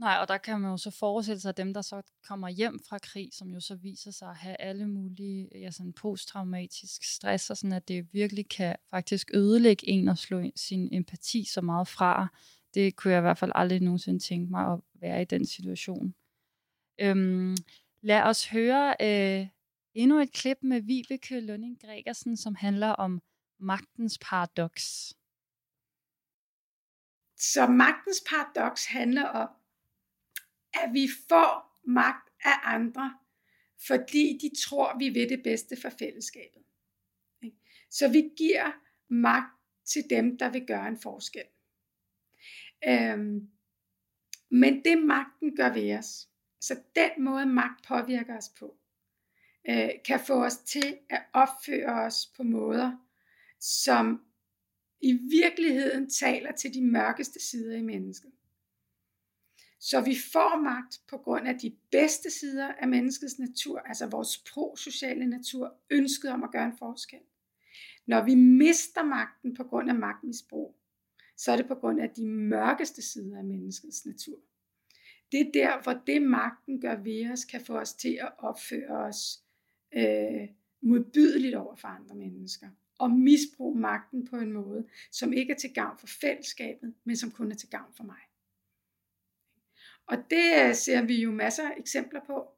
Nej, 0.00 0.18
og 0.20 0.28
der 0.28 0.38
kan 0.38 0.60
man 0.60 0.70
jo 0.70 0.76
så 0.76 0.90
forestille 0.90 1.40
sig, 1.40 1.48
at 1.48 1.56
dem, 1.56 1.74
der 1.74 1.82
så 1.82 2.02
kommer 2.28 2.48
hjem 2.48 2.80
fra 2.88 2.98
krig, 2.98 3.28
som 3.32 3.48
jo 3.48 3.60
så 3.60 3.74
viser 3.74 4.10
sig 4.10 4.28
at 4.28 4.36
have 4.36 4.56
alle 4.60 4.86
mulige 4.86 5.48
ja, 5.54 5.70
sådan 5.70 5.92
posttraumatisk 5.92 7.04
stress, 7.14 7.50
og 7.50 7.56
sådan, 7.56 7.72
at 7.72 7.88
det 7.88 8.08
virkelig 8.12 8.48
kan 8.48 8.76
faktisk 8.90 9.30
ødelægge 9.34 9.88
en 9.88 10.08
og 10.08 10.18
slå 10.18 10.42
sin 10.56 10.88
empati 10.92 11.44
så 11.44 11.60
meget 11.60 11.88
fra. 11.88 12.28
Det 12.74 12.96
kunne 12.96 13.12
jeg 13.12 13.20
i 13.20 13.28
hvert 13.28 13.38
fald 13.38 13.52
aldrig 13.54 13.80
nogensinde 13.80 14.18
tænke 14.18 14.50
mig 14.50 14.72
at 14.72 14.80
være 14.94 15.22
i 15.22 15.24
den 15.24 15.46
situation. 15.46 16.14
Øhm, 17.00 17.56
lad 18.02 18.22
os 18.22 18.48
høre 18.48 18.96
øh, 19.00 19.46
endnu 19.94 20.18
et 20.18 20.32
klip 20.32 20.58
med 20.62 20.80
Vibeke 20.80 21.40
Lønning 21.40 21.80
Gregersen, 21.80 22.36
som 22.36 22.54
handler 22.54 22.88
om 22.88 23.22
magtens 23.58 24.18
paradoks. 24.18 25.14
Så 27.36 27.66
magtens 27.66 28.22
paradoks 28.28 28.86
handler 28.86 29.24
om, 29.24 29.48
at 30.74 30.90
vi 30.92 31.08
får 31.28 31.80
magt 31.84 32.30
af 32.44 32.58
andre, 32.62 33.18
fordi 33.86 34.38
de 34.42 34.50
tror, 34.62 34.98
vi 34.98 35.08
vil 35.08 35.28
det 35.28 35.42
bedste 35.44 35.76
for 35.82 35.90
fællesskabet. 35.98 36.62
Så 37.90 38.08
vi 38.08 38.30
giver 38.36 38.72
magt 39.08 39.60
til 39.84 40.02
dem, 40.10 40.38
der 40.38 40.50
vil 40.50 40.66
gøre 40.66 40.88
en 40.88 41.00
forskel. 41.02 41.44
Øhm, 42.88 43.48
men 44.50 44.84
det 44.84 45.02
magten 45.02 45.56
gør 45.56 45.72
ved 45.72 45.98
os, 45.98 46.28
så 46.60 46.80
den 46.94 47.24
måde 47.24 47.46
magt 47.46 47.84
påvirker 47.88 48.36
os 48.36 48.48
på, 48.58 48.76
øh, 49.68 49.90
kan 50.04 50.20
få 50.26 50.44
os 50.44 50.58
til 50.58 50.98
at 51.08 51.22
opføre 51.32 52.06
os 52.06 52.26
på 52.36 52.42
måder, 52.42 52.96
som 53.60 54.24
i 55.00 55.12
virkeligheden 55.12 56.10
taler 56.10 56.52
til 56.52 56.74
de 56.74 56.82
mørkeste 56.82 57.40
sider 57.40 57.76
i 57.76 57.82
mennesket. 57.82 58.30
Så 59.80 60.00
vi 60.00 60.16
får 60.32 60.62
magt 60.62 61.00
på 61.08 61.18
grund 61.18 61.48
af 61.48 61.58
de 61.58 61.76
bedste 61.90 62.30
sider 62.30 62.72
af 62.72 62.88
menneskets 62.88 63.38
natur, 63.38 63.78
altså 63.78 64.06
vores 64.06 64.44
prosociale 64.52 65.26
natur, 65.26 65.74
ønsket 65.90 66.30
om 66.30 66.42
at 66.42 66.52
gøre 66.52 66.64
en 66.64 66.78
forskel. 66.78 67.20
Når 68.06 68.24
vi 68.24 68.34
mister 68.34 69.02
magten 69.02 69.54
på 69.54 69.64
grund 69.64 69.90
af 69.90 69.94
magtmisbrug, 69.94 70.79
så 71.40 71.52
er 71.52 71.56
det 71.56 71.68
på 71.68 71.74
grund 71.74 72.00
af 72.00 72.10
de 72.10 72.26
mørkeste 72.26 73.02
sider 73.02 73.38
af 73.38 73.44
menneskets 73.44 74.06
natur. 74.06 74.38
Det 75.32 75.40
er 75.40 75.52
der, 75.54 75.82
hvor 75.82 75.92
det 76.06 76.22
magten 76.22 76.80
gør 76.80 76.96
ved 76.96 77.32
os, 77.32 77.44
kan 77.44 77.60
få 77.60 77.78
os 77.78 77.94
til 77.94 78.18
at 78.20 78.32
opføre 78.38 78.96
os 78.96 79.44
øh, 79.94 80.48
modbydeligt 80.80 81.54
over 81.54 81.76
for 81.76 81.88
andre 81.88 82.14
mennesker. 82.14 82.68
Og 82.98 83.10
misbruge 83.10 83.80
magten 83.80 84.26
på 84.26 84.36
en 84.36 84.52
måde, 84.52 84.88
som 85.12 85.32
ikke 85.32 85.52
er 85.52 85.56
til 85.56 85.74
gavn 85.74 85.98
for 85.98 86.06
fællesskabet, 86.06 86.94
men 87.04 87.16
som 87.16 87.30
kun 87.30 87.50
er 87.50 87.56
til 87.56 87.70
gavn 87.70 87.94
for 87.96 88.04
mig. 88.04 88.20
Og 90.06 90.16
det 90.30 90.68
øh, 90.68 90.74
ser 90.74 91.02
vi 91.02 91.22
jo 91.22 91.32
masser 91.32 91.68
af 91.68 91.74
eksempler 91.78 92.20
på 92.26 92.48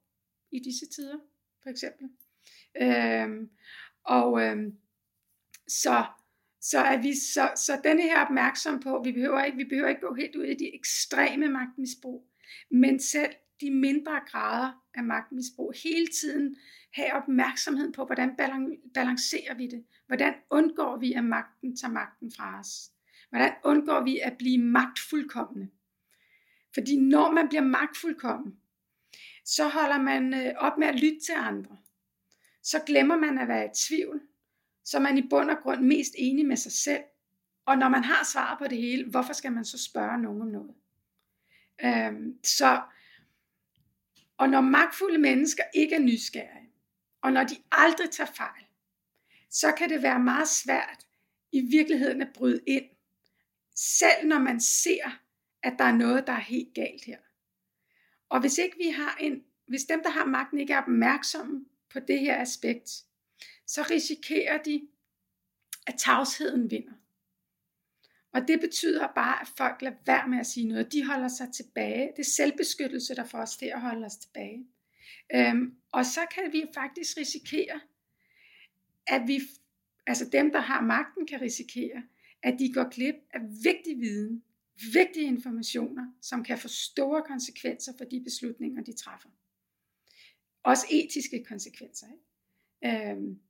i 0.51 0.59
disse 0.59 0.87
tider, 0.87 1.18
for 1.62 1.71
eksempel. 1.71 2.09
Øhm, 2.83 3.51
og 4.05 4.42
øhm, 4.42 4.79
så, 5.68 6.05
så 6.62 6.79
er 6.79 7.03
vi 7.03 7.14
så, 7.14 7.51
så 7.57 7.81
denne 7.85 8.03
her 8.03 8.25
opmærksom 8.25 8.81
på, 8.81 9.03
vi 9.05 9.12
behøver 9.12 9.44
ikke, 9.44 9.57
vi 9.57 9.64
behøver 9.64 9.88
ikke 9.88 10.01
gå 10.01 10.14
helt 10.14 10.37
ud 10.37 10.44
i 10.44 10.55
de 10.55 10.75
ekstreme 10.75 11.48
magtmisbrug, 11.48 12.29
men 12.70 13.01
selv 13.01 13.33
de 13.61 13.70
mindre 13.70 14.20
grader 14.27 14.72
af 14.94 15.05
magtmisbrug, 15.05 15.72
hele 15.85 16.07
tiden 16.07 16.57
have 16.94 17.12
opmærksomhed 17.12 17.92
på, 17.92 18.05
hvordan 18.05 18.37
balancerer 18.94 19.55
vi 19.55 19.66
det? 19.66 19.85
Hvordan 20.07 20.35
undgår 20.51 20.98
vi, 20.98 21.12
at 21.12 21.25
magten 21.25 21.77
tager 21.77 21.92
magten 21.92 22.33
fra 22.37 22.61
os? 22.61 22.90
Hvordan 23.31 23.53
undgår 23.64 24.05
vi 24.05 24.18
at 24.18 24.38
blive 24.38 24.59
magtfuldkommende? 24.59 25.70
Fordi 26.75 27.01
når 27.01 27.33
man 27.33 27.48
bliver 27.48 27.62
magtfuldkommen, 27.62 28.57
så 29.44 29.68
holder 29.68 29.98
man 29.98 30.35
øh, 30.35 30.53
op 30.57 30.79
med 30.79 30.87
at 30.87 31.01
lytte 31.01 31.20
til 31.27 31.35
andre. 31.37 31.77
Så 32.62 32.83
glemmer 32.87 33.16
man 33.16 33.38
at 33.38 33.48
være 33.48 33.66
i 33.66 33.68
tvivl. 33.75 34.20
Så 34.85 34.97
er 34.97 35.01
man 35.03 35.18
i 35.18 35.29
bund 35.31 35.51
og 35.51 35.57
grund 35.62 35.81
mest 35.81 36.14
enig 36.18 36.47
med 36.47 36.57
sig 36.57 36.73
selv. 36.73 37.03
Og 37.66 37.79
når 37.79 37.88
man 37.88 38.05
har 38.05 38.25
svar 38.25 38.59
på 38.59 38.64
det 38.68 38.79
hele, 38.79 39.11
hvorfor 39.11 39.33
skal 39.33 39.53
man 39.53 39.64
så 39.64 39.79
spørge 39.79 40.23
nogen 40.23 40.42
om 40.42 40.49
noget? 40.49 40.75
Øhm, 41.85 42.45
så, 42.45 42.83
og 44.37 44.49
når 44.49 44.61
magtfulde 44.61 45.18
mennesker 45.18 45.62
ikke 45.75 45.95
er 45.95 46.01
nysgerrige, 46.01 46.71
og 47.23 47.33
når 47.33 47.45
de 47.45 47.57
aldrig 47.73 48.11
tager 48.11 48.31
fejl, 48.37 48.64
så 49.51 49.73
kan 49.73 49.90
det 49.90 50.03
være 50.03 50.21
meget 50.21 50.49
svært 50.49 51.07
i 51.53 51.61
virkeligheden 51.61 52.23
at 52.23 52.33
bryde 52.35 52.61
ind. 52.66 52.85
Selv 53.77 54.27
når 54.27 54.38
man 54.38 54.61
ser, 54.61 55.21
at 55.63 55.75
der 55.79 55.85
er 55.85 55.96
noget, 55.96 56.27
der 56.27 56.33
er 56.33 56.40
helt 56.40 56.75
galt 56.75 57.04
her. 57.04 57.19
Og 58.29 58.40
hvis 58.40 58.59
ikke 58.59 58.77
vi 58.77 58.88
har 58.88 59.17
en, 59.21 59.42
hvis 59.67 59.85
dem, 59.85 60.02
der 60.02 60.11
har 60.11 60.25
magten, 60.25 60.59
ikke 60.59 60.73
er 60.73 60.83
opmærksomme 60.83 61.65
på 61.92 62.00
det 62.00 62.21
her 62.21 62.40
aspekt, 62.40 62.90
så 63.73 63.83
risikerer 63.90 64.62
de, 64.62 64.88
at 65.87 65.94
tavsheden 65.98 66.70
vinder. 66.70 66.92
Og 68.33 68.48
det 68.48 68.60
betyder 68.60 69.08
bare, 69.14 69.40
at 69.40 69.48
folk 69.56 69.83
lader 69.83 69.96
være 70.06 70.29
med 70.29 70.38
at 70.38 70.46
sige 70.46 70.68
noget. 70.68 70.92
De 70.92 71.06
holder 71.06 71.29
sig 71.29 71.48
tilbage. 71.54 72.12
Det 72.16 72.18
er 72.18 72.31
selvbeskyttelse, 72.31 73.14
der 73.14 73.25
får 73.25 73.38
os 73.38 73.56
til 73.56 73.66
at 73.66 73.81
holde 73.81 74.06
os 74.06 74.16
tilbage. 74.16 74.66
Øhm, 75.35 75.77
og 75.92 76.06
så 76.06 76.20
kan 76.35 76.52
vi 76.52 76.64
faktisk 76.75 77.16
risikere, 77.16 77.81
at 79.06 79.23
vi, 79.27 79.40
altså 80.06 80.29
dem, 80.33 80.52
der 80.52 80.60
har 80.60 80.81
magten, 80.81 81.27
kan 81.27 81.40
risikere, 81.40 82.02
at 82.42 82.58
de 82.58 82.73
går 82.73 82.90
glip 82.90 83.14
af 83.31 83.40
vigtig 83.64 84.00
viden, 84.00 84.44
vigtige 84.92 85.27
informationer, 85.27 86.12
som 86.23 86.44
kan 86.44 86.58
få 86.58 86.68
store 86.68 87.23
konsekvenser 87.23 87.92
for 87.98 88.04
de 88.04 88.20
beslutninger, 88.25 88.83
de 88.83 88.92
træffer. 88.96 89.29
Også 90.62 90.87
etiske 90.90 91.44
konsekvenser. 91.44 92.06
Ikke? 92.06 93.10
Øhm, 93.10 93.40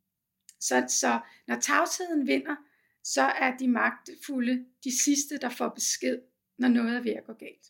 så, 0.63 0.85
så 0.89 1.21
når 1.47 1.57
tavsheden 1.61 2.27
vinder, 2.27 2.57
så 3.05 3.23
er 3.23 3.57
de 3.57 3.69
magtfulde 3.69 4.67
de 4.85 4.99
sidste, 4.99 5.39
der 5.39 5.49
får 5.49 5.69
besked, 5.69 6.23
når 6.59 6.69
noget 6.69 6.97
er 6.97 7.01
ved 7.01 7.13
at 7.13 7.25
gå 7.25 7.33
galt. 7.33 7.67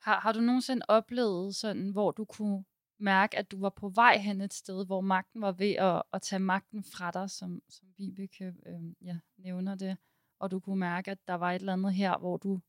Har, 0.00 0.20
har 0.20 0.32
du 0.32 0.40
nogensinde 0.40 0.86
oplevet 0.88 1.54
sådan, 1.54 1.90
hvor 1.90 2.10
du 2.10 2.24
kunne 2.24 2.64
mærke, 2.98 3.38
at 3.38 3.50
du 3.50 3.60
var 3.60 3.70
på 3.70 3.88
vej 3.88 4.18
hen 4.18 4.40
et 4.40 4.54
sted, 4.54 4.86
hvor 4.86 5.00
magten 5.00 5.40
var 5.40 5.52
ved 5.52 5.72
at, 5.72 6.02
at 6.12 6.22
tage 6.22 6.40
magten 6.40 6.84
fra 6.84 7.10
dig, 7.10 7.30
som, 7.30 7.62
som 7.68 7.88
Vibeke 7.98 8.54
øh, 8.66 9.06
ja, 9.06 9.18
nævner 9.38 9.74
det, 9.74 9.96
og 10.38 10.50
du 10.50 10.60
kunne 10.60 10.78
mærke, 10.78 11.10
at 11.10 11.28
der 11.28 11.34
var 11.34 11.52
et 11.52 11.60
eller 11.60 11.72
andet 11.72 11.94
her, 11.94 12.18
hvor 12.18 12.36
du 12.36 12.60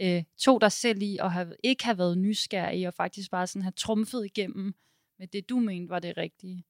øh, 0.00 0.24
tog 0.36 0.60
dig 0.60 0.72
selv 0.72 1.02
i 1.02 1.18
og 1.20 1.32
have, 1.32 1.56
ikke 1.62 1.84
have 1.84 1.98
været 1.98 2.18
nysgerrig, 2.18 2.88
og 2.88 2.94
faktisk 2.94 3.30
bare 3.30 3.46
sådan 3.46 3.62
have 3.62 3.72
trumfet 3.72 4.24
igennem 4.24 4.74
med 5.18 5.26
det, 5.26 5.48
du 5.48 5.58
mente 5.58 5.90
var 5.90 5.98
det 5.98 6.16
rigtige? 6.16 6.64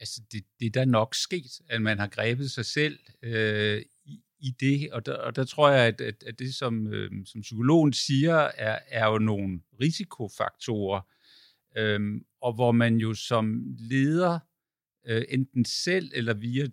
Altså, 0.00 0.20
det, 0.32 0.44
det 0.60 0.66
er 0.66 0.70
da 0.70 0.84
nok 0.84 1.14
sket, 1.14 1.60
at 1.68 1.82
man 1.82 1.98
har 1.98 2.06
grebet 2.06 2.50
sig 2.50 2.64
selv 2.64 2.98
øh, 3.22 3.82
i, 4.04 4.20
i 4.38 4.50
det, 4.60 4.92
og 4.92 5.06
der, 5.06 5.14
og 5.14 5.36
der 5.36 5.44
tror 5.44 5.70
jeg, 5.70 5.86
at, 5.86 6.00
at, 6.00 6.22
at 6.26 6.38
det, 6.38 6.54
som, 6.54 6.86
øh, 6.86 7.10
som 7.26 7.40
psykologen 7.40 7.92
siger, 7.92 8.34
er, 8.34 8.78
er 8.88 9.06
jo 9.06 9.18
nogle 9.18 9.60
risikofaktorer, 9.80 11.00
øh, 11.76 12.20
og 12.40 12.54
hvor 12.54 12.72
man 12.72 12.96
jo 12.96 13.14
som 13.14 13.62
leder, 13.78 14.38
øh, 15.06 15.24
enten 15.28 15.64
selv 15.64 16.10
eller 16.14 16.34
via 16.34 16.66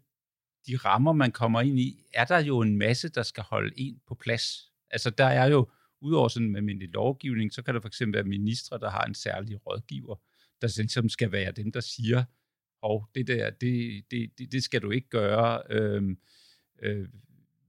de 0.67 0.75
rammer, 0.75 1.13
man 1.13 1.31
kommer 1.31 1.61
ind 1.61 1.79
i, 1.79 2.05
er 2.13 2.25
der 2.25 2.39
jo 2.39 2.61
en 2.61 2.77
masse, 2.77 3.09
der 3.09 3.23
skal 3.23 3.43
holde 3.43 3.73
en 3.77 4.01
på 4.07 4.15
plads. 4.15 4.71
Altså, 4.89 5.09
der 5.09 5.25
er 5.25 5.45
jo, 5.45 5.69
udover 6.01 6.27
sådan 6.27 6.51
med 6.51 6.61
min 6.61 6.79
lovgivning, 6.79 7.53
så 7.53 7.61
kan 7.61 7.73
der 7.73 7.81
for 7.81 7.87
eksempel 7.87 8.13
være 8.13 8.23
ministre, 8.23 8.79
der 8.79 8.89
har 8.89 9.03
en 9.03 9.15
særlig 9.15 9.67
rådgiver, 9.67 10.15
der 10.61 10.73
ligesom 10.77 11.09
skal 11.09 11.31
være 11.31 11.51
dem, 11.51 11.71
der 11.71 11.79
siger, 11.79 12.23
og 12.83 13.09
det 13.15 13.27
der, 13.27 13.49
det, 13.49 14.03
det, 14.11 14.29
det, 14.37 14.51
det 14.51 14.63
skal 14.63 14.81
du 14.81 14.91
ikke 14.91 15.09
gøre. 15.09 15.61
Øhm, 15.69 16.17
øh, 16.83 17.07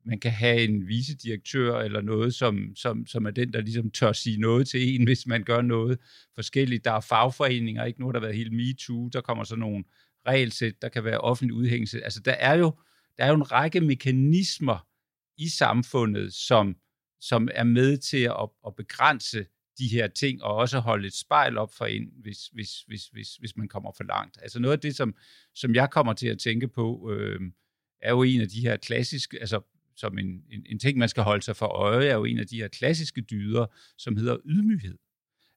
man 0.07 0.21
kan 0.21 0.31
have 0.31 0.65
en 0.65 0.89
vicedirektør 0.89 1.79
eller 1.79 2.01
noget, 2.01 2.35
som, 2.35 2.73
som, 2.77 3.07
som 3.07 3.27
er 3.27 3.31
den, 3.31 3.53
der 3.53 3.61
ligesom 3.61 3.91
tør 3.91 4.13
sige 4.13 4.41
noget 4.41 4.69
til 4.69 4.95
en, 4.95 5.05
hvis 5.09 5.27
man 5.27 5.45
gør 5.45 5.63
noget 5.63 5.99
forskelligt. 6.35 6.85
Der 6.85 6.93
er 6.93 7.01
fagforeninger, 7.01 7.85
ikke 7.85 8.01
nu 8.01 8.07
har 8.07 8.13
der 8.13 8.21
været 8.21 8.37
helt 8.37 8.53
MeToo, 8.53 9.09
der 9.09 9.21
kommer 9.21 9.45
så 9.45 9.57
nogle 9.57 9.85
regelsæt, 10.27 10.83
der 10.83 10.89
kan 10.89 11.05
være 11.05 11.19
offentlig 11.19 11.55
udhængelse. 11.55 12.05
Altså 12.05 12.21
der 12.21 12.33
er 12.33 12.55
jo, 12.55 12.73
der 13.17 13.25
er 13.25 13.29
jo 13.29 13.35
en 13.35 13.53
række 13.53 13.81
mekanismer 13.81 14.87
i 15.39 15.49
samfundet, 15.49 16.35
som, 16.35 16.77
som 17.21 17.49
er 17.55 17.65
med 17.65 17.97
til 17.97 18.23
at, 18.23 18.49
at 18.67 18.77
begrænse 18.77 19.47
de 19.79 19.89
her 19.89 20.07
ting, 20.07 20.43
og 20.43 20.55
også 20.55 20.79
holde 20.79 21.07
et 21.07 21.15
spejl 21.15 21.59
op 21.59 21.75
for 21.75 21.87
en, 21.87 22.13
hvis, 22.17 22.47
hvis, 22.47 22.81
hvis, 22.87 23.07
hvis, 23.07 23.37
hvis 23.37 23.57
man 23.57 23.69
kommer 23.69 23.93
for 23.97 24.05
langt. 24.05 24.39
Altså 24.43 24.61
noget 24.61 24.73
af 24.73 24.81
det, 24.81 24.97
som, 24.97 25.15
som 25.55 25.75
jeg 25.75 25.91
kommer 25.91 26.13
til 26.13 26.29
at 26.29 26.39
tænke 26.39 26.69
på, 26.69 27.11
øh, 27.13 27.41
er 28.03 28.11
jo 28.11 28.23
en 28.23 28.41
af 28.41 28.49
de 28.49 28.61
her 28.61 28.77
klassiske, 28.77 29.41
altså 29.41 29.61
som 29.97 30.19
en, 30.19 30.45
en, 30.51 30.67
en 30.67 30.79
ting, 30.79 30.99
man 30.99 31.09
skal 31.09 31.23
holde 31.23 31.43
sig 31.43 31.57
for 31.57 31.67
øje, 31.67 32.07
er 32.07 32.15
jo 32.15 32.25
en 32.25 32.39
af 32.39 32.47
de 32.47 32.57
her 32.57 32.69
klassiske 32.69 33.21
dyder, 33.21 33.67
som 33.99 34.17
hedder 34.17 34.37
ydmyghed. 34.45 34.99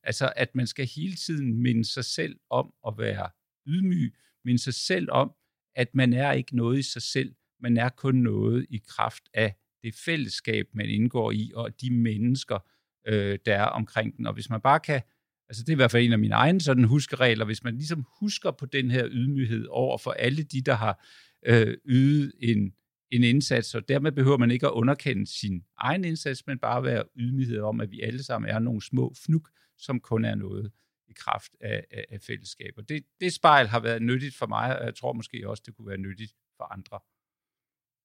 Altså, 0.04 0.34
at 0.36 0.56
man 0.56 0.68
skal 0.68 0.88
hele 0.96 1.16
tiden 1.16 1.62
minde 1.62 1.86
sig 1.86 2.06
selv 2.06 2.40
om 2.50 2.74
at 2.88 2.94
være 2.98 3.30
ydmyg, 3.68 4.16
minde 4.46 4.60
sig 4.60 4.74
selv 4.74 5.12
om, 5.12 5.32
at 5.76 5.96
man 5.96 6.14
er 6.14 6.32
ikke 6.32 6.56
noget 6.56 6.80
i 6.80 6.82
sig 6.82 7.02
selv, 7.02 7.36
man 7.60 7.78
er 7.78 7.90
kun 7.90 8.16
noget 8.16 8.66
i 8.70 8.82
kraft 8.88 9.24
af 9.34 9.56
det 9.84 9.96
fællesskab, 9.96 10.68
man 10.74 10.90
indgår 10.90 11.32
i, 11.32 11.52
og 11.56 11.82
de 11.82 11.92
mennesker, 11.92 12.60
øh, 13.08 13.40
der 13.46 13.56
er 13.56 13.66
omkring 13.66 14.18
den. 14.18 14.28
Og 14.28 14.34
hvis 14.34 14.50
man 14.50 14.62
bare 14.62 14.80
kan, 14.80 15.02
altså 15.50 15.64
det 15.64 15.70
er 15.70 15.76
i 15.76 15.76
hvert 15.76 15.92
fald 15.92 16.06
en 16.06 16.14
af 16.14 16.20
mine 16.20 16.36
egne 16.36 16.62
sådan 16.62 16.84
huskeregler, 16.84 17.46
hvis 17.46 17.64
man 17.64 17.76
ligesom 17.76 18.06
husker 18.20 18.52
på 18.52 18.66
den 18.66 18.92
her 18.92 19.08
ydmyghed 19.12 19.66
over 19.70 19.98
for 19.98 20.12
alle 20.12 20.44
de, 20.44 20.62
der 20.62 20.74
har 20.74 21.06
øh, 21.46 21.78
ydet 21.86 22.32
en, 22.40 22.74
en 23.12 23.24
indsats, 23.24 23.76
og 23.76 23.88
dermed 23.88 24.12
behøver 24.12 24.38
man 24.38 24.52
ikke 24.52 24.68
at 24.68 24.72
underkende 24.72 25.28
sin 25.28 25.64
egen 25.78 26.06
indsats, 26.06 26.48
men 26.48 26.60
bare 26.60 26.84
være 26.84 27.04
ydmyghed 27.16 27.60
om, 27.60 27.82
at 27.82 27.92
vi 27.92 28.02
alle 28.02 28.24
sammen 28.24 28.50
er 28.50 28.60
nogle 28.60 28.82
små 28.82 29.14
fnuk, 29.26 29.50
som 29.78 30.00
kun 30.00 30.26
er 30.26 30.36
noget 30.36 30.72
i 31.08 31.14
kraft 31.14 31.52
af, 31.62 31.86
af, 31.92 32.06
af 32.10 32.22
fællesskab. 32.22 32.74
Og 32.78 32.90
det, 32.90 33.04
det 33.20 33.34
spejl 33.34 33.68
har 33.68 33.80
været 33.80 34.02
nyttigt 34.02 34.36
for 34.36 34.48
mig, 34.48 34.80
og 34.80 34.86
jeg 34.86 34.96
tror 34.96 35.14
måske 35.14 35.50
også, 35.50 35.64
det 35.66 35.76
kunne 35.76 35.88
være 35.88 35.98
nyttigt 35.98 36.34
for 36.58 36.64
andre. 36.64 37.00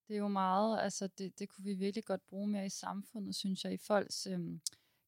Det 0.09 0.15
er 0.15 0.19
jo 0.19 0.29
meget, 0.29 0.81
altså 0.81 1.09
det, 1.19 1.39
det 1.39 1.49
kunne 1.49 1.65
vi 1.65 1.75
virkelig 1.75 2.05
godt 2.05 2.21
bruge 2.29 2.49
mere 2.49 2.67
i 2.67 2.71
samfundet, 2.71 3.35
synes 3.35 3.65
jeg, 3.65 3.73
i 3.73 3.79
folks, 3.87 4.27
øhm, 4.27 4.61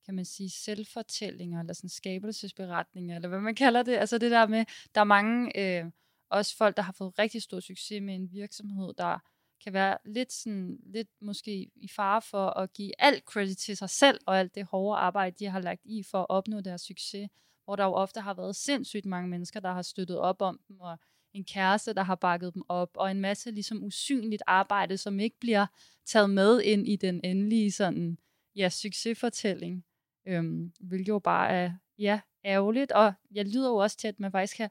kan 0.05 0.15
man 0.15 0.25
sige, 0.25 0.51
selvfortællinger, 0.51 1.61
eller 1.61 1.73
sådan 1.73 1.91
skabelsesberetninger, 1.91 3.17
eller 3.17 3.29
hvad 3.29 3.41
man 3.41 3.55
kalder 3.55 3.83
det. 3.83 3.97
Altså 3.97 4.19
det 4.19 4.31
der 4.31 4.47
med, 4.47 4.65
der 4.95 5.01
er 5.01 5.05
mange, 5.05 5.61
øh, 5.61 5.91
også 6.31 6.57
folk, 6.57 6.77
der 6.77 6.83
har 6.83 6.93
fået 6.93 7.19
rigtig 7.19 7.43
stor 7.43 7.61
succes 7.61 8.03
med 8.03 8.15
en 8.15 8.33
virksomhed, 8.33 8.95
der 8.99 9.19
kan 9.65 9.73
være 9.73 9.99
lidt, 10.05 10.33
sådan, 10.33 10.79
lidt 10.87 11.09
måske 11.21 11.71
i 11.77 11.89
fare 11.89 12.23
for 12.23 12.51
at 12.51 12.73
give 12.73 12.93
alt 12.99 13.25
credit 13.25 13.59
til 13.59 13.77
sig 13.77 13.91
selv, 13.91 14.21
og 14.27 14.39
alt 14.39 14.55
det 14.55 14.65
hårde 14.65 14.99
arbejde, 14.99 15.37
de 15.39 15.47
har 15.51 15.61
lagt 15.61 15.81
i 15.85 16.03
for 16.03 16.19
at 16.19 16.27
opnå 16.29 16.61
deres 16.61 16.83
succes, 16.83 17.29
hvor 17.65 17.77
der 17.77 17.85
jo 17.85 17.93
ofte 17.93 18.21
har 18.21 18.35
været 18.35 18.57
sindssygt 18.57 19.07
mange 19.07 19.29
mennesker, 19.29 19.61
der 19.61 19.73
har 19.73 19.83
støttet 19.83 20.19
op 20.19 20.43
om 20.43 20.61
dem, 20.69 20.81
og 20.81 20.99
en 21.33 21.45
kæreste, 21.45 21.95
der 21.95 22.03
har 22.03 22.15
bakket 22.15 22.55
dem 22.55 22.63
op, 22.69 22.91
og 22.95 23.11
en 23.11 23.21
masse 23.21 23.51
ligesom 23.51 23.85
usynligt 23.85 24.43
arbejde, 24.47 24.97
som 24.97 25.21
ikke 25.21 25.39
bliver 25.41 25.67
taget 26.07 26.31
med 26.31 26.63
ind 26.63 26.89
i 26.89 26.97
den 26.97 27.21
endelige 27.25 27.73
sådan, 27.73 28.19
ja, 28.57 28.69
succesfortælling, 28.69 29.85
øhm, 30.27 30.73
hvilket 30.81 31.09
jo 31.09 31.19
bare 31.19 31.51
er, 31.51 31.73
ja, 31.99 32.21
ærgerligt, 32.45 32.93
og 32.93 33.13
jeg 33.31 33.45
lyder 33.47 33.69
jo 33.69 33.77
også 33.77 33.97
til, 33.97 34.09
at 34.09 34.21
man 34.21 34.33
faktisk 34.33 34.57
kan 34.57 34.71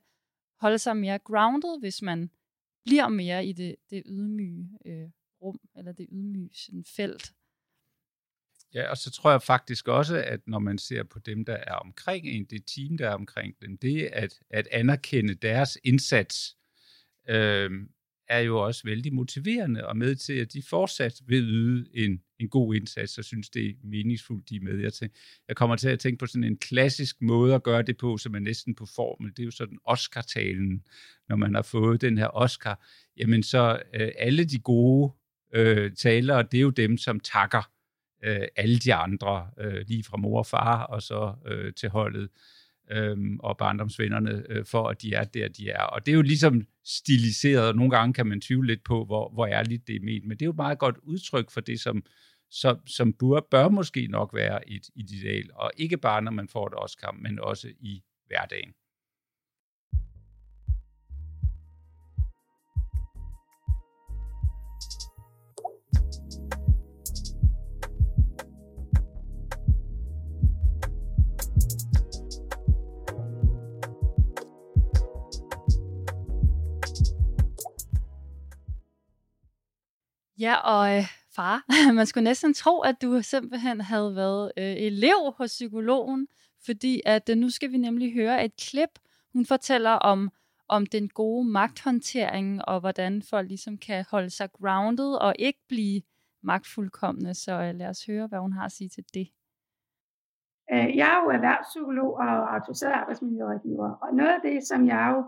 holde 0.59 0.79
sig 0.79 0.97
mere 0.97 1.19
grounded, 1.19 1.79
hvis 1.79 2.01
man 2.01 2.29
bliver 2.85 3.07
mere 3.07 3.45
i 3.45 3.53
det, 3.53 3.75
det 3.89 4.03
ydmyge 4.05 4.69
øh, 4.85 5.09
rum, 5.41 5.59
eller 5.75 5.91
det 5.91 6.07
ydmyge 6.11 6.49
sådan, 6.53 6.85
felt. 6.85 7.33
Ja, 8.73 8.89
og 8.89 8.97
så 8.97 9.11
tror 9.11 9.31
jeg 9.31 9.41
faktisk 9.41 9.87
også, 9.87 10.23
at 10.23 10.47
når 10.47 10.59
man 10.59 10.77
ser 10.77 11.03
på 11.03 11.19
dem, 11.19 11.45
der 11.45 11.53
er 11.55 11.75
omkring 11.75 12.27
en, 12.27 12.45
det 12.45 12.65
team, 12.65 12.97
der 12.97 13.09
er 13.09 13.13
omkring 13.13 13.55
dem, 13.61 13.77
det 13.77 14.05
at, 14.05 14.39
at 14.49 14.67
anerkende 14.71 15.35
deres 15.35 15.77
indsats, 15.83 16.57
øh, 17.29 17.71
er 18.33 18.39
jo 18.39 18.59
også 18.59 18.81
vældig 18.85 19.13
motiverende 19.13 19.87
og 19.87 19.97
med 19.97 20.15
til, 20.15 20.33
at 20.33 20.53
de 20.53 20.63
fortsat 20.69 21.21
vil 21.27 21.43
yde 21.43 21.87
en, 21.93 22.21
en 22.39 22.49
god 22.49 22.75
indsats, 22.75 23.17
og 23.17 23.23
synes, 23.23 23.49
det 23.49 23.69
er 23.69 23.73
meningsfuldt, 23.83 24.49
de 24.49 24.55
er 24.55 24.61
med. 24.61 24.79
Jeg, 24.79 24.93
tænker, 24.93 25.15
jeg 25.47 25.55
kommer 25.55 25.75
til 25.75 25.89
at 25.89 25.99
tænke 25.99 26.17
på 26.17 26.25
sådan 26.25 26.43
en 26.43 26.57
klassisk 26.57 27.21
måde 27.21 27.55
at 27.55 27.63
gøre 27.63 27.81
det 27.81 27.97
på, 27.97 28.17
som 28.17 28.35
er 28.35 28.39
næsten 28.39 28.75
på 28.75 28.85
formel. 28.85 29.31
Det 29.31 29.39
er 29.39 29.45
jo 29.45 29.51
sådan 29.51 29.77
Oscar-talen, 29.85 30.83
når 31.29 31.35
man 31.35 31.55
har 31.55 31.61
fået 31.61 32.01
den 32.01 32.17
her 32.17 32.27
Oscar. 32.27 32.85
Jamen 33.17 33.43
så 33.43 33.81
øh, 33.93 34.11
alle 34.17 34.43
de 34.43 34.59
gode 34.59 35.13
øh, 35.53 35.91
talere, 35.91 36.43
det 36.51 36.57
er 36.57 36.61
jo 36.61 36.69
dem, 36.69 36.97
som 36.97 37.19
takker 37.19 37.71
øh, 38.23 38.47
alle 38.55 38.79
de 38.79 38.93
andre, 38.93 39.47
øh, 39.59 39.85
lige 39.87 40.03
fra 40.03 40.17
mor 40.17 40.39
og 40.39 40.45
far 40.45 40.83
og 40.83 41.01
så 41.01 41.35
øh, 41.47 41.73
til 41.73 41.89
holdet 41.89 42.29
øhm, 42.91 43.39
og 43.39 43.57
barndomsvennerne, 43.57 44.43
øh, 44.49 44.65
for 44.65 44.87
at 44.87 45.01
de 45.01 45.13
er 45.13 45.23
der, 45.23 45.47
de 45.47 45.69
er. 45.69 45.83
Og 45.83 46.05
det 46.05 46.11
er 46.11 46.15
jo 46.15 46.21
ligesom 46.21 46.61
stiliseret, 46.85 47.67
og 47.67 47.75
nogle 47.75 47.91
gange 47.97 48.13
kan 48.13 48.27
man 48.27 48.41
tvivle 48.41 48.67
lidt 48.67 48.83
på, 48.83 49.05
hvor, 49.05 49.29
hvor 49.29 49.47
ærligt 49.47 49.87
det 49.87 49.95
er 49.95 49.99
ment, 49.99 50.25
men 50.25 50.37
det 50.37 50.41
er 50.41 50.45
jo 50.45 50.51
et 50.51 50.57
meget 50.57 50.79
godt 50.79 50.97
udtryk 51.03 51.51
for 51.51 51.61
det, 51.61 51.79
som, 51.79 52.03
som, 52.51 52.87
som 52.87 53.13
bør, 53.13 53.39
bør 53.51 53.69
måske 53.69 54.07
nok 54.07 54.33
være 54.33 54.69
et 54.69 54.89
ideal, 54.95 55.49
og 55.53 55.71
ikke 55.77 55.97
bare 55.97 56.21
når 56.21 56.31
man 56.31 56.47
får 56.47 56.67
et 56.67 56.73
Oscar, 56.77 57.11
men 57.11 57.39
også 57.39 57.67
i 57.79 58.03
hverdagen. 58.27 58.73
Ja, 80.45 80.55
og 80.55 80.97
øh, 80.97 81.03
far, 81.35 81.57
man 81.99 82.05
skulle 82.05 82.23
næsten 82.23 82.53
tro, 82.53 82.79
at 82.79 83.01
du 83.01 83.21
simpelthen 83.21 83.81
havde 83.81 84.15
været 84.15 84.51
øh, 84.57 84.75
elev 84.89 85.33
hos 85.37 85.49
psykologen, 85.49 86.27
fordi 86.65 87.01
at 87.05 87.29
øh, 87.29 87.37
nu 87.37 87.49
skal 87.49 87.71
vi 87.71 87.77
nemlig 87.77 88.13
høre 88.13 88.45
et 88.45 88.55
klip. 88.55 88.99
Hun 89.33 89.45
fortæller 89.45 89.91
om, 89.91 90.31
om 90.67 90.85
den 90.85 91.09
gode 91.09 91.47
magthåndtering, 91.47 92.65
og 92.65 92.79
hvordan 92.79 93.21
folk 93.29 93.47
ligesom 93.47 93.77
kan 93.77 94.05
holde 94.11 94.29
sig 94.29 94.51
grounded 94.51 95.13
og 95.13 95.35
ikke 95.39 95.59
blive 95.67 96.01
magtfuldkommende. 96.43 97.33
Så 97.33 97.51
øh, 97.51 97.75
lad 97.75 97.87
os 97.87 98.05
høre, 98.05 98.27
hvad 98.27 98.39
hun 98.39 98.53
har 98.53 98.65
at 98.65 98.71
sige 98.71 98.89
til 98.89 99.03
det. 99.13 99.27
Øh, 100.73 100.97
jeg 100.97 101.07
er 101.13 101.23
jo 101.23 101.29
erhvervspsykolog 101.29 102.13
og 102.13 102.55
autoriseret 102.55 102.91
arbejdsmiljørådgiver, 102.91 103.89
og 103.91 104.15
noget 104.15 104.31
af 104.31 104.41
det, 104.43 104.67
som 104.67 104.87
jeg 104.87 105.13
jo 105.13 105.19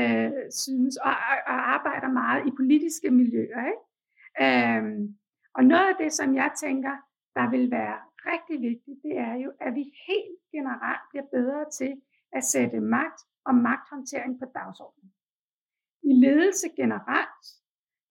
øh, 0.00 0.32
synes, 0.50 0.96
og, 0.96 1.14
og 1.46 1.74
arbejder 1.74 2.08
meget 2.08 2.46
i 2.46 2.50
politiske 2.60 3.10
miljøer. 3.10 3.66
Ikke? 3.66 3.83
Øhm, 4.40 5.16
og 5.54 5.64
noget 5.64 5.88
af 5.88 5.96
det, 5.98 6.12
som 6.12 6.34
jeg 6.34 6.50
tænker, 6.60 6.96
der 7.34 7.50
vil 7.50 7.70
være 7.70 7.98
rigtig 8.26 8.60
vigtigt, 8.60 8.98
det 9.02 9.18
er 9.18 9.34
jo, 9.34 9.52
at 9.60 9.74
vi 9.74 9.84
helt 10.08 10.40
generelt 10.52 11.04
bliver 11.10 11.26
bedre 11.32 11.70
til 11.78 11.92
at 12.32 12.44
sætte 12.44 12.80
magt 12.80 13.20
og 13.44 13.54
magthåndtering 13.54 14.38
på 14.38 14.44
dagsordenen. 14.54 15.12
I 16.02 16.12
ledelse 16.12 16.68
generelt, 16.76 17.44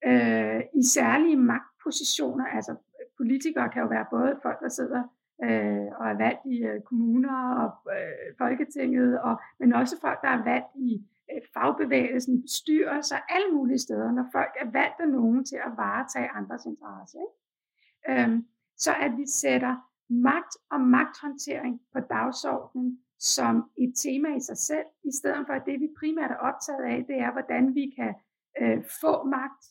øh, 0.06 0.62
i 0.80 0.84
særlige 0.84 1.38
magtpositioner, 1.38 2.46
altså 2.46 2.72
øh, 2.72 3.06
politikere 3.18 3.70
kan 3.70 3.82
jo 3.82 3.88
være 3.88 4.06
både 4.12 4.40
folk, 4.44 4.60
der 4.60 4.70
sidder 4.70 5.04
øh, 5.44 5.88
og 6.00 6.10
er 6.10 6.18
valgt 6.18 6.46
i 6.46 6.64
øh, 6.64 6.82
kommuner 6.82 7.56
og 7.62 7.92
øh, 7.96 8.36
Folketinget, 8.38 9.22
og, 9.22 9.42
men 9.60 9.74
også 9.74 9.96
folk, 10.02 10.22
der 10.22 10.28
er 10.28 10.44
valgt 10.44 10.72
i 10.76 11.06
Øh, 11.34 11.42
fagbevægelsen, 11.54 12.38
i 12.38 12.42
bestyrelser, 12.42 13.18
alle 13.30 13.54
mulige 13.54 13.80
steder, 13.80 14.12
når 14.12 14.26
folk 14.32 14.54
er 14.60 14.72
valgt 14.72 15.00
af 15.00 15.10
nogen 15.10 15.46
til 15.46 15.56
at 15.56 15.72
varetage 15.78 16.30
andres 16.30 16.66
interesser. 16.66 17.20
Ikke? 17.20 18.22
Øhm, 18.22 18.46
så 18.78 18.92
at 19.00 19.18
vi 19.18 19.26
sætter 19.28 19.76
magt 20.10 20.58
og 20.72 20.82
magthåndtering 20.82 21.82
på 21.94 22.00
dagsordenen 22.00 23.00
som 23.20 23.72
et 23.78 23.94
tema 23.96 24.36
i 24.36 24.40
sig 24.40 24.58
selv, 24.58 24.86
i 25.04 25.12
stedet 25.12 25.46
for 25.48 25.54
at 25.54 25.66
det, 25.66 25.80
vi 25.80 25.90
primært 26.00 26.32
er 26.32 26.36
optaget 26.36 26.84
af, 26.84 27.06
det 27.08 27.18
er, 27.20 27.32
hvordan 27.32 27.76
vi 27.76 27.94
kan 27.98 28.14
øh, 28.62 28.84
få 29.02 29.24
magt 29.24 29.64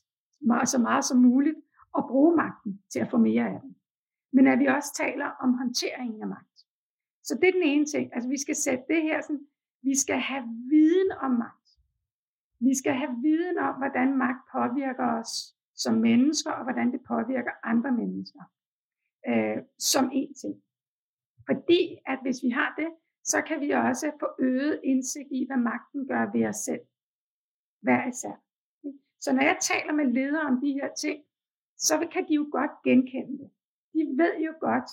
så 0.68 0.78
meget 0.78 1.04
som 1.04 1.18
muligt, 1.18 1.56
og 1.92 2.08
bruge 2.08 2.36
magten 2.36 2.82
til 2.92 3.00
at 3.00 3.10
få 3.10 3.18
mere 3.18 3.48
af 3.48 3.60
den. 3.60 3.76
Men 4.32 4.46
at 4.46 4.58
vi 4.58 4.66
også 4.66 4.94
taler 4.94 5.30
om 5.40 5.54
håndteringen 5.54 6.22
af 6.22 6.28
magt. 6.28 6.58
Så 7.24 7.34
det 7.34 7.48
er 7.48 7.52
den 7.52 7.62
ene 7.62 7.86
ting. 7.86 8.14
Altså 8.14 8.28
vi 8.28 8.38
skal 8.38 8.56
sætte 8.56 8.84
det 8.88 9.02
her 9.02 9.20
sådan, 9.20 9.46
vi 9.82 9.96
skal 9.96 10.18
have 10.18 10.44
viden 10.70 11.12
om 11.20 11.30
magt. 11.30 11.68
Vi 12.60 12.74
skal 12.74 12.92
have 12.92 13.16
viden 13.22 13.58
om, 13.58 13.74
hvordan 13.74 14.18
magt 14.18 14.42
påvirker 14.52 15.06
os 15.18 15.56
som 15.74 15.94
mennesker, 15.94 16.50
og 16.50 16.62
hvordan 16.62 16.92
det 16.92 17.00
påvirker 17.08 17.50
andre 17.62 17.92
mennesker. 17.92 18.42
Øh, 19.28 19.58
som 19.78 20.10
en 20.12 20.34
ting. 20.34 20.62
Fordi 21.46 21.98
at 22.06 22.18
hvis 22.22 22.42
vi 22.42 22.50
har 22.50 22.74
det, 22.78 22.90
så 23.24 23.42
kan 23.42 23.60
vi 23.60 23.70
også 23.70 24.12
få 24.20 24.26
øget 24.38 24.80
indsigt 24.84 25.28
i, 25.30 25.46
hvad 25.46 25.56
magten 25.56 26.08
gør 26.08 26.32
ved 26.32 26.48
os 26.48 26.56
selv. 26.56 26.80
Hver 27.80 28.08
især. 28.08 28.36
Så 29.20 29.32
når 29.32 29.42
jeg 29.42 29.58
taler 29.60 29.92
med 29.92 30.06
ledere 30.06 30.46
om 30.46 30.60
de 30.60 30.72
her 30.72 30.94
ting, 30.94 31.24
så 31.76 32.08
kan 32.12 32.28
de 32.28 32.34
jo 32.34 32.48
godt 32.52 32.70
genkende 32.84 33.38
det. 33.38 33.50
De 33.94 34.00
ved 34.22 34.34
jo 34.46 34.54
godt, 34.60 34.90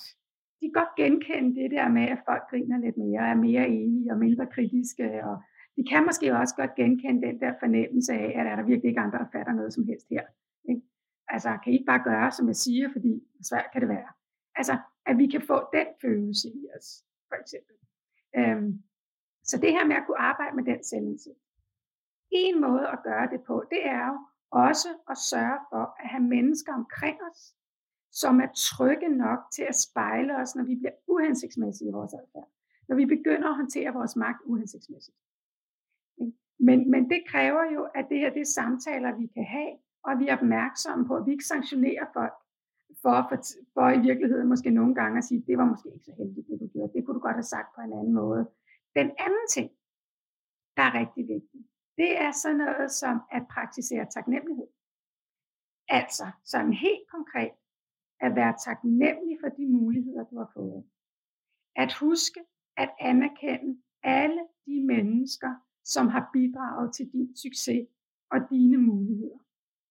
de 0.62 0.66
kan 0.66 0.78
godt 0.82 0.95
genkende 0.97 1.62
det 1.62 1.72
der 1.72 1.88
med, 1.89 2.05
at 2.14 2.20
folk 2.26 2.43
griner 2.49 2.78
lidt 2.78 2.97
mere, 2.97 3.30
er 3.30 3.36
mere 3.36 3.68
enige 3.68 4.12
og 4.12 4.18
mindre 4.18 4.45
kritiske. 4.55 5.26
Og 5.26 5.36
de 5.78 5.84
kan 5.91 6.05
måske 6.05 6.38
også 6.41 6.55
godt 6.55 6.76
genkende 6.76 7.28
den 7.28 7.39
der 7.39 7.53
fornemmelse 7.60 8.14
af, 8.14 8.39
at 8.39 8.47
er 8.47 8.55
der 8.55 8.64
virkelig 8.64 8.89
ikke 8.89 8.99
andre, 8.99 9.20
der 9.20 9.32
fatter 9.32 9.53
noget 9.53 9.74
som 9.74 9.86
helst 9.86 10.07
her. 10.10 10.26
Ikke? 10.70 10.82
Altså, 11.28 11.57
kan 11.64 11.74
I 11.74 11.76
ikke 11.76 11.86
bare 11.86 12.03
gøre, 12.03 12.32
som 12.32 12.47
jeg 12.47 12.55
siger, 12.55 12.89
fordi 12.91 13.24
svært 13.49 13.70
kan 13.74 13.82
det 13.82 13.89
være. 13.89 14.12
Altså, 14.55 14.78
at 15.05 15.18
vi 15.18 15.28
kan 15.28 15.41
få 15.41 15.57
den 15.74 15.88
følelse 16.01 16.47
i 16.47 16.68
os, 16.78 16.88
for 17.30 17.36
eksempel. 17.41 17.76
Øhm, 18.38 18.84
så 19.43 19.57
det 19.57 19.72
her 19.72 19.86
med 19.86 19.95
at 19.95 20.03
kunne 20.05 20.22
arbejde 20.32 20.55
med 20.55 20.64
den 20.64 20.84
selvindsigt. 20.84 21.39
En 22.32 22.62
måde 22.62 22.88
at 22.88 22.99
gøre 23.03 23.28
det 23.32 23.41
på, 23.47 23.64
det 23.72 23.86
er 23.86 24.07
jo 24.07 24.18
også 24.51 24.89
at 25.10 25.18
sørge 25.18 25.60
for 25.72 25.84
at 26.01 26.07
have 26.12 26.24
mennesker 26.24 26.74
omkring 26.74 27.18
os, 27.32 27.55
som 28.12 28.39
er 28.39 28.47
trygge 28.55 29.10
nok 29.10 29.39
til 29.51 29.64
at 29.64 29.76
spejle 29.76 30.38
os, 30.38 30.55
når 30.55 30.64
vi 30.64 30.76
bliver 30.76 30.91
uhensigtsmæssige 31.07 31.89
i 31.89 31.91
vores 31.91 32.14
adfærd. 32.14 32.49
Når 32.88 32.95
vi 32.95 33.05
begynder 33.05 33.49
at 33.49 33.55
håndtere 33.55 33.93
vores 33.93 34.16
magt 34.16 34.41
uhensigtsmæssigt. 34.45 35.18
Men, 36.60 36.91
men 36.91 37.10
det 37.10 37.24
kræver 37.28 37.64
jo, 37.74 37.84
at 37.95 38.05
det 38.10 38.20
her 38.20 38.34
det 38.34 38.41
er 38.41 38.45
samtaler, 38.45 39.18
vi 39.18 39.28
kan 39.28 39.45
have, 39.45 39.72
og 40.03 40.20
vi 40.20 40.28
er 40.28 40.38
opmærksomme 40.38 41.05
på, 41.05 41.16
at 41.16 41.26
vi 41.26 41.32
ikke 41.32 41.45
sanktionerer 41.45 42.05
folk, 42.14 42.34
for, 43.01 43.28
for, 43.30 43.38
for 43.74 43.89
i 43.89 43.99
virkeligheden 43.99 44.47
måske 44.47 44.70
nogle 44.70 44.95
gange 44.95 45.18
at 45.18 45.24
sige, 45.24 45.43
det 45.47 45.57
var 45.57 45.66
måske 45.66 45.89
ikke 45.93 46.05
så 46.05 46.14
heldigt, 46.18 46.47
det 46.47 46.60
du 46.60 46.68
gjorde. 46.68 46.93
Det 46.93 47.05
kunne 47.05 47.16
du 47.16 47.20
godt 47.20 47.36
have 47.36 47.43
sagt 47.55 47.76
på 47.76 47.82
en 47.82 47.93
anden 47.93 48.14
måde. 48.14 48.49
Den 48.95 49.12
anden 49.26 49.47
ting, 49.49 49.72
der 50.78 50.84
er 50.84 50.93
rigtig 50.93 51.28
vigtig, 51.28 51.60
det 51.97 52.22
er 52.22 52.32
sådan 52.32 52.57
noget 52.57 52.91
som 52.91 53.22
at 53.32 53.47
praktisere 53.47 54.05
taknemmelighed. 54.05 54.68
Altså, 55.88 56.32
sådan 56.43 56.74
helt 56.74 57.10
konkret, 57.12 57.51
at 58.22 58.36
være 58.36 58.53
taknemmelig 58.65 59.38
for 59.41 59.49
de 59.49 59.65
muligheder, 59.67 60.24
du 60.24 60.38
har 60.38 60.51
fået. 60.53 60.84
At 61.76 61.93
huske 61.93 62.39
at 62.78 62.89
anerkende 62.99 63.82
alle 64.03 64.41
de 64.65 64.86
mennesker, 64.86 65.51
som 65.84 66.07
har 66.07 66.30
bidraget 66.34 66.93
til 66.95 67.11
din 67.13 67.36
succes 67.36 67.88
og 68.32 68.39
dine 68.49 68.78
muligheder. 68.78 69.39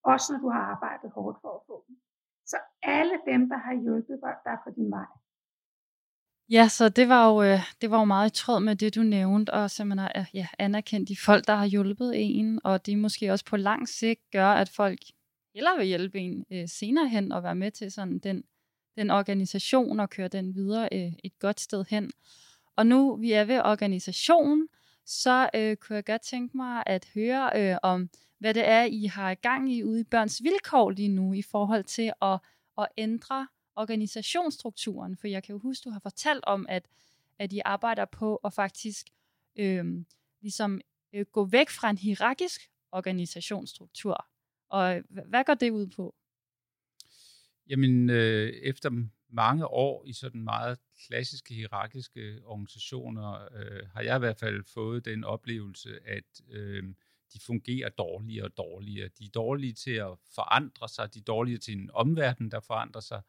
Også 0.04 0.32
når 0.32 0.40
du 0.40 0.48
har 0.48 0.60
arbejdet 0.60 1.10
hårdt 1.10 1.38
for 1.42 1.52
at 1.58 1.62
få 1.66 1.84
dem. 1.88 1.96
Så 2.46 2.56
alle 2.82 3.16
dem, 3.26 3.48
der 3.48 3.56
har 3.56 3.74
hjulpet 3.82 4.20
dig 4.44 4.56
på 4.64 4.70
din 4.76 4.90
vej. 4.90 5.06
Ja, 6.50 6.68
så 6.68 6.88
det 6.88 7.08
var 7.08 7.28
jo, 7.28 7.42
øh, 7.42 7.60
det 7.80 7.90
var 7.90 7.98
jo 7.98 8.04
meget 8.04 8.30
i 8.30 8.42
tråd 8.42 8.60
med 8.60 8.76
det, 8.76 8.94
du 8.94 9.02
nævnte, 9.02 9.50
og 9.50 9.70
simpelthen 9.70 10.26
ja, 10.34 10.46
anerkendt 10.58 11.08
de 11.08 11.16
folk, 11.24 11.46
der 11.46 11.54
har 11.54 11.66
hjulpet 11.66 12.12
en, 12.14 12.60
og 12.64 12.86
det 12.86 12.98
måske 12.98 13.32
også 13.32 13.44
på 13.44 13.56
lang 13.56 13.88
sigt 13.88 14.20
gør, 14.32 14.48
at 14.48 14.68
folk 14.68 14.98
eller 15.54 15.76
vil 15.76 15.86
hjælpe 15.86 16.18
en 16.18 16.44
øh, 16.50 16.68
senere 16.68 17.08
hen 17.08 17.32
og 17.32 17.42
være 17.42 17.54
med 17.54 17.70
til 17.70 17.92
sådan 17.92 18.18
den, 18.18 18.44
den 18.96 19.10
organisation 19.10 20.00
og 20.00 20.10
køre 20.10 20.28
den 20.28 20.54
videre 20.54 20.88
øh, 20.92 21.12
et 21.24 21.38
godt 21.38 21.60
sted 21.60 21.84
hen. 21.88 22.10
Og 22.76 22.86
nu 22.86 23.16
vi 23.16 23.32
er 23.32 23.44
ved 23.44 23.60
organisationen, 23.60 24.68
så 25.06 25.50
øh, 25.54 25.76
kunne 25.76 25.96
jeg 25.96 26.04
godt 26.04 26.22
tænke 26.22 26.56
mig 26.56 26.82
at 26.86 27.08
høre 27.14 27.50
øh, 27.56 27.78
om, 27.82 28.10
hvad 28.38 28.54
det 28.54 28.68
er, 28.68 28.84
I 28.84 29.04
har 29.04 29.34
gang 29.34 29.72
i 29.72 29.84
ude 29.84 30.00
i 30.00 30.04
børns 30.04 30.42
vilkår 30.42 30.90
lige 30.90 31.08
nu 31.08 31.32
i 31.32 31.42
forhold 31.42 31.84
til 31.84 32.12
at, 32.22 32.38
at 32.78 32.86
ændre 32.96 33.48
organisationsstrukturen? 33.76 35.16
For 35.16 35.28
jeg 35.28 35.42
kan 35.42 35.52
jo 35.52 35.58
huske, 35.58 35.84
du 35.84 35.90
har 35.90 36.00
fortalt 36.00 36.44
om, 36.44 36.66
at, 36.68 36.88
at 37.38 37.52
I 37.52 37.60
arbejder 37.64 38.04
på 38.04 38.36
at 38.36 38.52
faktisk 38.52 39.06
øh, 39.56 39.84
ligesom 40.40 40.80
øh, 41.12 41.26
gå 41.32 41.44
væk 41.44 41.70
fra 41.70 41.90
en 41.90 41.98
hierarkisk 41.98 42.70
organisationsstruktur. 42.92 44.26
Og 44.68 45.02
hvad 45.08 45.44
går 45.44 45.54
det 45.54 45.70
ud 45.70 45.86
på? 45.86 46.14
Jamen, 47.68 48.10
øh, 48.10 48.48
efter 48.48 48.90
mange 49.28 49.66
år 49.66 50.04
i 50.06 50.12
sådan 50.12 50.42
meget 50.42 50.78
klassiske 51.06 51.54
hierarkiske 51.54 52.40
organisationer, 52.44 53.48
øh, 53.54 53.88
har 53.92 54.02
jeg 54.02 54.16
i 54.16 54.18
hvert 54.18 54.36
fald 54.36 54.64
fået 54.64 55.04
den 55.04 55.24
oplevelse, 55.24 55.98
at 56.06 56.40
øh, 56.50 56.84
de 57.32 57.40
fungerer 57.46 57.88
dårligere 57.88 58.44
og 58.44 58.56
dårligere. 58.56 59.08
De 59.18 59.24
er 59.24 59.30
dårlige 59.34 59.72
til 59.72 59.90
at 59.90 60.18
forandre 60.34 60.88
sig, 60.88 61.14
de 61.14 61.18
er 61.18 61.22
dårlige 61.22 61.58
til 61.58 61.74
en 61.74 61.90
omverden, 61.94 62.50
der 62.50 62.60
forandrer 62.60 63.00
sig, 63.00 63.22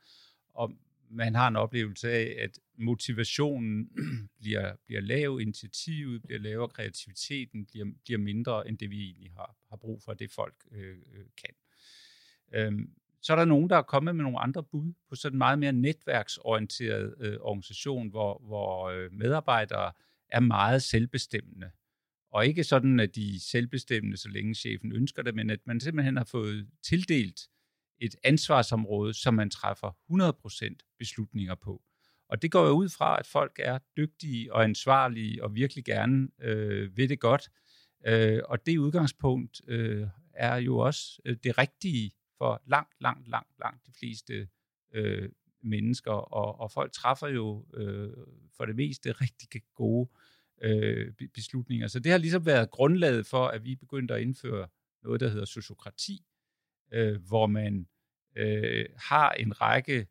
og 0.53 0.71
man 1.09 1.35
har 1.35 1.47
en 1.47 1.55
oplevelse 1.55 2.11
af, 2.11 2.35
at 2.39 2.59
motivationen 2.77 3.89
bliver, 4.39 4.75
bliver 4.85 5.01
lav, 5.01 5.39
initiativet 5.41 6.21
bliver 6.21 6.39
lavere, 6.39 6.69
kreativiteten 6.69 7.65
bliver, 7.65 7.85
bliver 8.03 8.17
mindre, 8.17 8.67
end 8.67 8.77
det 8.77 8.89
vi 8.89 9.03
egentlig 9.03 9.31
har, 9.35 9.55
har 9.69 9.77
brug 9.77 10.01
for, 10.03 10.13
det 10.13 10.31
folk 10.31 10.55
øh, 10.71 10.97
øh, 11.13 11.25
kan. 11.37 11.53
Øhm, 12.53 12.89
så 13.21 13.33
er 13.33 13.37
der 13.37 13.45
nogen, 13.45 13.69
der 13.69 13.75
er 13.75 13.81
kommet 13.81 14.15
med 14.15 14.23
nogle 14.23 14.39
andre 14.39 14.63
bud 14.63 14.93
på 15.09 15.15
sådan 15.15 15.35
en 15.35 15.37
meget 15.37 15.59
mere 15.59 15.73
netværksorienteret 15.73 17.15
øh, 17.19 17.37
organisation, 17.41 18.09
hvor, 18.09 18.41
hvor 18.45 18.89
øh, 18.89 19.13
medarbejdere 19.13 19.91
er 20.29 20.39
meget 20.39 20.83
selvbestemmende. 20.83 21.71
Og 22.31 22.45
ikke 22.45 22.63
sådan, 22.63 22.99
at 22.99 23.15
de 23.15 23.35
er 23.35 23.39
selvbestemmende, 23.39 24.17
så 24.17 24.29
længe 24.29 24.55
chefen 24.55 24.91
ønsker 24.91 25.21
det, 25.21 25.35
men 25.35 25.49
at 25.49 25.59
man 25.65 25.79
simpelthen 25.79 26.17
har 26.17 26.23
fået 26.23 26.67
tildelt 26.83 27.39
et 27.99 28.15
ansvarsområde, 28.23 29.13
som 29.13 29.33
man 29.33 29.49
træffer 29.49 29.91
100% 30.81 30.95
beslutninger 30.99 31.55
på. 31.55 31.81
Og 32.29 32.41
det 32.41 32.51
går 32.51 32.67
jo 32.67 32.71
ud 32.71 32.89
fra, 32.89 33.19
at 33.19 33.27
folk 33.27 33.59
er 33.63 33.79
dygtige 33.97 34.53
og 34.53 34.63
ansvarlige 34.63 35.43
og 35.43 35.55
virkelig 35.55 35.85
gerne 35.85 36.27
øh, 36.41 36.97
ved 36.97 37.07
det 37.07 37.19
godt. 37.19 37.49
Øh, 38.07 38.41
og 38.45 38.65
det 38.65 38.77
udgangspunkt 38.77 39.61
øh, 39.67 40.07
er 40.33 40.55
jo 40.55 40.77
også 40.77 41.21
øh, 41.25 41.37
det 41.43 41.57
rigtige 41.57 42.11
for 42.37 42.61
langt, 42.65 42.93
langt, 43.01 43.27
langt, 43.27 43.59
langt 43.59 43.87
de 43.87 43.91
fleste 43.99 44.47
øh, 44.93 45.29
mennesker. 45.63 46.11
Og, 46.11 46.59
og 46.59 46.71
folk 46.71 46.91
træffer 46.91 47.27
jo 47.27 47.65
øh, 47.73 48.13
for 48.57 48.65
det 48.65 48.75
meste 48.75 49.11
rigtig 49.11 49.61
gode 49.75 50.09
øh, 50.61 51.13
beslutninger. 51.33 51.87
Så 51.87 51.99
det 51.99 52.11
har 52.11 52.19
ligesom 52.19 52.45
været 52.45 52.71
grundlaget 52.71 53.25
for, 53.25 53.47
at 53.47 53.65
vi 53.65 53.75
begyndte 53.75 54.13
at 54.13 54.21
indføre 54.21 54.67
noget, 55.03 55.21
der 55.21 55.29
hedder 55.29 55.45
sociokrati, 55.45 56.25
øh, 56.91 57.21
hvor 57.27 57.47
man 57.47 57.87
øh, 58.35 58.85
har 58.95 59.31
en 59.31 59.61
række 59.61 60.07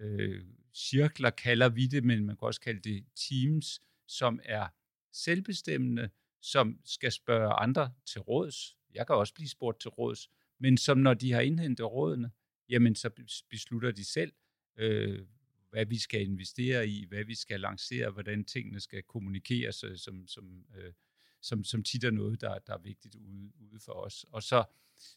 øh, 0.00 0.44
cirkler, 0.74 1.30
kalder 1.30 1.68
vi 1.68 1.86
det, 1.86 2.04
men 2.04 2.26
man 2.26 2.36
kan 2.36 2.46
også 2.46 2.60
kalde 2.60 2.80
det 2.80 3.04
teams, 3.14 3.80
som 4.08 4.40
er 4.44 4.66
selvbestemmende, 5.12 6.10
som 6.42 6.80
skal 6.84 7.12
spørge 7.12 7.52
andre 7.52 7.92
til 8.06 8.20
råds. 8.20 8.76
Jeg 8.94 9.06
kan 9.06 9.16
også 9.16 9.34
blive 9.34 9.48
spurgt 9.48 9.80
til 9.80 9.90
råds, 9.90 10.30
men 10.58 10.76
som 10.76 10.98
når 10.98 11.14
de 11.14 11.32
har 11.32 11.40
indhentet 11.40 11.92
rådene, 11.92 12.30
jamen 12.68 12.94
så 12.94 13.10
beslutter 13.50 13.90
de 13.90 14.04
selv, 14.04 14.32
øh, 14.76 15.26
hvad 15.70 15.86
vi 15.86 15.98
skal 15.98 16.22
investere 16.22 16.88
i, 16.88 17.06
hvad 17.08 17.24
vi 17.24 17.34
skal 17.34 17.60
lancere, 17.60 18.10
hvordan 18.10 18.44
tingene 18.44 18.80
skal 18.80 19.02
kommunikeres, 19.02 19.84
øh, 19.84 19.96
som, 19.96 20.26
som, 20.26 20.64
øh, 20.76 20.92
som, 21.40 21.64
som 21.64 21.82
tit 21.82 22.04
er 22.04 22.10
noget, 22.10 22.40
der, 22.40 22.58
der 22.58 22.74
er 22.74 22.78
vigtigt 22.78 23.14
ude, 23.14 23.50
ude 23.60 23.80
for 23.80 23.92
os. 23.92 24.26
Og 24.32 24.42
så, 24.42 24.64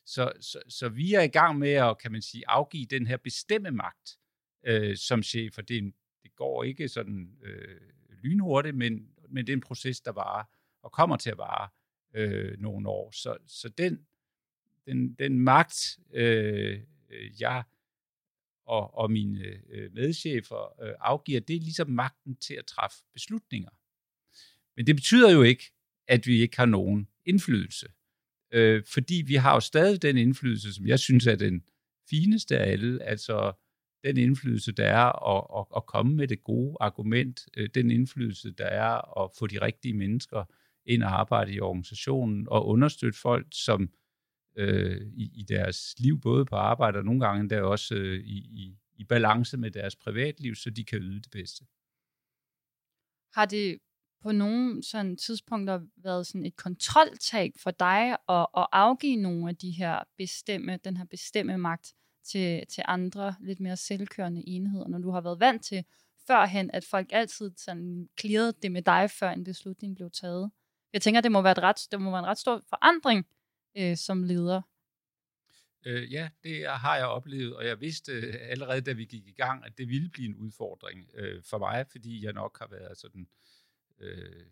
så, 0.06 0.32
så, 0.40 0.62
så 0.68 0.90
vi 0.90 1.14
er 1.14 1.22
i 1.22 1.28
gang 1.28 1.60
med 1.60 1.72
at, 1.72 1.98
kan 1.98 2.12
man 2.12 2.22
sige, 2.22 2.44
afgive 2.48 2.86
den 2.86 3.08
her 3.08 3.18
bestemme 3.18 3.72
magt 3.72 4.18
øh, 4.64 4.98
som 4.98 5.24
chef, 5.24 5.58
og 5.58 5.68
det, 5.68 5.94
det 6.24 6.36
går 6.36 6.64
ikke 6.64 6.90
sådan 6.90 7.38
øh, 7.42 7.82
lynhurtigt, 8.24 8.76
men, 8.76 9.08
men 9.30 9.48
det 9.48 9.54
er 9.54 9.58
en 9.58 9.62
proces, 9.62 10.02
der 10.02 10.12
varer 10.12 10.44
og 10.82 10.92
kommer 10.92 11.18
til 11.18 11.30
at 11.30 11.38
vare 11.38 11.70
øh, 12.14 12.60
nogle 12.60 12.90
år. 12.90 13.12
Så, 13.12 13.38
så 13.48 13.70
den, 13.70 14.06
den, 14.86 15.14
den 15.14 15.40
magt, 15.40 16.00
øh, 16.14 16.82
jeg 17.40 17.64
og, 18.66 18.98
og 18.98 19.12
mine 19.12 19.40
øh, 19.70 19.94
medchefer 19.94 20.82
øh, 20.84 20.94
afgiver, 21.00 21.40
det 21.40 21.56
er 21.56 21.60
ligesom 21.60 21.90
magten 21.90 22.36
til 22.36 22.54
at 22.54 22.66
træffe 22.66 22.98
beslutninger. 23.14 23.70
Men 24.76 24.88
det 24.88 24.96
betyder 24.96 25.32
jo 25.32 25.42
ikke, 25.42 25.72
at 26.08 26.28
vi 26.28 26.42
ikke 26.42 26.58
har 26.58 26.66
nogen 26.66 27.08
indflydelse. 27.26 27.88
Øh, 28.54 28.84
fordi 28.94 29.24
vi 29.28 29.36
har 29.36 29.54
jo 29.54 29.60
stadig 29.60 30.02
den 30.02 30.18
indflydelse, 30.18 30.74
som 30.74 30.88
jeg 30.88 31.00
synes 31.00 31.28
er 31.28 31.36
den 31.36 31.64
fineste 32.10 32.60
af 32.60 32.72
alle, 32.72 33.04
altså 33.04 33.54
den 34.04 34.18
indflydelse, 34.18 34.72
der 34.72 34.86
er 34.86 35.36
at, 35.38 35.60
at, 35.60 35.66
at 35.76 35.86
komme 35.86 36.16
med 36.16 36.28
det 36.28 36.44
gode 36.44 36.78
argument, 36.80 37.48
øh, 37.58 37.70
den 37.76 37.92
indflydelse, 37.92 38.52
der 38.52 38.66
er 38.66 39.24
at 39.24 39.32
få 39.40 39.48
de 39.48 39.62
rigtige 39.62 39.94
mennesker 39.94 40.44
ind 40.86 41.04
og 41.04 41.20
arbejde 41.20 41.54
i 41.54 41.60
organisationen 41.60 42.48
og 42.50 42.68
understøtte 42.68 43.20
folk, 43.20 43.48
som 43.52 43.90
øh, 44.58 45.02
i, 45.14 45.32
i 45.34 45.44
deres 45.44 45.96
liv, 45.98 46.22
både 46.22 46.46
på 46.46 46.56
arbejde 46.56 46.98
og 46.98 47.06
nogle 47.06 47.26
gange 47.26 47.42
endda 47.42 47.62
også 47.62 47.96
øh, 47.96 48.20
i, 48.20 48.38
i, 48.38 48.78
i 48.96 49.04
balance 49.04 49.58
med 49.58 49.72
deres 49.72 49.96
privatliv, 49.96 50.56
så 50.56 50.70
de 50.70 50.86
kan 50.86 51.00
yde 51.00 51.22
det 51.22 51.32
bedste. 51.32 51.66
Har 53.34 53.46
det 53.46 53.80
på 54.24 54.32
nogle 54.32 54.84
sådan 54.84 55.18
tidspunkter 55.18 55.80
været 55.98 56.28
sådan 56.28 56.46
et 56.46 56.56
kontroltag 56.56 57.54
for 57.58 57.72
dig 57.72 58.18
at, 58.30 58.48
at 58.58 58.68
afgive 58.72 59.16
nogle 59.16 59.50
af 59.50 59.56
de 59.56 59.72
her 59.72 60.00
bestemme, 60.18 60.80
den 60.84 60.98
her 60.98 61.06
bestemme 61.06 61.58
magt 61.58 61.94
til, 62.24 62.68
til 62.68 62.84
andre 62.88 63.36
lidt 63.42 63.60
mere 63.60 63.78
selvkørende 63.78 64.44
enheder, 64.48 64.88
når 64.88 65.00
du 65.00 65.12
har 65.12 65.22
været 65.22 65.40
vant 65.40 65.66
til 65.66 65.86
førhen, 66.28 66.72
at 66.74 66.86
folk 66.86 67.08
altid 67.12 67.52
sådan 67.58 68.10
clearede 68.20 68.54
det 68.62 68.72
med 68.72 68.82
dig, 68.82 69.10
før 69.20 69.32
en 69.32 69.44
beslutning 69.44 69.96
blev 69.96 70.12
taget. 70.12 70.52
Jeg 70.94 71.02
tænker, 71.02 71.22
det 71.22 71.32
må 71.32 71.42
være, 71.42 71.52
et 71.52 71.64
ret, 71.64 71.88
det 71.92 72.02
må 72.02 72.12
være 72.12 72.20
en 72.20 72.26
ret 72.26 72.38
stor 72.38 72.64
forandring 72.70 73.28
øh, 73.78 73.98
som 73.98 74.24
leder. 74.24 74.62
Øh, 75.86 76.12
ja, 76.12 76.30
det 76.44 76.68
har 76.70 76.96
jeg 76.96 77.06
oplevet, 77.06 77.56
og 77.56 77.66
jeg 77.66 77.82
vidste 77.82 78.12
øh, 78.12 78.36
allerede, 78.42 78.82
da 78.82 78.94
vi 78.94 79.06
gik 79.06 79.28
i 79.28 79.34
gang, 79.34 79.66
at 79.66 79.78
det 79.78 79.88
ville 79.88 80.10
blive 80.10 80.28
en 80.30 80.36
udfordring 80.36 81.10
øh, 81.14 81.44
for 81.44 81.58
mig, 81.58 81.86
fordi 81.92 82.26
jeg 82.26 82.34
nok 82.34 82.60
har 82.60 82.68
været 82.68 82.98
sådan, 82.98 83.22
øh, 83.22 83.28
Øh, 84.02 84.46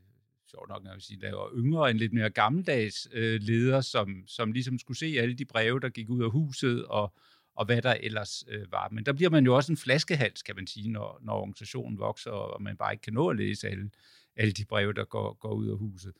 sjovt 0.51 0.69
nok, 0.69 0.83
når 0.83 0.89
jeg 0.89 0.95
vil 0.95 1.03
sige, 1.03 1.21
der 1.21 1.35
var 1.35 1.51
yngre, 1.55 1.91
en 1.91 1.97
lidt 1.97 2.13
mere 2.13 2.29
gammeldags 2.29 3.07
øh, 3.13 3.41
leder, 3.41 3.81
som, 3.81 4.23
som 4.27 4.51
ligesom 4.51 4.79
skulle 4.79 4.97
se 4.97 5.15
alle 5.19 5.35
de 5.35 5.45
breve, 5.45 5.79
der 5.79 5.89
gik 5.89 6.09
ud 6.09 6.23
af 6.23 6.31
huset, 6.31 6.85
og, 6.85 7.13
og 7.55 7.65
hvad 7.65 7.81
der 7.81 7.93
ellers 7.93 8.43
øh, 8.47 8.71
var. 8.71 8.89
Men 8.91 9.05
der 9.05 9.13
bliver 9.13 9.29
man 9.29 9.45
jo 9.45 9.55
også 9.55 9.71
en 9.71 9.77
flaskehals, 9.77 10.43
kan 10.43 10.55
man 10.55 10.67
sige, 10.67 10.89
når, 10.89 11.19
når 11.21 11.33
organisationen 11.33 11.99
vokser, 11.99 12.31
og 12.31 12.61
man 12.61 12.77
bare 12.77 12.93
ikke 12.93 13.01
kan 13.01 13.13
nå 13.13 13.29
at 13.29 13.37
læse 13.37 13.67
alle, 13.69 13.89
alle 14.35 14.51
de 14.51 14.65
breve, 14.65 14.93
der 14.93 15.03
går, 15.03 15.33
går 15.33 15.53
ud 15.53 15.69
af 15.69 15.77
huset. 15.77 16.13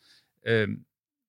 Øh, 0.45 0.67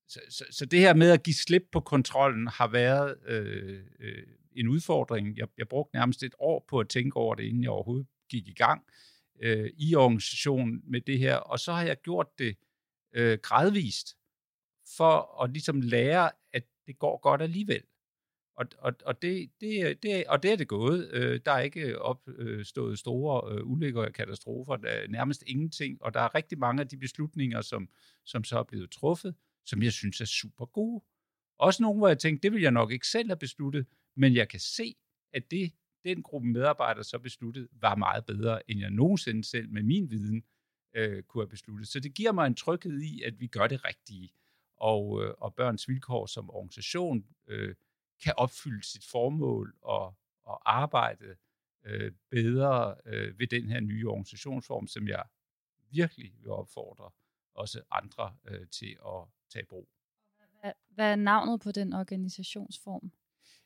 så, 0.09 0.21
så, 0.29 0.45
så 0.51 0.67
det 0.67 0.81
her 0.81 0.95
med 0.95 1.11
at 1.11 1.23
give 1.23 1.35
slip 1.35 1.63
på 1.73 1.81
kontrollen 1.81 2.47
har 2.47 2.69
været 2.69 3.17
øh, 3.27 3.81
øh, 4.01 4.27
en 4.53 4.69
udfordring. 4.69 5.39
Jeg, 5.39 5.49
jeg 5.59 5.69
brugte 5.69 5.97
nærmest 5.97 6.23
et 6.23 6.35
år 6.39 6.65
på 6.69 6.81
at 6.81 6.89
tænke 6.89 7.17
over 7.17 7.35
det, 7.35 7.45
inden 7.45 7.63
jeg 7.63 7.71
overhovedet 7.71 8.07
gik 8.31 8.49
i 8.49 8.55
gang 8.55 8.83
øh, 8.87 9.12
Øh, 9.43 9.71
i 9.77 9.95
organisationen 9.95 10.83
med 10.85 11.01
det 11.01 11.19
her, 11.19 11.37
og 11.37 11.59
så 11.59 11.73
har 11.73 11.83
jeg 11.83 11.97
gjort 12.03 12.39
det 12.39 12.57
øh, 13.13 13.39
gradvist 13.43 14.17
for 14.97 15.43
at 15.43 15.51
ligesom 15.51 15.81
lære, 15.81 16.31
at 16.53 16.65
det 16.87 16.99
går 16.99 17.21
godt 17.21 17.43
alligevel. 17.43 17.83
Og, 18.57 18.67
og, 18.79 18.93
og, 19.05 19.23
det, 19.23 19.51
det, 19.61 20.03
det, 20.03 20.25
og 20.27 20.43
det 20.43 20.53
er 20.53 20.57
det 20.57 20.69
gået. 20.69 21.11
Øh, 21.13 21.41
der 21.47 21.53
er 21.53 21.61
ikke 21.61 22.03
opstået 22.03 22.99
store 22.99 23.55
øh, 23.55 23.67
ulykker 23.67 24.03
og 24.03 24.13
katastrofer. 24.13 24.77
Der 24.77 24.89
er 24.89 25.09
nærmest 25.09 25.45
ingenting. 25.47 26.03
Og 26.03 26.15
der 26.15 26.21
er 26.21 26.35
rigtig 26.35 26.59
mange 26.59 26.81
af 26.81 26.89
de 26.89 26.97
beslutninger, 26.97 27.61
som, 27.61 27.89
som 28.25 28.45
så 28.45 28.59
er 28.59 28.63
blevet 28.63 28.91
truffet, 28.91 29.35
som 29.67 29.83
jeg 29.83 29.93
synes 29.93 30.21
er 30.21 30.25
super 30.25 30.67
gode. 30.67 31.05
Også 31.59 31.83
nogle, 31.83 31.99
hvor 31.99 32.09
jeg 32.09 32.19
tænkte, 32.19 32.43
det 32.43 32.53
vil 32.53 32.63
jeg 32.63 32.71
nok 32.71 32.93
ikke 32.93 33.07
selv 33.07 33.29
have 33.29 33.37
besluttet, 33.37 33.87
men 34.17 34.35
jeg 34.35 34.49
kan 34.49 34.61
se, 34.61 34.95
at 35.33 35.51
det, 35.51 35.73
den 36.05 36.23
gruppe 36.23 36.49
medarbejdere 36.49 37.05
så 37.05 37.19
besluttede, 37.19 37.69
var 37.73 37.95
meget 37.95 38.27
bedre, 38.27 38.71
end 38.71 38.81
jeg 38.81 38.91
nogensinde 38.91 39.45
selv 39.45 39.71
med 39.71 39.83
min 39.83 40.11
viden 40.11 40.45
øh, 40.95 41.23
kunne 41.23 41.43
have 41.43 41.49
besluttet. 41.49 41.89
Så 41.89 42.01
det 42.01 42.15
giver 42.15 42.33
mig 42.33 42.47
en 42.47 42.55
tryghed 42.55 43.01
i, 43.01 43.23
at 43.23 43.41
vi 43.41 43.47
gør 43.47 43.67
det 43.67 43.85
rigtige. 43.85 44.33
Og, 44.77 45.25
øh, 45.25 45.35
og 45.39 45.55
Børns 45.55 45.89
Vilkår 45.89 46.27
som 46.27 46.51
organisation 46.51 47.27
øh, 47.47 47.75
kan 48.25 48.35
opfylde 48.37 48.85
sit 48.85 49.05
formål 49.05 49.75
og, 49.83 50.15
og 50.45 50.79
arbejde 50.79 51.37
øh, 51.85 52.13
bedre 52.31 52.95
øh, 53.07 53.39
ved 53.39 53.47
den 53.47 53.69
her 53.69 53.81
nye 53.81 54.09
organisationsform, 54.09 54.87
som 54.87 55.09
jeg 55.09 55.25
virkelig 55.91 56.33
vil 56.41 56.51
opfordre 56.51 57.11
også 57.55 57.83
andre 57.91 58.37
øh, 58.45 58.67
til 58.67 58.97
at 59.07 59.29
tage 59.51 59.67
brug. 59.67 59.89
Hvad, 60.61 60.73
hvad 60.89 61.13
er 61.13 61.17
navnet 61.17 61.61
på 61.61 61.73
den 61.73 61.93
organisationsform? 61.93 63.13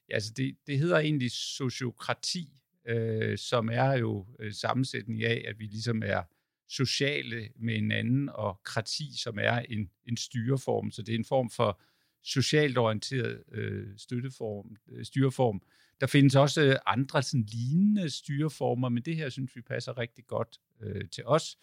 Ja, 0.08 0.14
altså 0.14 0.32
det, 0.36 0.56
det 0.66 0.78
hedder 0.78 0.98
egentlig 0.98 1.30
sociokrati, 1.30 2.52
øh, 2.86 3.38
som 3.38 3.68
er 3.72 3.92
jo 3.92 4.26
øh, 4.38 4.52
sammensætning 4.52 5.24
af, 5.24 5.44
at 5.48 5.58
vi 5.58 5.64
ligesom 5.64 6.02
er 6.04 6.22
sociale 6.68 7.48
med 7.56 7.74
hinanden, 7.74 8.28
og 8.28 8.60
krati, 8.64 9.16
som 9.16 9.38
er 9.38 9.58
en, 9.58 9.90
en 10.04 10.16
styreform. 10.16 10.90
Så 10.90 11.02
det 11.02 11.14
er 11.14 11.18
en 11.18 11.24
form 11.24 11.50
for 11.50 11.80
socialt 12.22 12.78
orienteret 12.78 13.42
øh, 13.52 13.98
støtteform, 13.98 14.76
øh, 14.88 15.04
styreform. 15.04 15.62
Der 16.00 16.06
findes 16.06 16.36
også 16.36 16.62
øh, 16.62 16.76
andre 16.86 17.22
sådan, 17.22 17.46
lignende 17.52 18.10
styreformer, 18.10 18.88
men 18.88 19.02
det 19.02 19.16
her 19.16 19.28
synes 19.28 19.56
vi 19.56 19.60
passer 19.60 19.98
rigtig 19.98 20.26
godt 20.26 20.60
øh, 20.80 21.08
til 21.08 21.24
os. 21.26 21.58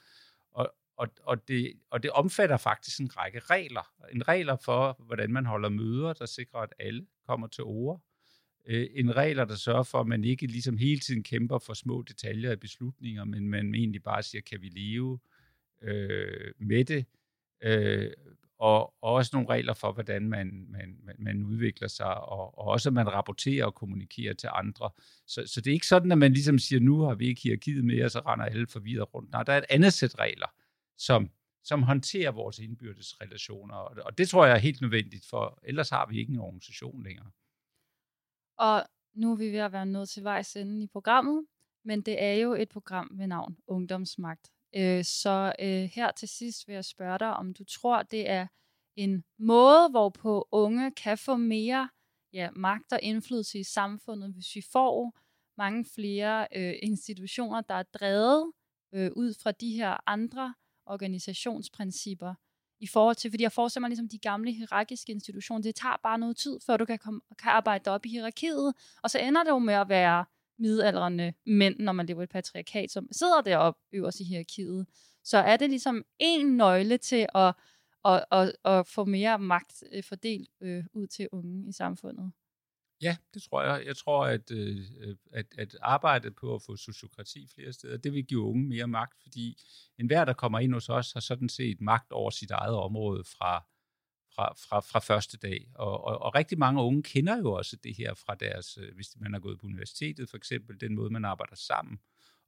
Og, 0.52 0.74
og, 0.98 1.08
og, 1.24 1.48
det, 1.48 1.74
og 1.90 2.04
det 2.04 2.12
omfatter 2.12 2.58
faktisk 2.58 3.00
en 3.00 3.18
række 3.18 3.40
regler. 3.40 3.94
En 4.12 4.28
regler 4.28 4.56
for, 4.56 4.96
hvordan 5.00 5.34
man 5.34 5.46
holder 5.46 5.70
møder, 5.70 6.14
der 6.14 6.26
sikrer, 6.26 6.60
at 6.60 6.74
alle 6.80 7.06
kommer 7.28 7.48
til 7.48 7.64
ord. 7.64 8.02
Øh, 8.66 8.88
en 8.94 9.16
regler, 9.16 9.46
der 9.46 9.56
sørger 9.56 9.84
for, 9.84 10.00
at 10.00 10.08
man 10.08 10.24
ikke 10.24 10.48
ligesom 10.48 10.78
hele 10.78 11.00
tiden 11.00 11.24
kæmper 11.24 11.60
for 11.60 11.74
små 11.74 12.02
detaljer 12.02 12.52
i 12.52 12.56
beslutninger, 12.56 13.24
men 13.26 13.50
man 13.50 13.76
egentlig 13.76 14.04
bare 14.04 14.24
siger, 14.24 14.42
kan 14.42 14.62
vi 14.62 14.70
leve 14.70 15.20
øh, 15.82 16.54
med 16.60 16.86
det? 16.86 17.06
Øh, 17.64 18.12
og, 18.60 18.94
og 19.02 19.14
også 19.14 19.30
nogle 19.34 19.50
regler 19.50 19.74
for, 19.74 19.92
hvordan 19.92 20.30
man, 20.30 20.66
man, 20.70 20.98
man, 21.04 21.16
man 21.20 21.44
udvikler 21.44 21.88
sig, 21.88 22.16
og, 22.16 22.58
og 22.58 22.66
også 22.66 22.90
at 22.90 22.94
man 22.94 23.14
rapporterer 23.14 23.66
og 23.66 23.76
kommunikerer 23.76 24.34
til 24.34 24.50
andre. 24.54 24.90
Så, 25.28 25.44
så 25.46 25.62
det 25.62 25.70
er 25.70 25.74
ikke 25.74 25.88
sådan, 25.88 26.12
at 26.12 26.18
man 26.18 26.34
ligesom 26.34 26.60
siger, 26.60 26.80
nu 26.80 27.02
har 27.02 27.16
vi 27.16 27.28
ikke 27.28 27.42
hierarkiet 27.42 27.86
med, 27.86 28.04
og 28.04 28.12
så 28.12 28.20
render 28.20 28.46
alle 28.46 28.68
forvirret 28.68 29.14
rundt. 29.14 29.32
Nej, 29.32 29.44
der 29.44 29.54
er 29.54 29.58
et 29.58 29.66
andet 29.70 29.94
sæt 29.94 30.20
regler, 30.20 30.48
som, 30.98 31.30
som 31.64 31.84
håndterer 31.84 32.32
vores 32.32 32.60
indbyrdes 32.60 33.22
relationer, 33.22 33.76
og, 33.76 33.98
og 34.06 34.18
det 34.18 34.30
tror 34.30 34.46
jeg 34.46 34.56
er 34.56 34.60
helt 34.60 34.82
nødvendigt, 34.82 35.26
for 35.26 35.60
ellers 35.64 35.90
har 35.90 36.08
vi 36.10 36.20
ikke 36.20 36.32
en 36.32 36.40
organisation 36.40 37.04
længere. 37.04 37.30
Og 38.58 38.84
nu 39.14 39.32
er 39.32 39.36
vi 39.36 39.52
ved 39.52 39.60
at 39.60 39.72
være 39.72 39.86
nået 39.86 40.10
til 40.10 40.24
vejs 40.24 40.56
ende 40.56 40.84
i 40.84 40.88
programmet, 40.88 41.46
men 41.86 42.02
det 42.02 42.24
er 42.24 42.34
jo 42.34 42.54
et 42.54 42.70
program 42.70 43.12
med 43.12 43.28
navn 43.28 43.58
Ungdomsmagt. 43.68 44.52
Øh, 44.76 45.04
så 45.04 45.54
øh, 45.60 45.90
her 45.96 46.12
til 46.12 46.28
sidst 46.28 46.68
vil 46.68 46.74
jeg 46.74 46.86
spørge 46.86 47.20
dig, 47.20 47.34
om 47.34 47.54
du 47.54 47.64
tror, 47.64 48.04
det 48.04 48.30
er 48.30 48.48
en 48.96 49.24
måde, 49.40 49.90
hvorpå 49.90 50.48
unge 50.52 50.92
kan 50.92 51.18
få 51.18 51.36
mere 51.36 51.90
ja, 52.34 52.50
magt 52.56 52.94
og 52.94 53.00
indflydelse 53.02 53.60
i 53.60 53.64
samfundet, 53.64 54.34
hvis 54.34 54.56
vi 54.56 54.62
får 54.72 55.20
mange 55.58 55.86
flere 55.96 56.48
øh, 56.56 56.74
institutioner, 56.82 57.62
der 57.62 57.74
er 57.74 57.84
drevet 57.84 58.52
øh, 58.94 59.12
ud 59.16 59.34
fra 59.44 59.52
de 59.52 59.76
her 59.76 60.10
andre 60.10 60.54
organisationsprincipper 60.86 62.34
i 62.84 62.88
forhold 62.88 63.16
til, 63.16 63.32
fordi 63.32 63.44
jeg 63.44 63.52
forestiller 63.52 63.82
mig 63.82 63.90
ligesom 63.90 64.10
de 64.10 64.18
gamle 64.18 64.52
hierarkiske 64.52 65.12
institutioner, 65.12 65.62
det 65.62 65.76
tager 65.76 66.00
bare 66.04 66.18
noget 66.18 66.38
tid, 66.38 66.60
før 66.66 66.78
du 66.78 66.86
kan, 66.86 67.00
komme, 67.00 67.22
kan 67.40 67.52
arbejde 67.52 67.92
op 67.92 68.06
i 68.06 68.10
hierarkiet, 68.10 68.74
og 69.04 69.10
så 69.10 69.20
ender 69.20 69.44
det 69.44 69.50
jo 69.50 69.60
med 69.60 69.74
at 69.74 69.90
være 69.90 70.26
midaldrende 70.60 71.34
mænd, 71.46 71.80
når 71.80 71.92
man 71.92 72.06
lever 72.06 72.22
i 72.22 72.24
et 72.24 72.30
patriarkat, 72.30 72.92
som 72.92 73.08
sidder 73.12 73.42
deroppe 73.42 73.82
øverst 73.94 74.20
i 74.20 74.24
hierarkiet. 74.24 74.86
Så 75.24 75.38
er 75.38 75.58
det 75.58 75.70
ligesom 75.70 76.04
en 76.20 76.58
nøgle 76.58 76.98
til 76.98 77.28
at, 77.36 77.54
at, 78.06 78.26
at, 78.32 78.56
at 78.66 78.88
få 78.88 79.06
mere 79.06 79.40
magt 79.40 79.84
øh, 79.92 80.04
fordelt 80.04 80.50
øh, 80.62 80.84
ud 80.94 81.08
til 81.08 81.28
unge 81.32 81.70
i 81.70 81.72
samfundet? 81.72 82.32
Ja, 83.02 83.18
det 83.34 83.44
tror 83.44 83.64
jeg. 83.64 83.86
Jeg 83.86 83.98
tror, 83.98 84.26
at, 84.26 84.52
øh, 84.52 84.78
øh, 85.00 85.16
at, 85.32 85.46
at 85.58 85.78
arbejdet 85.82 86.36
på 86.36 86.56
at 86.56 86.62
få 86.62 86.76
sociokrati 86.76 87.48
flere 87.56 87.74
steder, 87.74 87.98
det 87.98 88.14
vil 88.14 88.26
give 88.26 88.42
unge 88.42 88.64
mere 88.64 88.88
magt, 88.88 89.22
fordi 89.22 89.62
enhver, 89.98 90.26
der 90.26 90.34
kommer 90.34 90.60
ind 90.60 90.74
hos 90.74 90.90
os, 90.90 91.12
har 91.12 91.20
sådan 91.20 91.50
set 91.50 91.82
magt 91.82 92.12
over 92.12 92.30
sit 92.30 92.52
eget 92.52 92.76
område 92.76 93.24
fra, 93.24 93.66
fra, 94.36 94.54
fra, 94.54 94.80
fra 94.80 95.00
første 95.00 95.38
dag. 95.38 95.68
Og, 95.76 96.04
og, 96.04 96.22
og 96.22 96.36
rigtig 96.36 96.60
mange 96.60 96.82
unge 96.82 97.04
kender 97.04 97.38
jo 97.38 97.54
også 97.54 97.76
det 97.84 97.96
her 97.98 98.14
fra 98.14 98.36
deres, 98.36 98.78
øh, 98.78 98.96
hvis 98.96 99.08
man 99.20 99.34
har 99.34 99.40
gået 99.40 99.60
på 99.60 99.66
universitetet 99.66 100.30
for 100.30 100.38
eksempel, 100.38 100.82
den 100.82 100.96
måde, 100.96 101.10
man 101.10 101.26
arbejder 101.26 101.56
sammen 101.56 102.00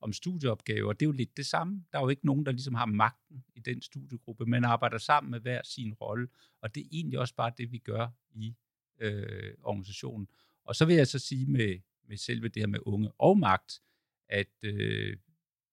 om 0.02 0.14
studieopgaver. 0.14 0.94
Det 0.94 1.02
er 1.02 1.10
jo 1.10 1.12
lidt 1.12 1.38
det 1.38 1.46
samme. 1.46 1.86
Der 1.92 1.98
er 1.98 2.02
jo 2.02 2.10
ikke 2.10 2.26
nogen, 2.26 2.46
der 2.46 2.52
ligesom 2.52 2.74
har 2.74 2.86
magten 2.86 3.46
i 3.56 3.60
den 3.60 3.82
studiegruppe. 3.82 4.46
Man 4.46 4.66
arbejder 4.66 4.98
sammen 4.98 5.32
med 5.32 5.40
hver 5.40 5.62
sin 5.64 5.94
rolle, 5.94 6.28
og 6.62 6.76
det 6.76 6.82
er 6.82 6.88
egentlig 6.92 7.20
også 7.20 7.36
bare 7.36 7.52
det, 7.58 7.72
vi 7.72 7.78
gør 7.78 8.08
i 8.32 8.56
øh, 9.00 9.54
organisationen. 9.64 10.28
Og 10.66 10.76
så 10.76 10.86
vil 10.86 10.96
jeg 10.96 11.08
så 11.08 11.20
sige 11.20 11.46
med, 11.46 11.80
med 12.08 12.18
selve 12.18 12.48
det 12.48 12.62
her 12.62 12.68
med 12.68 12.80
unge 12.82 13.12
og 13.20 13.38
magt, 13.38 13.82
at 14.30 14.54
øh, 14.64 15.18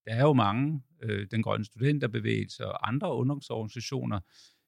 der 0.05 0.15
er 0.15 0.23
jo 0.23 0.33
mange, 0.33 0.83
øh, 1.03 1.27
den 1.31 1.43
grønne 1.43 1.65
studenterbevægelse 1.65 2.67
og 2.67 2.89
andre 2.89 3.15
ungdomsorganisationer, 3.15 4.21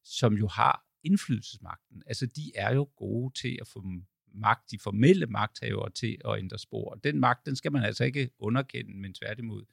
som 0.04 0.34
jo 0.34 0.46
har 0.46 0.86
indflydelsesmagten. 1.02 2.02
Altså, 2.06 2.26
de 2.26 2.52
er 2.54 2.74
jo 2.74 2.90
gode 2.96 3.34
til 3.34 3.58
at 3.60 3.66
få 3.66 3.82
magt, 4.34 4.70
de 4.70 4.78
formelle 4.78 5.26
magthavere 5.26 5.90
til 5.90 6.18
at 6.24 6.38
ændre 6.38 6.58
spor. 6.58 6.94
Den 6.94 7.20
magt, 7.20 7.46
den 7.46 7.56
skal 7.56 7.72
man 7.72 7.84
altså 7.84 8.04
ikke 8.04 8.30
underkende, 8.38 8.94
men 8.96 9.14
tværtimod 9.14 9.64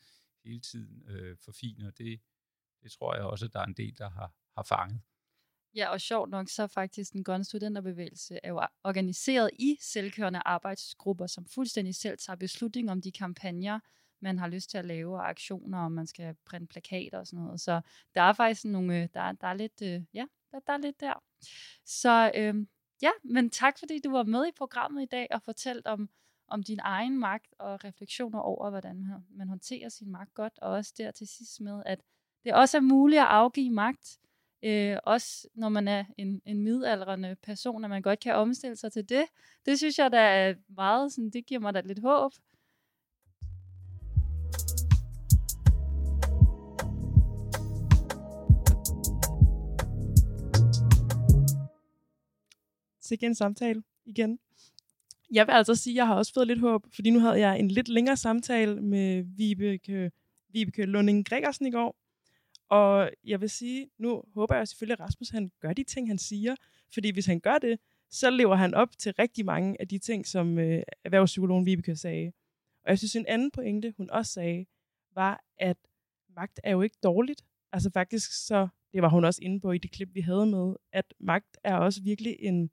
hele 0.46 0.60
tiden 0.60 1.04
øh, 1.08 1.38
forfine, 1.46 1.88
og 1.88 1.98
det, 1.98 2.22
det 2.84 2.92
tror 2.92 3.16
jeg 3.16 3.24
også, 3.24 3.46
at 3.46 3.54
der 3.54 3.60
er 3.60 3.66
en 3.66 3.74
del, 3.74 3.98
der 3.98 4.10
har, 4.10 4.34
har 4.58 4.64
fanget. 4.64 5.02
Ja, 5.76 5.90
og 5.90 6.02
sjovt 6.02 6.30
nok, 6.30 6.50
så 6.50 6.68
faktisk 6.68 7.14
den 7.14 7.24
grønne 7.24 7.44
studenterbevægelse 7.44 8.40
er 8.44 8.50
jo 8.50 8.62
organiseret 8.84 9.50
i 9.60 9.78
selvkørende 9.82 10.42
arbejdsgrupper, 10.46 11.28
som 11.28 11.46
fuldstændig 11.46 11.96
selv 11.96 12.18
tager 12.18 12.38
beslutning 12.38 12.92
om 12.92 13.02
de 13.02 13.12
kampagner, 13.12 13.80
man 14.22 14.40
har 14.40 14.48
lyst 14.48 14.70
til 14.70 14.78
at 14.78 14.86
lave, 14.86 15.16
og 15.16 15.30
aktioner, 15.30 15.78
om 15.78 15.92
man 15.92 16.08
skal 16.08 16.36
printe 16.46 16.68
plakater 16.68 17.20
og 17.20 17.28
sådan 17.28 17.46
noget. 17.46 17.62
Så 17.62 17.82
der 18.16 18.22
er 18.22 18.34
faktisk 18.34 18.66
nogle, 18.66 19.02
øh, 19.02 19.10
der, 19.14 19.32
der 19.32 19.48
er 19.48 19.54
lidt, 19.54 19.82
øh, 19.82 20.02
ja, 20.14 20.26
der, 20.52 20.60
der 20.68 20.74
er 20.74 20.78
lidt 20.78 21.00
der. 21.00 21.14
Så 21.86 22.32
øh, 22.36 22.56
ja, 23.02 23.12
men 23.24 23.50
tak 23.50 23.80
fordi 23.80 24.00
du 24.00 24.12
var 24.12 24.24
med 24.24 24.48
i 24.48 24.52
programmet 24.58 25.04
i 25.04 25.06
dag 25.06 25.28
og 25.32 25.42
fortalt 25.42 25.88
om, 25.88 26.10
om 26.48 26.64
din 26.64 26.80
egen 26.84 27.20
magt 27.20 27.54
og 27.60 27.84
refleksioner 27.84 28.40
over, 28.40 28.70
hvordan 28.70 28.96
man, 28.96 29.26
man 29.30 29.48
håndterer 29.48 29.90
sin 29.90 30.12
magt 30.12 30.34
godt, 30.34 30.60
og 30.62 30.72
også 30.72 30.94
der 30.98 31.12
til 31.12 31.28
sidst 31.28 31.62
med, 31.62 31.84
at 31.86 32.02
det 32.44 32.54
også 32.54 32.78
er 32.78 32.82
muligt 32.82 33.22
at 33.22 33.28
afgive 33.28 33.70
magt, 33.70 34.20
øh, 34.64 34.98
også 35.04 35.48
når 35.56 35.70
man 35.70 35.88
er 35.88 36.06
en, 36.18 36.42
en 36.46 36.64
midaldrende 36.64 37.36
person, 37.44 37.84
at 37.84 37.90
man 37.90 38.02
godt 38.02 38.20
kan 38.20 38.36
omstille 38.36 38.76
sig 38.76 38.92
til 38.92 39.10
det. 39.10 39.24
Det 39.66 39.78
synes 39.78 40.00
jeg, 40.00 40.12
der 40.12 40.20
er 40.20 40.54
meget, 40.70 41.14
sådan, 41.14 41.30
det 41.30 41.46
giver 41.46 41.60
mig 41.60 41.74
da 41.74 41.82
lidt 41.82 42.00
håb. 42.00 42.32
Sikke 53.02 53.26
en 53.26 53.36
samtale 53.36 53.84
igen. 54.06 54.40
Jeg 55.32 55.48
vil 55.48 55.54
altså 55.54 55.76
sige, 55.76 55.94
at 55.94 55.96
jeg 55.96 56.08
har 56.08 56.16
også 56.16 56.34
fået 56.34 56.48
lidt 56.48 56.60
håb, 56.60 56.86
fordi 56.94 57.10
nu 57.10 57.20
havde 57.20 57.40
jeg 57.40 57.60
en 57.60 57.68
lidt 57.68 57.90
længere 57.90 58.18
samtale 58.18 58.82
med 58.82 59.24
Vibeke, 59.38 60.12
Vibeke 60.50 60.86
Lunding 60.86 61.30
Gregersen 61.30 61.66
i 61.66 61.72
går, 61.72 61.96
og 62.72 63.12
jeg 63.24 63.42
vil 63.42 63.50
sige, 63.50 63.90
nu 63.98 64.24
håber 64.34 64.56
jeg 64.56 64.68
selvfølgelig, 64.68 64.94
at 64.94 65.00
Rasmus 65.00 65.30
han 65.30 65.52
gør 65.60 65.74
de 65.74 65.84
ting, 65.84 66.08
han 66.08 66.18
siger. 66.18 66.56
Fordi 66.94 67.12
hvis 67.12 67.26
han 67.26 67.40
gør 67.40 67.58
det, 67.58 67.80
så 68.10 68.30
lever 68.30 68.56
han 68.56 68.74
op 68.74 68.98
til 68.98 69.14
rigtig 69.14 69.46
mange 69.46 69.82
af 69.82 69.88
de 69.88 69.98
ting, 70.00 70.28
som 70.28 70.60
øh, 70.60 70.84
erhvervspsykologen 71.04 71.66
Vibeke 71.66 71.96
sagde. 71.96 72.32
Og 72.84 72.90
jeg 72.90 72.98
synes, 72.98 73.16
en 73.16 73.26
anden 73.28 73.52
pointe, 73.52 73.94
hun 73.98 74.10
også 74.10 74.32
sagde, 74.32 74.66
var, 75.16 75.44
at 75.58 75.78
magt 76.36 76.60
er 76.64 76.72
jo 76.72 76.82
ikke 76.82 76.98
dårligt. 77.04 77.46
Altså 77.72 77.90
faktisk 77.94 78.46
så, 78.48 78.68
det 78.94 79.02
var 79.02 79.10
hun 79.10 79.26
også 79.26 79.40
inde 79.44 79.60
på 79.60 79.72
i 79.72 79.78
det 79.78 79.92
klip, 79.92 80.10
vi 80.14 80.22
havde 80.22 80.46
med, 80.46 80.76
at 80.92 81.14
magt 81.20 81.58
er 81.64 81.76
også 81.76 82.02
virkelig 82.04 82.36
en, 82.40 82.72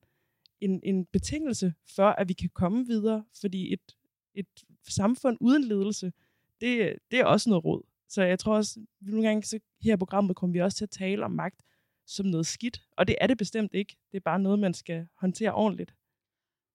en, 0.61 0.81
en 0.85 1.07
betingelse 1.07 1.75
for, 1.97 2.09
at 2.09 2.29
vi 2.29 2.33
kan 2.33 2.51
komme 2.55 2.87
videre. 2.87 3.25
Fordi 3.41 3.73
et, 3.73 3.97
et 4.35 4.65
samfund 4.89 5.39
uden 5.41 5.65
ledelse, 5.65 6.13
det, 6.61 6.99
det 7.11 7.21
er 7.21 7.25
også 7.25 7.49
noget 7.51 7.65
råd. 7.65 7.83
Så 8.09 8.23
jeg 8.23 8.39
tror 8.39 8.55
også, 8.57 8.81
vi 9.01 9.11
nogle 9.11 9.29
gange 9.29 9.43
så 9.43 9.59
her 9.83 9.95
i 9.95 9.97
programmet 9.97 10.37
kommer 10.37 10.53
vi 10.53 10.61
også 10.61 10.77
til 10.77 10.85
at 10.85 10.91
tale 10.91 11.25
om 11.25 11.31
magt 11.31 11.63
som 12.07 12.27
noget 12.27 12.47
skidt. 12.47 12.83
Og 12.97 13.09
det 13.09 13.17
er 13.21 13.27
det 13.27 13.39
bestemt 13.39 13.75
ikke. 13.75 13.97
Det 14.11 14.17
er 14.17 14.21
bare 14.25 14.39
noget, 14.39 14.59
man 14.59 14.75
skal 14.75 15.07
håndtere 15.15 15.53
ordentligt. 15.53 15.95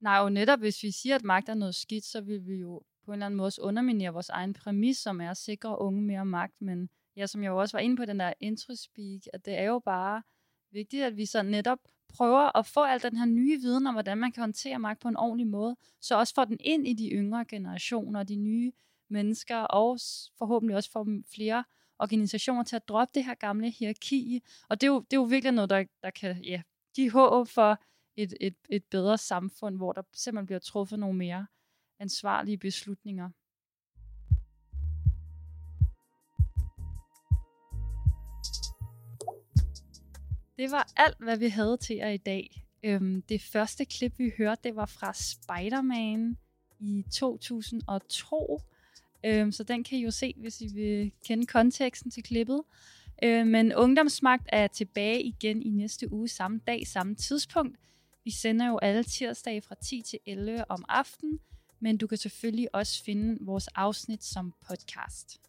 Nej, 0.01 0.17
og 0.17 0.31
netop 0.31 0.59
hvis 0.59 0.83
vi 0.83 0.91
siger, 0.91 1.15
at 1.15 1.23
magt 1.23 1.49
er 1.49 1.53
noget 1.53 1.75
skidt, 1.75 2.05
så 2.05 2.21
vil 2.21 2.47
vi 2.47 2.55
jo 2.55 2.83
på 3.05 3.11
en 3.11 3.13
eller 3.13 3.25
anden 3.25 3.37
måde 3.37 3.47
også 3.47 3.61
underminere 3.61 4.13
vores 4.13 4.29
egen 4.29 4.53
præmis, 4.53 4.97
som 4.97 5.21
er 5.21 5.29
at 5.29 5.37
sikre 5.37 5.81
unge 5.81 6.01
mere 6.01 6.25
magt. 6.25 6.61
Men 6.61 6.89
ja, 7.15 7.27
som 7.27 7.43
jeg 7.43 7.49
jo 7.49 7.57
også 7.57 7.77
var 7.77 7.81
inde 7.81 7.95
på 7.95 8.05
den 8.05 8.19
der 8.19 8.33
intro-speak, 8.39 9.21
at 9.33 9.45
det 9.45 9.57
er 9.57 9.63
jo 9.63 9.79
bare 9.79 10.21
vigtigt, 10.71 11.03
at 11.03 11.17
vi 11.17 11.25
så 11.25 11.43
netop 11.43 11.79
prøver 12.09 12.57
at 12.57 12.65
få 12.65 12.83
al 12.83 13.01
den 13.01 13.17
her 13.17 13.25
nye 13.25 13.61
viden 13.61 13.87
om, 13.87 13.95
hvordan 13.95 14.17
man 14.17 14.31
kan 14.31 14.41
håndtere 14.41 14.79
magt 14.79 15.01
på 15.01 15.07
en 15.07 15.17
ordentlig 15.17 15.47
måde, 15.47 15.75
så 16.01 16.19
også 16.19 16.33
får 16.33 16.45
den 16.45 16.57
ind 16.59 16.87
i 16.87 16.93
de 16.93 17.09
yngre 17.09 17.45
generationer, 17.45 18.23
de 18.23 18.35
nye 18.35 18.71
mennesker, 19.13 19.57
og 19.57 19.99
forhåbentlig 20.37 20.75
også 20.75 20.91
få 20.91 21.05
flere 21.35 21.63
organisationer 21.99 22.63
til 22.63 22.75
at 22.75 22.87
droppe 22.87 23.11
det 23.13 23.25
her 23.25 23.33
gamle 23.33 23.69
hierarki. 23.69 24.43
Og 24.69 24.81
det 24.81 24.87
er 24.87 24.91
jo, 24.91 24.99
det 24.99 25.13
er 25.13 25.21
jo 25.21 25.23
virkelig 25.23 25.51
noget, 25.51 25.69
der, 25.69 25.83
der 26.03 26.09
kan 26.09 26.43
ja, 26.43 26.61
give 26.95 27.11
håb 27.11 27.47
for 27.47 27.81
et, 28.15 28.33
et, 28.41 28.55
et 28.69 28.83
bedre 28.85 29.17
samfund, 29.17 29.77
hvor 29.77 29.91
der 29.91 30.01
simpelthen 30.13 30.45
bliver 30.45 30.59
truffet 30.59 30.99
nogle 30.99 31.17
mere 31.17 31.47
ansvarlige 31.99 32.57
beslutninger. 32.57 33.29
Det 40.57 40.71
var 40.71 40.91
alt, 40.95 41.17
hvad 41.19 41.37
vi 41.37 41.47
havde 41.47 41.77
til 41.77 41.95
jer 41.95 42.09
i 42.09 42.17
dag. 42.17 42.65
Øhm, 42.83 43.21
det 43.21 43.41
første 43.41 43.85
klip, 43.85 44.19
vi 44.19 44.31
hørte, 44.37 44.61
det 44.63 44.75
var 44.75 44.85
fra 44.85 45.13
Spider-Man 45.13 46.37
i 46.79 47.03
2002. 47.11 48.59
Øhm, 49.25 49.51
så 49.51 49.63
den 49.63 49.83
kan 49.83 49.97
I 49.97 50.03
jo 50.03 50.11
se, 50.11 50.33
hvis 50.37 50.61
I 50.61 50.67
vil 50.73 51.11
kende 51.27 51.45
konteksten 51.45 52.11
til 52.11 52.23
klippet. 52.23 52.61
Øh, 53.23 53.47
men 53.47 53.75
Ungdomsmagt 53.75 54.47
er 54.47 54.67
tilbage 54.67 55.23
igen 55.23 55.61
i 55.61 55.69
næste 55.69 56.13
uge, 56.13 56.27
samme 56.27 56.59
dag, 56.67 56.87
samme 56.87 57.15
tidspunkt. 57.15 57.77
Vi 58.23 58.31
sender 58.31 58.67
jo 58.67 58.77
alle 58.77 59.03
tirsdage 59.03 59.61
fra 59.61 59.75
10 59.75 60.01
til 60.01 60.19
11 60.25 60.71
om 60.71 60.85
aftenen, 60.89 61.39
men 61.79 61.97
du 61.97 62.07
kan 62.07 62.17
selvfølgelig 62.17 62.75
også 62.75 63.03
finde 63.03 63.37
vores 63.41 63.67
afsnit 63.67 64.23
som 64.23 64.53
podcast. 64.67 65.39